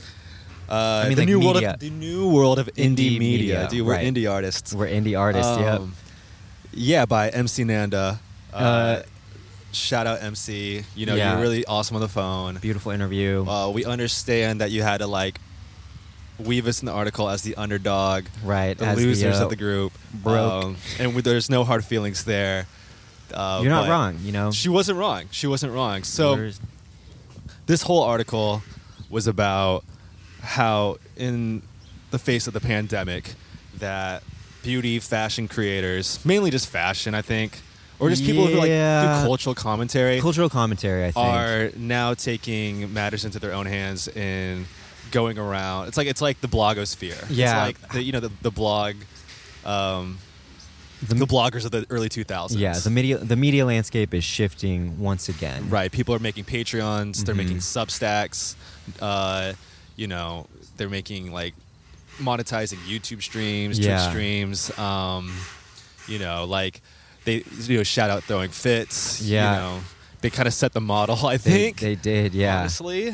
uh, 0.67 1.03
I 1.05 1.07
mean, 1.07 1.15
the 1.15 1.21
like 1.21 1.27
new 1.29 1.39
world 1.39 1.63
of 1.63 1.79
the 1.79 1.89
new 1.91 2.29
world 2.29 2.59
of 2.59 2.67
indie, 2.75 2.85
Indie 2.85 3.19
media. 3.19 3.19
media, 3.19 3.67
Dude, 3.69 3.85
we're 3.85 3.93
right. 3.93 4.05
indie 4.05 4.29
artists. 4.31 4.73
We're 4.73 4.87
indie 4.87 5.17
artists. 5.19 5.57
yep. 5.57 5.79
Um, 5.79 5.93
Yeah, 6.73 7.05
by 7.05 7.29
MC 7.29 7.63
Nanda. 7.63 8.19
Uh, 8.53 9.03
shout 9.71 10.07
out 10.07 10.23
MC. 10.23 10.83
You 10.95 11.05
know, 11.05 11.15
yeah. 11.15 11.33
you're 11.33 11.41
really 11.41 11.65
awesome 11.65 11.95
on 11.95 12.01
the 12.01 12.07
phone. 12.07 12.57
Beautiful 12.57 12.91
interview. 12.91 13.45
Uh, 13.47 13.69
we 13.69 13.85
understand 13.85 14.61
that 14.61 14.71
you 14.71 14.81
had 14.81 14.99
to 14.99 15.07
like 15.07 15.39
weave 16.39 16.67
us 16.67 16.81
in 16.81 16.85
the 16.85 16.91
article 16.91 17.29
as 17.29 17.41
the 17.41 17.55
underdog, 17.55 18.25
right. 18.43 18.77
the 18.77 18.85
as 18.85 18.97
losers 18.97 19.39
uh, 19.39 19.43
of 19.43 19.49
the 19.49 19.55
group, 19.55 19.91
broke. 20.13 20.65
Um, 20.65 20.77
and 20.99 21.15
we, 21.15 21.21
there's 21.21 21.49
no 21.49 21.63
hard 21.63 21.83
feelings 21.83 22.23
there. 22.23 22.65
Uh, 23.33 23.59
You're 23.61 23.71
not 23.71 23.83
but 23.83 23.91
wrong. 23.91 24.17
You 24.21 24.31
know. 24.31 24.51
She 24.51 24.69
wasn't 24.69 24.97
wrong. 24.97 25.25
She 25.31 25.47
wasn't 25.47 25.73
wrong. 25.73 26.03
So 26.03 26.35
There's- 26.35 26.59
this 27.65 27.83
whole 27.83 28.03
article 28.03 28.63
was 29.09 29.27
about 29.27 29.83
how 30.41 30.97
in 31.17 31.61
the 32.11 32.19
face 32.19 32.47
of 32.47 32.53
the 32.53 32.59
pandemic 32.59 33.33
that 33.77 34.23
beauty 34.63 34.99
fashion 34.99 35.47
creators 35.47 36.23
mainly 36.25 36.51
just 36.51 36.67
fashion 36.67 37.13
i 37.13 37.21
think 37.21 37.59
or 37.99 38.09
just 38.09 38.23
people 38.23 38.47
who 38.47 38.55
like 38.55 38.69
Yeah. 38.69 39.21
do 39.21 39.27
cultural 39.27 39.55
commentary 39.55 40.19
cultural 40.21 40.49
commentary. 40.49 41.05
I 41.05 41.11
think. 41.11 41.25
are 41.25 41.71
now 41.77 42.13
taking 42.13 42.93
matters 42.93 43.25
into 43.25 43.39
their 43.39 43.53
own 43.53 43.65
hands 43.65 44.07
and 44.09 44.65
going 45.11 45.37
around 45.39 45.87
it's 45.87 45.97
like 45.97 46.07
it's 46.07 46.21
like 46.21 46.39
the 46.41 46.47
blogosphere 46.47 47.17
Yeah. 47.29 47.65
it's 47.67 47.79
like 47.81 47.91
the 47.93 48.03
you 48.03 48.11
know 48.11 48.19
the, 48.19 48.31
the 48.41 48.51
blog 48.51 48.95
um 49.65 50.19
the, 51.01 51.25
bloggers 51.25 51.63
of 51.65 51.71
the 51.71 51.85
early 51.89 52.09
2000s 52.09 52.57
yeah, 52.59 52.77
the 52.77 52.89
media 52.89 53.17
the 53.17 53.35
media 53.37 53.65
landscape 53.65 54.13
is 54.13 54.23
shifting 54.25 54.99
once 54.99 55.29
again. 55.29 55.69
Right. 55.69 55.89
People 55.89 56.13
are 56.13 56.19
making 56.19 56.43
Patreons. 56.43 57.23
They're 57.23 57.33
Mhm. 57.35 57.37
making 57.37 57.57
Substacks. 57.59 58.55
Uh, 59.01 59.53
you 59.95 60.07
know, 60.07 60.47
they're 60.75 60.89
making 60.89 61.31
like 61.31 61.53
monetizing 62.19 62.79
YouTube 62.85 63.21
streams, 63.23 63.77
Twitch 63.77 63.87
Yeah. 63.87 64.09
streams. 64.09 64.77
Um, 64.77 65.33
you 66.07 66.19
know, 66.19 66.43
like 66.43 66.81
they 67.29 67.43
you 67.67 67.77
know 67.77 67.83
shout 67.83 68.09
out 68.09 68.23
throwing 68.23 68.49
fits. 68.49 69.21
Yeah. 69.21 69.53
You 69.53 69.59
know, 69.59 69.79
they 70.21 70.29
kind 70.29 70.47
of 70.47 70.53
set 70.53 70.73
the 70.73 70.81
model. 70.81 71.25
I 71.35 71.37
think. 71.37 71.79
they 71.79 71.95
did. 71.95 72.33
Yeah. 72.33 72.59
Honestly, 72.61 73.13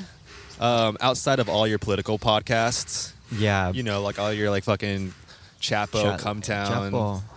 um, 0.60 0.98
outside 1.02 1.40
of 1.40 1.50
all 1.50 1.68
your 1.68 1.80
political 1.80 2.18
podcasts, 2.18 3.14
Yeah. 3.32 3.72
you 3.72 3.84
know, 3.84 4.02
like 4.02 4.18
all 4.20 4.32
your 4.34 4.50
like 4.50 4.64
fucking 4.64 5.14
Chapo, 5.62 6.02
Cha- 6.02 6.18
Cumtown. 6.18 6.92
Chapo. 6.92 7.22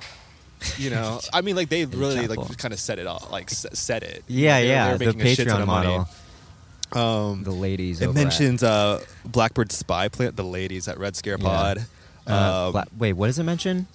You 0.77 0.91
know, 0.91 1.21
I 1.33 1.41
mean, 1.43 1.55
like 1.55 1.69
they 1.69 1.85
really 1.85 2.27
Chapo. 2.27 2.37
like 2.49 2.59
kind 2.59 2.75
of 2.75 2.81
set 2.81 2.99
it 2.99 3.07
all, 3.07 3.29
like 3.31 3.49
set 3.49 4.03
it. 4.03 4.25
Yeah, 4.27 4.59
They 4.59 4.67
were- 4.67 4.73
yeah. 4.73 4.97
they 4.97 5.07
were 5.07 5.12
The 5.12 5.19
making 5.19 5.33
a 5.33 5.35
shit 5.37 5.49
ton 5.49 5.62
Patreon 5.62 5.67
money. 5.67 5.99
model. 5.99 6.09
Um, 7.31 7.43
The 7.45 7.53
ladies. 7.53 8.01
it 8.01 8.12
mentions 8.12 8.62
uh, 8.64 9.01
Blackbird 9.25 9.69
Spyplane, 9.69 10.35
the 10.35 10.43
ladies 10.43 10.88
at 10.88 10.99
Red 10.99 11.14
Scare 11.14 11.37
Yeah. 11.38 11.45
Pod. 11.47 11.87
Uh, 12.27 12.64
Um, 12.67 12.73
Bla- 12.73 12.87
wait, 12.99 13.12
what 13.12 13.27
does 13.29 13.38
it 13.38 13.45
mention? 13.45 13.87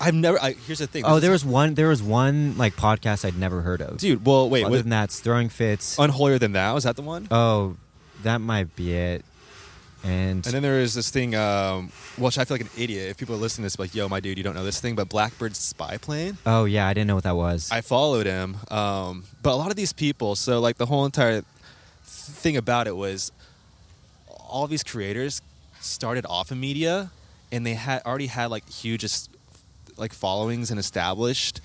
I've 0.00 0.14
never. 0.14 0.40
I, 0.40 0.52
here's 0.52 0.78
the 0.78 0.86
thing. 0.86 1.04
Oh, 1.04 1.18
there 1.20 1.32
is- 1.32 1.44
was 1.44 1.52
one. 1.52 1.74
There 1.74 1.88
was 1.88 2.02
one 2.02 2.56
like 2.56 2.76
podcast 2.76 3.24
I'd 3.24 3.36
never 3.38 3.62
heard 3.62 3.80
of. 3.82 3.98
dude. 3.98 4.24
Well, 4.24 4.48
wait. 4.48 4.64
Other 4.64 4.70
What, 4.76 4.82
than 4.82 4.90
that, 4.90 5.04
it's 5.04 5.20
throwing 5.20 5.48
fits. 5.48 5.98
unholier 5.98 6.38
than 6.38 6.52
thou 6.52 6.76
is 6.76 6.84
that 6.84 6.96
the 6.96 7.02
one? 7.02 7.26
oh, 7.30 7.76
that 8.22 8.38
might 8.40 8.74
be 8.76 8.94
it. 8.94 9.24
And, 10.04 10.46
And 10.46 10.54
then 10.54 10.62
there 10.62 10.78
is 10.78 10.94
this 10.94 11.10
thing, 11.10 11.34
um, 11.34 11.90
which 12.16 12.38
I 12.38 12.44
feel 12.44 12.54
like 12.54 12.60
an 12.60 12.70
idiot. 12.78 13.10
If 13.10 13.16
people 13.18 13.34
are 13.34 13.38
listening 13.38 13.64
to 13.64 13.66
this, 13.66 13.78
like, 13.80 13.96
yo, 13.96 14.08
my 14.08 14.20
dude, 14.20 14.38
you 14.38 14.44
don't 14.44 14.54
know 14.54 14.62
this 14.64 14.80
thing, 14.80 14.94
but 14.94 15.08
Blackbird's 15.08 15.58
spy 15.58 15.96
plane. 15.96 16.38
oh 16.46 16.66
yeah, 16.66 16.86
I 16.86 16.94
didn't 16.94 17.08
know 17.08 17.16
what 17.16 17.24
that 17.24 17.34
was. 17.36 17.68
I 17.72 17.80
followed 17.80 18.24
him, 18.26 18.56
um, 18.70 19.24
but 19.42 19.50
a 19.50 19.56
lot 19.56 19.70
of 19.70 19.76
these 19.76 19.92
people. 19.92 20.36
So 20.36 20.60
like 20.60 20.76
the 20.76 20.86
whole 20.86 21.04
entire 21.04 21.42
thing 22.04 22.56
about 22.56 22.86
it 22.86 22.94
was, 22.96 23.32
all 24.28 24.68
these 24.68 24.84
creators 24.84 25.42
started 25.80 26.24
off 26.28 26.52
in 26.52 26.60
media, 26.60 27.10
and 27.50 27.66
they 27.66 27.74
had 27.74 28.00
already 28.06 28.28
had 28.28 28.52
like 28.52 28.68
huge, 28.70 29.02
es- 29.04 29.28
like 29.98 30.12
followings 30.12 30.70
and 30.70 30.78
established, 30.78 31.60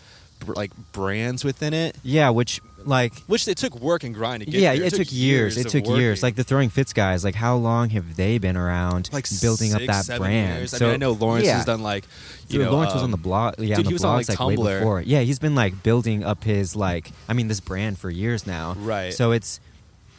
like 0.46 0.72
brands 0.91 1.43
within 1.43 1.74
it. 1.74 1.96
yeah, 2.04 2.30
which 2.30 2.62
like 2.86 3.13
Which 3.28 3.48
it 3.48 3.58
took 3.58 3.80
work 3.80 4.04
and 4.04 4.13
grind 4.13 4.43
to 4.43 4.50
get. 4.50 4.60
yeah, 4.60 4.76
there. 4.76 4.86
it, 4.86 4.93
took 4.93 5.12
years. 5.12 5.58
It 5.58 5.69
took 5.69 5.88
years. 5.88 6.22
Like 6.24 6.36
the 6.36 6.43
Throwing 6.43 6.69
Fits 6.69 6.93
guys, 6.93 7.24
like 7.24 7.36
how 7.36 7.56
long 7.56 7.89
have 7.91 8.15
they 8.15 8.38
been 8.38 8.58
around 8.58 9.10
like 9.13 9.26
building 9.41 9.74
up 9.74 9.82
that 9.86 10.06
seven 10.06 10.24
brand? 10.24 10.58
Years. 10.58 10.72
So 10.72 10.86
I 10.86 10.89
mean, 10.89 10.93
I 10.93 10.98
know 10.98 11.12
Lawrence 11.12 11.46
yeah. 11.46 11.58
has 11.58 11.65
done 11.65 11.82
like, 11.82 12.06
you 12.48 12.60
Dude, 12.60 12.65
know, 12.65 12.74
Lawrence 12.74 12.93
was 12.93 13.04
on 13.04 13.06
um, 13.06 13.12
the 13.12 13.17
blog. 13.17 13.56
Yeah, 13.60 13.76
dude, 13.76 13.78
on 13.78 13.84
the 13.84 13.89
he 13.89 13.93
was 13.93 14.04
on, 14.04 14.17
like, 14.17 14.30
like, 14.30 14.39
way 14.39 14.56
Tumblr. 14.56 14.80
before. 14.80 15.02
Yeah, 15.02 15.22
he's 15.22 15.39
been 15.39 15.56
like 15.56 15.82
building 15.84 16.24
up 16.24 16.43
his 16.43 16.76
like. 16.76 17.12
I 17.28 17.34
mean, 17.34 17.48
this 17.48 17.60
brand 17.60 17.98
for 18.00 18.10
years 18.10 18.46
now. 18.46 18.74
Right. 18.78 19.13
So 19.13 19.32
it's, 19.32 19.60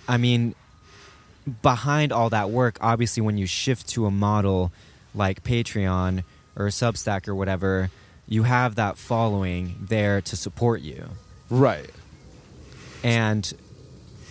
I 0.08 0.16
mean, 0.16 0.54
behind 1.62 2.12
all 2.12 2.30
that 2.30 2.50
work, 2.50 2.78
obviously, 2.80 3.22
when 3.22 3.38
you 3.38 3.46
shift 3.46 3.88
to 3.90 4.06
a 4.06 4.10
model 4.10 4.72
like 5.14 5.44
Patreon 5.44 6.24
or 6.56 6.66
Substack 6.68 7.28
or 7.28 7.34
whatever, 7.34 7.90
you 8.28 8.44
have 8.44 8.76
that 8.76 8.98
following 8.98 9.76
there 9.80 10.20
to 10.22 10.36
support 10.36 10.80
you, 10.80 11.08
right. 11.50 11.90
and 13.02 13.52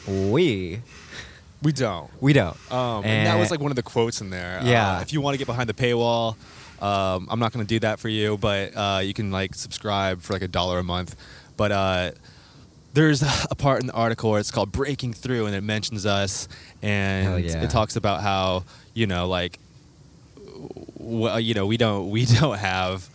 we 0.07 0.81
We 1.61 1.71
don't. 1.71 2.09
we 2.19 2.33
don't. 2.33 2.57
Um, 2.71 3.05
and, 3.05 3.27
that 3.27 3.39
was 3.39 3.49
like 3.49 3.61
one 3.61 3.71
of 3.71 3.77
the 3.77 3.83
quotes 3.83 4.19
in 4.19 4.29
there. 4.29 4.59
Yeah. 4.63 4.97
Uh, 4.97 5.01
if 5.01 5.13
you 5.13 5.21
want 5.21 5.35
to 5.35 5.37
get 5.37 5.47
behind 5.47 5.69
the 5.69 5.73
paywall, 5.73 6.35
um, 6.81 7.27
I'm 7.31 7.39
not 7.39 7.53
going 7.53 7.65
to 7.65 7.69
do 7.69 7.79
that 7.79 7.99
for 7.99 8.09
you, 8.09 8.37
but 8.37 8.75
uh, 8.75 8.99
you 9.01 9.13
can 9.13 9.31
like 9.31 9.55
subscribe 9.55 10.21
for 10.21 10.33
like 10.33 10.41
a 10.41 10.47
dollar 10.49 10.79
a 10.79 10.83
month. 10.83 11.15
But 11.55 11.71
uh, 11.71 12.11
there's 12.93 13.23
a 13.49 13.55
part 13.55 13.79
in 13.79 13.87
the 13.87 13.93
article 13.93 14.31
where 14.31 14.39
it's 14.39 14.51
called 14.51 14.73
"Breaking 14.73 15.13
Through," 15.13 15.45
and 15.45 15.55
it 15.55 15.63
mentions 15.63 16.05
us, 16.05 16.49
and 16.81 17.43
yeah. 17.45 17.63
it 17.63 17.69
talks 17.69 17.95
about 17.95 18.21
how 18.21 18.65
you 18.93 19.07
know, 19.07 19.27
like, 19.29 19.59
well, 20.97 21.39
you 21.39 21.53
know, 21.53 21.65
we 21.65 21.77
don't 21.77 22.09
we 22.09 22.25
don't 22.39 22.57
have 22.57 23.09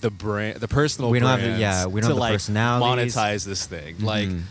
the 0.00 0.10
brand, 0.10 0.60
the 0.60 0.68
personal. 0.68 1.10
We 1.10 1.18
don't 1.18 1.28
have 1.28 1.40
the- 1.54 1.58
yeah, 1.60 1.86
we 1.86 2.00
don't 2.00 2.08
to 2.10 2.14
have 2.14 2.16
the 2.16 2.20
like 2.20 2.32
personalities. 2.34 3.14
monetize 3.16 3.44
this 3.44 3.66
thing. 3.66 3.96
Like, 4.00 4.28
Mhm. 4.28 4.42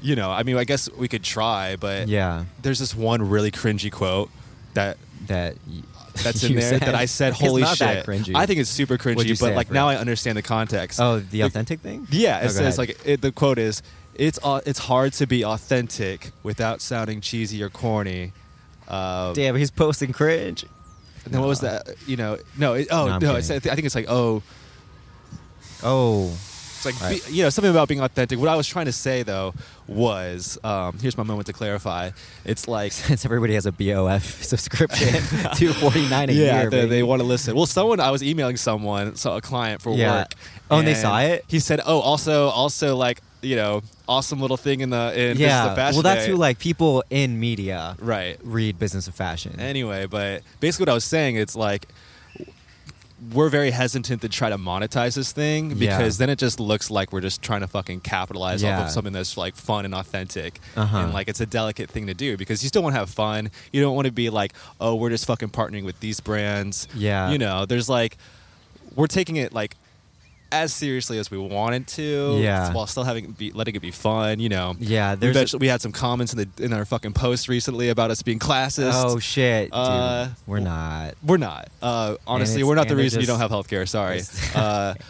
you 0.00 0.16
know, 0.16 0.30
I 0.30 0.42
mean, 0.42 0.56
I 0.56 0.64
guess 0.64 0.88
we 0.96 1.08
could 1.08 1.22
try, 1.22 1.76
but 1.76 2.08
yeah, 2.08 2.44
there's 2.62 2.78
this 2.78 2.94
one 2.94 3.28
really 3.28 3.50
cringy 3.50 3.90
quote 3.90 4.30
that 4.74 4.96
that 5.28 5.56
y- 5.68 5.82
that's 6.22 6.42
in 6.44 6.54
there 6.56 6.78
that 6.78 6.94
I 6.94 7.06
said, 7.06 7.32
"Holy 7.32 7.62
it's 7.62 7.70
not 7.70 7.78
shit!" 7.78 8.04
That 8.04 8.06
cringy. 8.06 8.34
I 8.34 8.46
think 8.46 8.60
it's 8.60 8.70
super 8.70 8.98
cringy, 8.98 9.38
but 9.40 9.54
like 9.54 9.70
now. 9.70 9.88
I 9.88 9.96
understand 9.96 10.36
the 10.38 10.42
context. 10.42 11.00
Oh, 11.00 11.18
the 11.18 11.24
The- 11.24 11.40
authentic 11.42 11.80
thing. 11.80 12.06
yeah, 12.10 12.38
Oh, 12.42 12.44
it 12.44 12.48
go 12.48 12.52
says 12.54 12.78
like 12.78 12.98
it, 13.04 13.20
the 13.22 13.32
quote 13.32 13.58
is, 13.58 13.82
"It's 14.14 14.38
au- 14.42 14.60
it's 14.66 14.78
hard 14.80 15.12
to 15.14 15.26
be 15.26 15.44
authentic 15.44 16.32
without 16.42 16.80
sounding 16.80 17.20
cheesy 17.20 17.62
or 17.62 17.70
corny." 17.70 18.32
Uh, 18.88 19.32
Damn, 19.32 19.56
he's 19.56 19.70
posting 19.70 20.12
cringe. 20.12 20.64
and 21.24 21.38
what 21.38 21.46
was 21.48 21.60
that? 21.60 21.86
You 22.06 22.16
know, 22.16 22.36
no, 22.58 22.74
it, 22.74 22.88
oh 22.90 23.06
No, 23.06 23.18
no, 23.18 23.36
I 23.36 23.40
think 23.42 23.84
it's 23.84 23.94
like 23.94 24.06
oh, 24.08 24.42
Oh, 25.84 26.30
It's 26.76 26.84
like 26.84 27.00
Right. 27.00 27.24
be, 27.26 27.32
you 27.32 27.42
know 27.44 27.50
something 27.50 27.70
about 27.70 27.86
being 27.88 28.00
authentic. 28.00 28.38
What 28.40 28.48
I 28.48 28.56
was 28.56 28.66
trying 28.66 28.86
to 28.86 28.92
say 28.92 29.22
though 29.22 29.54
was 29.86 30.58
um, 30.64 30.98
here's 31.00 31.16
my 31.16 31.22
moment 31.22 31.46
to 31.46 31.52
clarify. 31.52 32.10
It's 32.44 32.66
like 32.66 32.90
since 33.08 33.24
everybody 33.24 33.54
has 33.54 33.66
a 33.66 33.72
BOF 33.72 34.42
subscription, 34.42 35.14
two 35.54 35.72
forty 35.74 36.08
nine 36.08 36.28
a 36.30 36.32
yeah, 36.32 36.62
year. 36.62 36.70
they, 36.70 36.86
they 36.86 37.02
want 37.02 37.20
to 37.20 37.26
listen. 37.26 37.54
Well, 37.54 37.66
someone 37.66 38.00
I 38.00 38.10
was 38.10 38.22
emailing 38.22 38.56
someone, 38.56 39.14
so 39.16 39.36
a 39.36 39.40
client 39.40 39.80
for 39.82 39.94
Yeah. 39.94 40.20
work. 40.22 40.34
Oh, 40.70 40.78
and 40.78 40.86
they 40.88 40.94
saw 40.94 41.20
it? 41.20 41.44
He 41.48 41.58
said, 41.60 41.80
"Oh, 41.86 42.00
also, 42.00 42.48
also 42.48 42.96
like 42.96 43.20
you 43.42 43.56
know, 43.56 43.82
awesome 44.08 44.40
little 44.40 44.56
thing 44.56 44.80
in 44.80 44.90
the 44.90 45.12
in 45.14 45.32
Business 45.36 45.38
Yeah, 45.40 45.70
of 45.70 45.76
Fashion 45.76 45.96
well, 45.96 46.02
that's 46.02 46.24
Day." 46.26 46.30
who 46.32 46.36
like 46.36 46.58
people 46.58 47.04
in 47.10 47.38
media 47.38 47.96
right. 48.00 48.38
read 48.42 48.78
Business 48.78 49.06
of 49.08 49.14
Fashion. 49.14 49.58
Anyway, 49.60 50.06
but 50.06 50.42
basically, 50.60 50.84
what 50.84 50.90
I 50.90 50.94
was 50.94 51.04
saying, 51.04 51.36
it's 51.36 51.54
like 51.56 51.86
we're 53.32 53.48
very 53.48 53.70
hesitant 53.70 54.20
to 54.22 54.28
try 54.28 54.48
to 54.50 54.58
monetize 54.58 55.14
this 55.14 55.30
thing 55.32 55.70
Yeah. 55.76 55.96
because 55.96 56.18
then 56.18 56.28
it 56.28 56.38
just 56.38 56.58
looks 56.58 56.90
like 56.90 57.12
we're 57.12 57.20
just 57.20 57.40
trying 57.40 57.60
to 57.60 57.68
fucking 57.68 58.00
capitalize 58.00 58.64
off 58.64 58.86
of 58.86 58.90
something 58.90 59.12
that's 59.12 59.36
like 59.36 59.54
fun 59.54 59.84
and 59.84 59.94
authentic. 59.94 60.58
Uh-huh. 60.76 60.98
And 60.98 61.12
like 61.14 61.28
it's 61.28 61.40
a 61.40 61.46
delicate 61.46 61.88
thing 61.88 62.08
to 62.08 62.14
do 62.14 62.36
because 62.36 62.62
you 62.62 62.68
still 62.68 62.82
want 62.82 62.94
to 62.94 62.98
have 62.98 63.10
fun. 63.10 63.50
You 63.72 63.80
don't 63.80 63.94
want 63.94 64.06
to 64.06 64.12
be 64.12 64.28
like, 64.30 64.54
oh, 64.80 64.96
we're 64.96 65.10
just 65.10 65.26
fucking 65.26 65.50
partnering 65.50 65.84
with 65.84 66.00
these 66.00 66.18
brands. 66.20 66.88
Yeah. 66.94 67.30
You 67.30 67.38
know, 67.38 67.64
there's 67.64 67.88
like, 67.88 68.16
we're 68.96 69.06
taking 69.06 69.36
it 69.36 69.52
like 69.52 69.76
as 70.52 70.72
seriously 70.74 71.18
as 71.18 71.30
we 71.30 71.38
wanted 71.38 71.86
to. 71.88 72.38
Yeah. 72.40 72.72
While 72.72 72.86
still 72.86 73.04
having 73.04 73.32
be 73.32 73.50
letting 73.52 73.74
it 73.74 73.80
be 73.82 73.90
fun. 73.90 74.38
You 74.40 74.48
know. 74.48 74.76
Yeah, 74.78 75.14
there's 75.14 75.36
actually- 75.36 75.60
we 75.60 75.68
had 75.68 75.80
some 75.80 75.92
comments 75.92 76.32
in 76.34 76.38
the 76.56 76.64
in 76.64 76.72
our 76.72 76.84
fucking 76.84 77.14
post 77.14 77.48
recently 77.48 77.88
about 77.88 78.10
us 78.10 78.22
being 78.22 78.38
classist. 78.38 78.92
oh 78.94 79.18
shit, 79.18 79.66
dude, 79.70 79.74
Uh, 79.74 80.28
we're 80.46 80.60
not. 80.60 81.14
We're 81.24 81.36
not. 81.38 81.68
Uh, 81.80 82.16
honestly, 82.26 82.62
we're 82.62 82.74
not 82.76 82.88
the 82.88 82.96
reason 82.96 83.20
you 83.20 83.26
don't 83.26 83.40
have 83.40 83.50
healthcare. 83.50 83.88
Sorry. 83.88 84.20
Uh, 84.54 84.94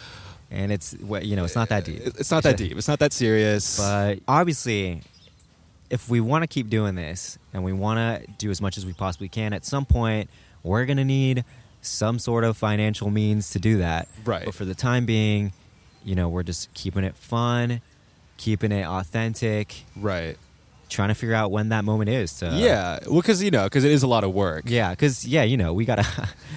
And 0.54 0.70
it's 0.70 0.94
you 1.00 1.34
know 1.34 1.44
it's 1.46 1.54
not 1.54 1.70
that 1.70 1.86
deep. 1.86 2.02
it's 2.04 2.30
not 2.30 2.42
that 2.42 2.58
deep. 2.58 2.76
It's 2.76 2.86
not 2.86 2.98
that 2.98 3.14
serious. 3.14 3.78
But 3.78 4.18
obviously, 4.28 5.00
if 5.88 6.10
we 6.10 6.20
want 6.20 6.42
to 6.42 6.46
keep 6.46 6.68
doing 6.68 6.94
this 6.94 7.38
and 7.54 7.64
we 7.64 7.72
want 7.72 7.96
to 7.98 8.30
do 8.36 8.50
as 8.50 8.60
much 8.60 8.76
as 8.76 8.84
we 8.84 8.92
possibly 8.92 9.30
can, 9.30 9.54
at 9.54 9.64
some 9.64 9.86
point 9.86 10.28
we're 10.62 10.84
gonna 10.84 11.06
need 11.06 11.44
some 11.82 12.18
sort 12.18 12.44
of 12.44 12.56
financial 12.56 13.10
means 13.10 13.50
to 13.50 13.58
do 13.58 13.78
that. 13.78 14.08
Right. 14.24 14.44
But 14.44 14.54
for 14.54 14.64
the 14.64 14.74
time 14.74 15.04
being, 15.04 15.52
you 16.04 16.14
know, 16.14 16.28
we're 16.28 16.44
just 16.44 16.72
keeping 16.74 17.04
it 17.04 17.16
fun, 17.16 17.80
keeping 18.36 18.72
it 18.72 18.86
authentic, 18.86 19.82
right. 19.96 20.36
trying 20.88 21.08
to 21.08 21.14
figure 21.14 21.34
out 21.34 21.50
when 21.50 21.68
that 21.70 21.84
moment 21.84 22.08
is. 22.08 22.38
To, 22.38 22.50
yeah. 22.54 23.00
Well, 23.06 23.20
because 23.20 23.42
you 23.42 23.50
know, 23.50 23.64
because 23.64 23.84
it 23.84 23.90
is 23.90 24.02
a 24.02 24.06
lot 24.06 24.24
of 24.24 24.32
work. 24.32 24.64
Yeah, 24.66 24.90
because 24.90 25.26
yeah, 25.26 25.42
you 25.42 25.56
know, 25.56 25.74
we 25.74 25.84
gotta, 25.84 26.06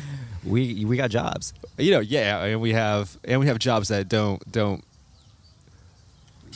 we 0.46 0.86
we 0.86 0.96
got 0.96 1.10
jobs. 1.10 1.54
You 1.78 1.92
know. 1.92 2.00
Yeah. 2.00 2.44
And 2.44 2.62
we 2.62 2.74
have 2.74 3.18
and 3.24 3.40
we 3.40 3.48
have 3.48 3.60
jobs 3.60 3.90
that 3.90 4.08
don't 4.08 4.52
don't 4.52 4.84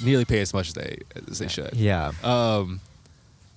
nearly 0.04 0.26
pay 0.26 0.40
as 0.40 0.54
much 0.54 0.70
as 0.70 0.74
they 0.76 1.00
as 1.28 1.40
they 1.40 1.48
should. 1.48 1.74
Yeah. 1.74 2.12
Um. 2.24 2.82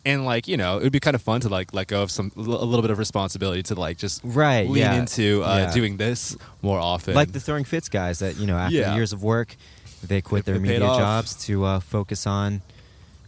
And 0.05 0.25
like 0.25 0.49
you 0.49 0.57
know, 0.57 0.79
it 0.79 0.83
would 0.83 0.93
be 0.93 0.99
kind 1.01 1.15
of 1.15 1.23
fun 1.23 1.41
to 1.43 1.49
like 1.49 1.73
let 1.73 1.87
go 1.87 2.03
of 2.03 2.11
some 2.11 2.33
a 2.37 2.41
little 2.41 2.83
bit 2.83 2.91
of 2.91 2.99
responsibility 2.99 3.63
to 3.65 3.75
like 3.77 3.99
just 3.99 4.21
Right, 4.25 4.69
lean 4.69 4.83
yeah. 4.83 4.95
into 4.95 5.43
uh, 5.45 5.59
Yeah. 5.69 5.73
doing 5.73 5.97
this 5.97 6.37
more 6.61 6.81
often. 6.81 7.15
like 7.15 7.31
the 7.33 7.39
throwing 7.41 7.65
fits 7.65 7.89
guys 7.89 8.19
that 8.19 8.37
you 8.37 8.47
know 8.47 8.57
after 8.57 8.75
Yeah. 8.77 8.95
years 8.97 9.13
of 9.13 9.23
work 9.23 9.55
they 10.03 10.21
quit 10.21 10.45
They- 10.45 10.53
their 10.53 10.61
they 10.61 10.69
media 10.69 10.81
jobs 10.89 11.35
to 11.47 11.65
uh, 11.65 11.81
focus 11.81 12.27
on 12.27 12.63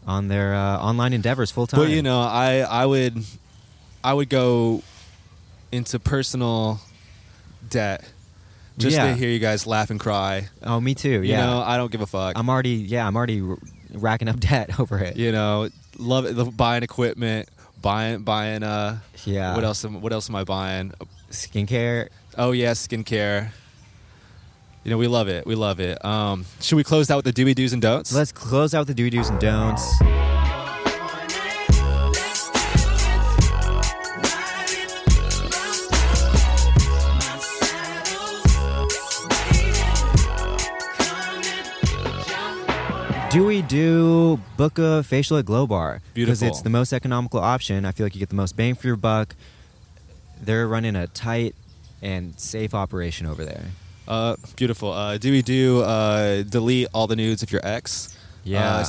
on 0.07 0.27
their 0.29 0.53
uh, 0.55 0.79
online 0.79 1.13
endeavors 1.13 1.51
full 1.53 1.67
time 1.69 1.81
But 1.81 1.91
you 1.91 2.03
know, 2.03 2.21
I 2.21 2.59
I 2.69 2.85
would 2.87 3.23
I 4.03 4.13
would 4.13 4.29
go 4.29 4.83
into 5.71 5.99
personal 6.01 6.81
debt 7.71 8.05
just 8.79 8.97
to 8.97 9.15
hear 9.15 9.31
you 9.31 9.39
guys 9.39 9.67
laugh 9.67 9.91
and 9.91 10.01
cry. 10.01 10.49
oh 10.65 10.81
me 10.81 10.95
too 10.95 11.23
You 11.23 11.31
yeah 11.35 11.47
know, 11.47 11.63
I 11.63 11.77
don't 11.77 11.91
give 11.93 12.01
a 12.01 12.07
fuck. 12.07 12.37
i'm 12.37 12.49
already 12.51 12.71
yeah 12.75 13.07
i'm 13.07 13.17
already 13.17 13.41
r- 13.41 13.57
racking 13.93 14.29
up 14.29 14.41
debt 14.51 14.79
over 14.81 14.99
it 14.99 15.17
you 15.17 15.31
know, 15.33 15.69
love 15.99 16.27
it, 16.27 16.57
buying 16.57 16.83
equipment, 16.83 17.49
buying 17.81 18.23
buying 18.23 18.63
uh 18.63 18.99
yeah 19.25 19.55
what 19.55 19.65
else 19.65 19.85
am 19.85 20.01
what 20.01 20.13
else 20.13 20.29
am 20.29 20.37
I 20.37 20.45
buying? 20.45 20.93
skincare 21.31 22.09
Oh 22.37 22.53
yeah, 22.53 22.73
skincare. 22.73 23.51
You 24.83 24.91
know, 24.91 24.99
we 24.99 25.07
love 25.07 25.29
it. 25.29 25.47
We 25.47 25.55
love 25.55 25.81
it. 25.81 26.05
Um, 26.05 26.45
should 26.61 26.77
we 26.77 26.85
close 26.85 27.11
out 27.11 27.17
with 27.17 27.25
the 27.25 27.33
Dewey 27.33 27.55
do's 27.55 27.73
and 27.73 27.81
don'ts? 27.81 28.13
let's 28.13 28.33
close 28.33 28.75
out 28.75 28.81
with 28.81 28.89
the 28.89 28.95
do 28.95 29.09
do's 29.09 29.31
and 29.31 29.41
don'ts 29.41 29.83
Do 43.35 43.45
we 43.45 43.63
do 43.63 44.39
book 44.57 44.79
a 44.79 45.03
facial 45.03 45.39
at 45.39 45.45
Glow 45.45 45.67
Bar? 45.67 46.03
Because 46.15 46.39
Beautiful. 46.39 46.47
it's 46.47 46.63
the 46.63 46.71
most 46.71 46.93
economical 46.93 47.41
option. 47.41 47.85
I 47.85 47.91
feel 47.91 48.07
like 48.07 48.15
you 48.15 48.21
get 48.21 48.29
the 48.29 48.37
most 48.37 48.57
bang 48.57 48.77
for 48.77 48.87
your 48.87 48.95
buck. 48.95 49.35
They're 50.41 50.69
running 50.69 50.95
a 50.95 51.09
tight 51.09 51.57
and 52.01 52.39
safe 52.39 52.75
operation 52.75 53.27
over 53.27 53.45
there. 53.45 53.65
Uh, 54.07 54.37
beautiful. 54.55 54.93
Uh, 54.93 55.19
do 55.19 55.33
we 55.33 55.43
do 55.43 55.83
uh, 55.83 56.43
delete 56.45 56.87
all 56.95 57.09
the 57.09 57.17
nudes 57.17 57.43
of 57.43 57.51
your 57.51 57.61
ex. 57.65 58.17
Yeah. 58.45 58.77
Uh, 58.77 58.85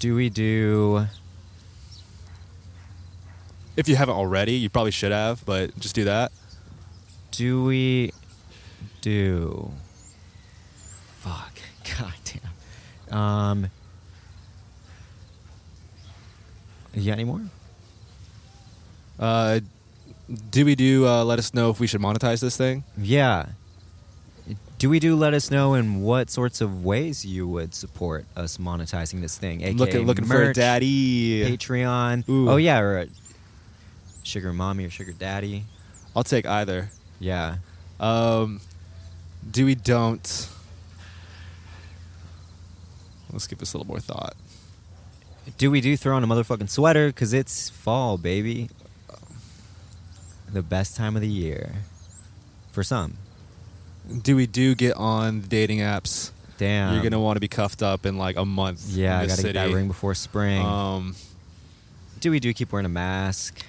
Do 0.00 0.14
we 0.14 0.28
do? 0.28 1.06
if 3.78 3.88
you 3.88 3.96
haven't 3.96 4.16
already, 4.16 4.52
you 4.56 4.68
probably 4.68 4.90
should 4.90 5.12
have, 5.12 5.42
but 5.46 5.74
just 5.78 5.94
do 5.94 6.04
that. 6.04 6.32
Do 7.30 7.64
we 7.64 8.12
do? 9.00 9.70
Fuck. 11.20 11.60
God 11.98 12.12
damn. 12.24 12.47
Um. 13.10 13.70
You 16.94 17.06
got 17.06 17.12
any 17.12 17.24
more? 17.24 17.42
Uh, 19.18 19.60
do 20.50 20.64
we 20.64 20.74
do? 20.74 21.06
Uh, 21.06 21.24
let 21.24 21.38
us 21.38 21.54
know 21.54 21.70
if 21.70 21.80
we 21.80 21.86
should 21.86 22.00
monetize 22.00 22.40
this 22.40 22.56
thing. 22.56 22.84
Yeah. 22.96 23.46
Do 24.78 24.88
we 24.88 25.00
do 25.00 25.16
let 25.16 25.34
us 25.34 25.50
know 25.50 25.74
in 25.74 26.02
what 26.02 26.30
sorts 26.30 26.60
of 26.60 26.84
ways 26.84 27.24
you 27.26 27.48
would 27.48 27.74
support 27.74 28.26
us 28.36 28.58
monetizing 28.58 29.20
this 29.20 29.36
thing? 29.36 29.60
AKA 29.62 29.72
looking 29.74 30.06
looking 30.06 30.24
for 30.24 30.42
a 30.42 30.54
daddy. 30.54 31.44
Patreon. 31.44 32.28
Ooh. 32.28 32.48
Oh 32.50 32.56
yeah, 32.56 32.78
or 32.78 32.98
a 32.98 33.06
sugar 34.22 34.52
mommy 34.52 34.84
or 34.84 34.90
sugar 34.90 35.12
daddy. 35.12 35.64
I'll 36.14 36.24
take 36.24 36.46
either. 36.46 36.90
Yeah. 37.18 37.56
Um, 37.98 38.60
do 39.50 39.66
we 39.66 39.74
don't? 39.74 40.48
Let's 43.32 43.46
give 43.46 43.58
this 43.58 43.72
a 43.74 43.78
little 43.78 43.88
more 43.90 44.00
thought. 44.00 44.34
Do 45.56 45.70
we 45.70 45.80
do 45.80 45.96
throw 45.96 46.16
on 46.16 46.24
a 46.24 46.26
motherfucking 46.26 46.68
sweater? 46.70 47.10
Cause 47.12 47.32
it's 47.32 47.70
fall, 47.70 48.18
baby. 48.18 48.68
The 50.52 50.62
best 50.62 50.96
time 50.96 51.14
of 51.16 51.22
the 51.22 51.28
year. 51.28 51.72
For 52.72 52.82
some. 52.82 53.14
Do 54.22 54.36
we 54.36 54.46
do 54.46 54.74
get 54.74 54.94
on 54.96 55.42
the 55.42 55.48
dating 55.48 55.78
apps? 55.78 56.30
Damn. 56.58 56.94
You're 56.94 57.02
gonna 57.02 57.20
want 57.20 57.36
to 57.36 57.40
be 57.40 57.48
cuffed 57.48 57.82
up 57.82 58.06
in 58.06 58.16
like 58.18 58.36
a 58.36 58.44
month. 58.44 58.88
Yeah, 58.90 59.18
I 59.20 59.26
gotta 59.26 59.42
get 59.42 59.54
that 59.54 59.70
ring 59.72 59.86
before 59.88 60.14
spring. 60.14 60.60
Um, 60.64 61.14
do 62.20 62.30
we 62.30 62.40
do 62.40 62.52
keep 62.52 62.72
wearing 62.72 62.86
a 62.86 62.90
mask? 62.90 63.62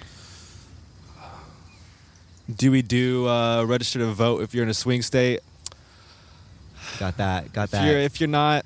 do 2.56 2.72
we 2.72 2.82
do 2.82 3.28
uh, 3.28 3.62
register 3.64 4.00
to 4.00 4.06
vote 4.06 4.42
if 4.42 4.52
you're 4.54 4.64
in 4.64 4.70
a 4.70 4.74
swing 4.74 5.02
state? 5.02 5.38
Got 6.98 7.16
that. 7.18 7.52
Got 7.52 7.64
If 7.64 7.70
that. 7.70 7.86
you're 7.86 8.00
if 8.00 8.20
you're 8.20 8.28
not, 8.28 8.64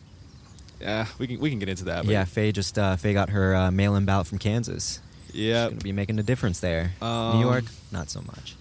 yeah, 0.84 1.06
we 1.18 1.26
can 1.26 1.40
we 1.40 1.48
can 1.50 1.58
get 1.58 1.68
into 1.70 1.84
that. 1.86 2.04
But 2.04 2.12
yeah, 2.12 2.24
Faye 2.24 2.52
just 2.52 2.78
uh, 2.78 2.96
Faye 2.96 3.14
got 3.14 3.30
her 3.30 3.54
uh, 3.56 3.70
mail-in 3.70 4.04
ballot 4.04 4.26
from 4.26 4.38
Kansas. 4.38 5.00
yeah. 5.32 5.64
She's 5.64 5.70
gonna 5.72 5.82
be 5.82 5.92
making 5.92 6.18
a 6.18 6.22
difference 6.22 6.60
there. 6.60 6.92
Um, 7.00 7.38
New 7.38 7.46
York, 7.46 7.64
not 7.90 8.10
so 8.10 8.20
much. 8.20 8.54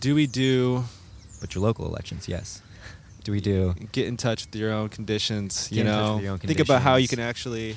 Do 0.00 0.14
we 0.16 0.26
do 0.26 0.84
But 1.40 1.54
your 1.54 1.62
local 1.62 1.86
elections, 1.86 2.26
yes. 2.28 2.60
Do 3.22 3.30
we 3.30 3.40
do? 3.40 3.74
get 3.92 4.08
in 4.08 4.16
touch 4.16 4.46
with 4.46 4.56
your 4.56 4.72
own 4.72 4.88
conditions? 4.88 5.68
Get 5.68 5.76
you 5.76 5.80
in 5.82 5.86
touch 5.86 5.96
know, 5.96 6.14
with 6.16 6.24
your 6.24 6.32
own 6.32 6.38
think 6.38 6.58
about 6.58 6.82
how 6.82 6.96
you 6.96 7.06
can 7.06 7.20
actually. 7.20 7.76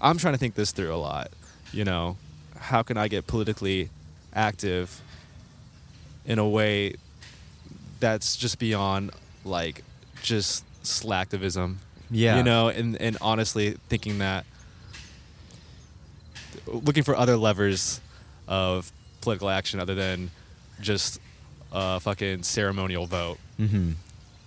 I'm 0.00 0.16
trying 0.18 0.34
to 0.34 0.38
think 0.38 0.54
this 0.54 0.70
through 0.70 0.94
a 0.94 0.96
lot. 0.96 1.30
You 1.72 1.84
know, 1.84 2.16
how 2.56 2.82
can 2.84 2.96
I 2.96 3.08
get 3.08 3.26
politically 3.26 3.90
active 4.32 5.00
in 6.24 6.38
a 6.38 6.48
way 6.48 6.94
that's 7.98 8.36
just 8.36 8.60
beyond 8.60 9.10
like 9.44 9.82
just 10.22 10.64
slacktivism? 10.84 11.76
Yeah. 12.10 12.38
You 12.38 12.42
know, 12.42 12.68
and 12.68 13.00
and 13.00 13.16
honestly 13.20 13.76
thinking 13.88 14.18
that 14.18 14.44
looking 16.66 17.02
for 17.02 17.16
other 17.16 17.36
levers 17.36 18.00
of 18.48 18.90
political 19.20 19.48
action 19.48 19.80
other 19.80 19.94
than 19.94 20.30
just 20.80 21.20
a 21.72 22.00
fucking 22.00 22.42
ceremonial 22.42 23.06
vote. 23.06 23.38
Mm-hmm. 23.58 23.92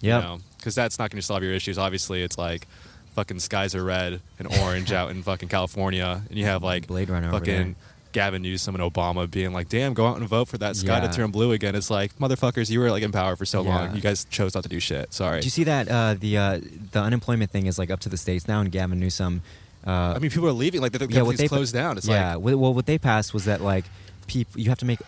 Yep. 0.01 0.23
You 0.23 0.29
know, 0.29 0.39
because 0.57 0.75
that's 0.75 0.99
not 0.99 1.09
going 1.11 1.19
to 1.19 1.25
solve 1.25 1.43
your 1.43 1.53
issues. 1.53 1.77
Obviously, 1.77 2.23
it's 2.23 2.37
like 2.37 2.67
fucking 3.15 3.39
skies 3.39 3.75
are 3.75 3.83
red 3.83 4.21
and 4.37 4.47
orange 4.59 4.91
out 4.93 5.11
in 5.11 5.23
fucking 5.23 5.49
California, 5.49 6.21
and 6.29 6.37
you 6.37 6.45
have 6.45 6.63
like 6.63 6.87
Blade 6.87 7.09
Runner 7.09 7.31
fucking. 7.31 7.75
Gavin 8.11 8.41
Newsom 8.41 8.75
and 8.75 8.83
Obama 8.83 9.29
being 9.29 9.53
like, 9.53 9.69
"Damn, 9.69 9.93
go 9.93 10.07
out 10.07 10.17
and 10.17 10.27
vote 10.27 10.47
for 10.47 10.57
that 10.57 10.75
sky 10.75 10.99
Yeah. 10.99 11.07
to 11.07 11.13
turn 11.15 11.31
blue 11.31 11.51
again." 11.51 11.75
It's 11.75 11.89
like, 11.89 12.17
motherfuckers, 12.17 12.69
you 12.69 12.79
were 12.79 12.89
like 12.91 13.03
in 13.03 13.11
power 13.11 13.35
for 13.35 13.45
so 13.45 13.63
Yeah. 13.63 13.75
long. 13.75 13.95
You 13.95 14.01
guys 14.01 14.25
chose 14.29 14.55
not 14.55 14.63
to 14.63 14.69
do 14.69 14.79
shit. 14.79 15.13
Sorry. 15.13 15.41
Do 15.41 15.45
you 15.45 15.51
see 15.51 15.63
that 15.65 15.87
uh, 15.89 16.15
the 16.19 16.37
uh, 16.37 16.59
the 16.91 16.99
unemployment 17.01 17.51
thing 17.51 17.65
is 17.67 17.77
like 17.77 17.89
up 17.91 17.99
to 18.01 18.09
the 18.09 18.17
states 18.17 18.47
now, 18.47 18.61
and 18.61 18.71
Gavin 18.71 18.99
Newsom. 18.99 19.41
Uh, 19.85 20.13
I 20.15 20.19
mean, 20.19 20.29
people 20.31 20.47
are 20.47 20.51
leaving. 20.53 20.81
Like 20.81 20.91
the, 20.91 20.99
the 20.99 21.07
yeah, 21.13 21.21
what 21.21 21.37
they 21.37 21.47
closed 21.47 21.73
down. 21.73 21.97
It's 21.97 22.07
yeah. 22.07 22.35
like, 22.35 22.43
well, 22.43 22.73
what 22.73 22.85
they 22.85 22.97
passed 22.97 23.33
was 23.33 23.45
that 23.45 23.61
like 23.61 23.85
people 24.27 24.59
you 24.59 24.69
have 24.69 24.79
to 24.79 24.85
make 24.85 24.99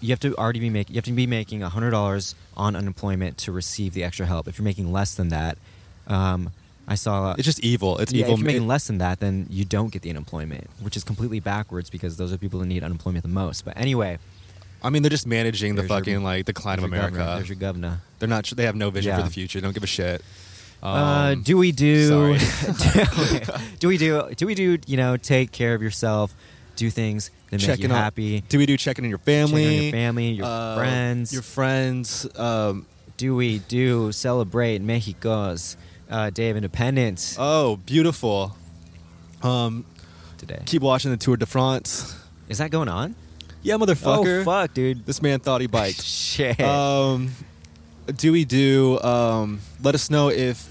you 0.00 0.10
have 0.10 0.20
to 0.20 0.36
already 0.36 0.60
be 0.60 0.68
making 0.70 0.94
you 0.94 0.98
have 0.98 1.04
to 1.04 1.12
be 1.12 1.26
making 1.26 1.60
hundred 1.60 1.90
dollars 1.90 2.34
on 2.56 2.74
unemployment 2.74 3.38
to 3.38 3.52
receive 3.52 3.94
the 3.94 4.02
extra 4.02 4.26
help. 4.26 4.48
If 4.48 4.58
you're 4.58 4.64
making 4.64 4.92
less 4.92 5.14
than 5.14 5.28
that, 5.28 5.58
um, 6.08 6.50
I 6.88 6.94
saw 6.94 7.32
it's 7.32 7.44
just 7.44 7.60
evil. 7.60 7.98
It's 7.98 8.12
yeah, 8.12 8.20
evil. 8.20 8.34
If 8.34 8.38
you're 8.40 8.46
making 8.46 8.66
less 8.68 8.86
than 8.86 8.98
that, 8.98 9.18
then 9.20 9.46
you 9.50 9.64
don't 9.64 9.90
get 9.92 10.02
the 10.02 10.10
unemployment, 10.10 10.68
which 10.80 10.96
is 10.96 11.02
completely 11.04 11.40
backwards 11.40 11.90
because 11.90 12.16
those 12.16 12.32
are 12.32 12.38
people 12.38 12.60
who 12.60 12.66
need 12.66 12.84
unemployment 12.84 13.22
the 13.24 13.28
most. 13.28 13.64
But 13.64 13.76
anyway, 13.76 14.18
I 14.82 14.90
mean, 14.90 15.02
they're 15.02 15.10
just 15.10 15.26
managing 15.26 15.74
the 15.74 15.82
There's 15.82 15.90
your- 15.90 15.98
fucking 15.98 16.22
like 16.22 16.44
decline 16.46 16.78
of 16.78 16.84
America. 16.84 17.16
governor. 17.16 17.34
There's 17.36 17.48
your 17.48 17.56
governor. 17.56 18.00
They're 18.20 18.28
not. 18.28 18.44
They 18.46 18.64
have 18.64 18.76
no 18.76 18.90
vision 18.90 19.10
Yeah. 19.10 19.18
for 19.18 19.24
the 19.24 19.30
future. 19.30 19.60
They 19.60 19.64
don't 19.66 19.74
give 19.74 19.82
a 19.82 19.86
shit. 19.88 20.22
uh, 20.82 20.86
Um, 21.32 21.42
do 21.42 21.56
we 21.56 21.72
do? 21.72 22.36
do 23.80 23.88
we 23.88 23.96
do? 23.98 24.28
Do 24.36 24.46
we 24.46 24.54
do? 24.54 24.78
You 24.86 24.96
know, 24.96 25.16
take 25.16 25.50
care 25.52 25.74
of 25.74 25.82
yourself. 25.82 26.34
Do 26.76 26.90
things 26.90 27.30
that 27.50 27.52
make 27.52 27.62
you 27.62 27.66
checking 27.66 27.90
on- 27.90 27.96
happy. 27.96 28.42
Do 28.48 28.58
we 28.58 28.66
do 28.66 28.76
checking 28.76 29.04
on 29.04 29.08
your 29.08 29.18
family? 29.18 29.64
Checking 29.64 29.78
on 29.78 29.82
your 29.84 29.92
family, 29.92 30.30
your 30.32 30.46
uh, 30.46 30.76
friends. 30.76 31.32
your 31.32 31.42
friends. 31.42 32.26
Um, 32.38 32.86
do 33.16 33.34
we 33.34 33.60
do 33.60 34.12
celebrate 34.12 34.82
Mexico's 34.82 35.76
uh, 36.10 36.30
Day 36.30 36.50
of 36.50 36.56
Independence 36.56 37.36
oh, 37.38 37.76
beautiful. 37.76 38.56
Um, 39.42 39.84
today? 40.38 40.62
keep 40.66 40.82
watching 40.82 41.10
the 41.10 41.16
Tour 41.16 41.36
de 41.36 41.46
France. 41.46 42.16
Is 42.48 42.58
that 42.58 42.70
going 42.70 42.88
on? 42.88 43.14
Yeah, 43.62 43.74
motherfucker. 43.74 44.42
Oh 44.42 44.44
fuck, 44.44 44.74
dude. 44.74 45.04
This 45.06 45.20
man 45.20 45.40
thought 45.40 45.60
he 45.60 45.66
biked. 45.66 46.02
Shit. 46.04 46.60
um, 46.60 47.30
do 48.16 48.32
we 48.32 48.44
do? 48.44 49.00
Um, 49.00 49.60
let 49.82 49.94
us 49.94 50.10
know 50.10 50.30
if 50.30 50.68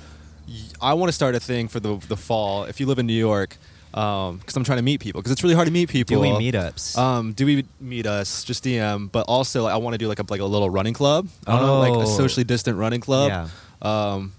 y- 0.48 0.54
I 0.82 0.94
want 0.94 1.10
to 1.10 1.14
start 1.14 1.36
a 1.36 1.40
thing 1.40 1.68
for 1.68 1.80
the 1.80 1.98
the 2.08 2.16
fall. 2.16 2.64
If 2.64 2.80
you 2.80 2.86
live 2.86 2.98
in 3.00 3.06
New 3.06 3.14
York, 3.14 3.58
because 3.92 4.56
I'm 4.56 4.64
trying 4.64 4.78
to 4.78 4.84
meet 4.84 5.00
people. 5.00 5.22
Because 5.22 5.32
it's 5.32 5.44
really 5.44 5.56
hard 5.56 5.68
to 5.68 5.72
meet 5.74 5.90
people. 5.90 6.16
do 6.16 6.22
we 6.22 6.30
meetups? 6.30 6.98
Um, 6.98 7.34
do 7.34 7.46
we 7.46 7.66
meet 7.80 8.06
us? 8.06 8.44
Just 8.44 8.64
DM. 8.64 9.12
But 9.12 9.26
also, 9.28 9.64
like, 9.64 9.74
I 9.74 9.78
want 9.78 9.94
to 9.94 9.98
do 9.98 10.08
like 10.08 10.20
a 10.20 10.26
like 10.30 10.42
a 10.42 10.46
little 10.46 10.70
running 10.70 10.94
club. 10.94 11.28
I 11.48 11.58
don't 11.58 11.66
know, 11.66 11.80
like 11.80 11.94
Oh. 11.94 12.02
a 12.02 12.08
socially 12.08 12.44
distant 12.44 12.78
running 12.78 13.02
club. 13.02 13.30
Yeah. 13.30 13.48
Um, 14.14 14.34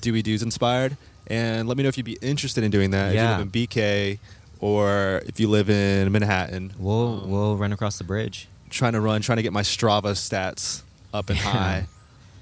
do 0.00 0.12
we 0.12 0.22
do's 0.22 0.42
inspired? 0.42 0.96
And 1.26 1.68
let 1.68 1.76
me 1.76 1.82
know 1.82 1.88
if 1.88 1.96
you'd 1.98 2.06
be 2.06 2.18
interested 2.22 2.64
in 2.64 2.70
doing 2.70 2.90
that. 2.92 3.14
Yeah. 3.14 3.24
If 3.24 3.24
you 3.24 3.36
live 3.38 3.40
in 3.40 3.50
BK 3.50 4.18
or 4.60 5.22
if 5.26 5.38
you 5.40 5.48
live 5.48 5.68
in 5.70 6.10
Manhattan. 6.10 6.72
we'll 6.78 7.22
Um, 7.24 7.30
we'll 7.30 7.56
run 7.56 7.72
across 7.72 7.98
the 7.98 8.04
bridge. 8.04 8.48
trying 8.70 8.92
to 8.92 9.00
run, 9.00 9.20
trying 9.22 9.36
to 9.36 9.42
get 9.42 9.52
my 9.52 9.62
Strava 9.62 10.12
stats 10.12 10.82
up 11.12 11.28
and 11.30 11.38
high. 11.38 11.86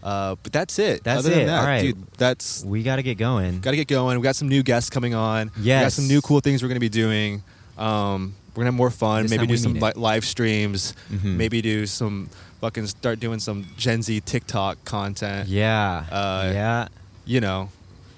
Uh, 0.03 0.37
but 0.43 0.53
that's 0.53 0.79
it. 0.79 1.03
That's 1.03 1.27
it. 1.27 1.47
that, 1.47 1.61
All 1.61 1.67
right. 1.67 1.83
dude, 1.83 2.07
that's 2.17 2.65
We 2.65 2.83
got 2.85 2.97
to 2.97 3.03
get 3.03 3.19
going. 3.19 3.59
got 3.61 3.73
to 3.73 3.77
get 3.77 3.89
going. 3.89 4.17
We 4.19 4.23
got 4.23 4.37
some 4.37 4.49
new 4.49 4.63
guests 4.63 4.89
coming 4.89 5.15
on. 5.15 5.51
We 5.59 5.65
got 5.67 5.91
some 5.93 6.07
new 6.07 6.21
cool 6.21 6.39
things 6.41 6.63
we're 6.63 6.69
going 6.69 6.77
to 6.77 6.81
be 6.81 6.89
doing. 6.89 7.43
Um, 7.77 8.35
we're 8.55 8.63
gonna 8.63 8.69
have 8.69 8.75
more 8.75 8.91
fun. 8.91 9.23
This 9.25 9.31
maybe 9.33 9.47
do 9.47 9.57
some 9.59 9.75
li- 9.75 9.93
live 9.97 10.25
streams. 10.25 10.95
Mhm. 11.13 11.37
Maybe 11.37 11.61
do 11.61 11.85
some 11.87 12.31
fucking 12.63 12.87
start 12.87 13.21
doing 13.21 13.39
some 13.39 13.67
Gen 13.77 14.01
Z 14.01 14.21
TikTok 14.21 14.83
content. 14.87 15.47
Yeah. 15.49 16.05
Uh, 16.11 16.51
yeah. 16.55 16.89
You 17.27 17.41
know, 17.41 17.69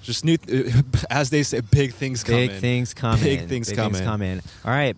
just 0.01 0.23
new. 0.23 0.37
as 1.09 1.29
they 1.29 1.43
say, 1.43 1.61
big 1.61 1.93
things 1.93 2.23
coming. 2.23 2.41
Big 2.41 2.49
coming. 2.49 2.61
things 2.61 2.93
coming. 2.93 3.23
Big 3.23 3.47
things 3.47 3.73
coming. 3.73 4.03
coming. 4.03 4.41
All 4.63 4.71
right. 4.71 4.95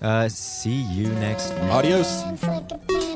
Uh, 0.00 0.28
see 0.28 0.82
you 0.92 1.08
next 1.08 1.50
week. 1.50 1.62
Adios. 1.62 2.22
Like 2.22 2.70
a 2.72 3.13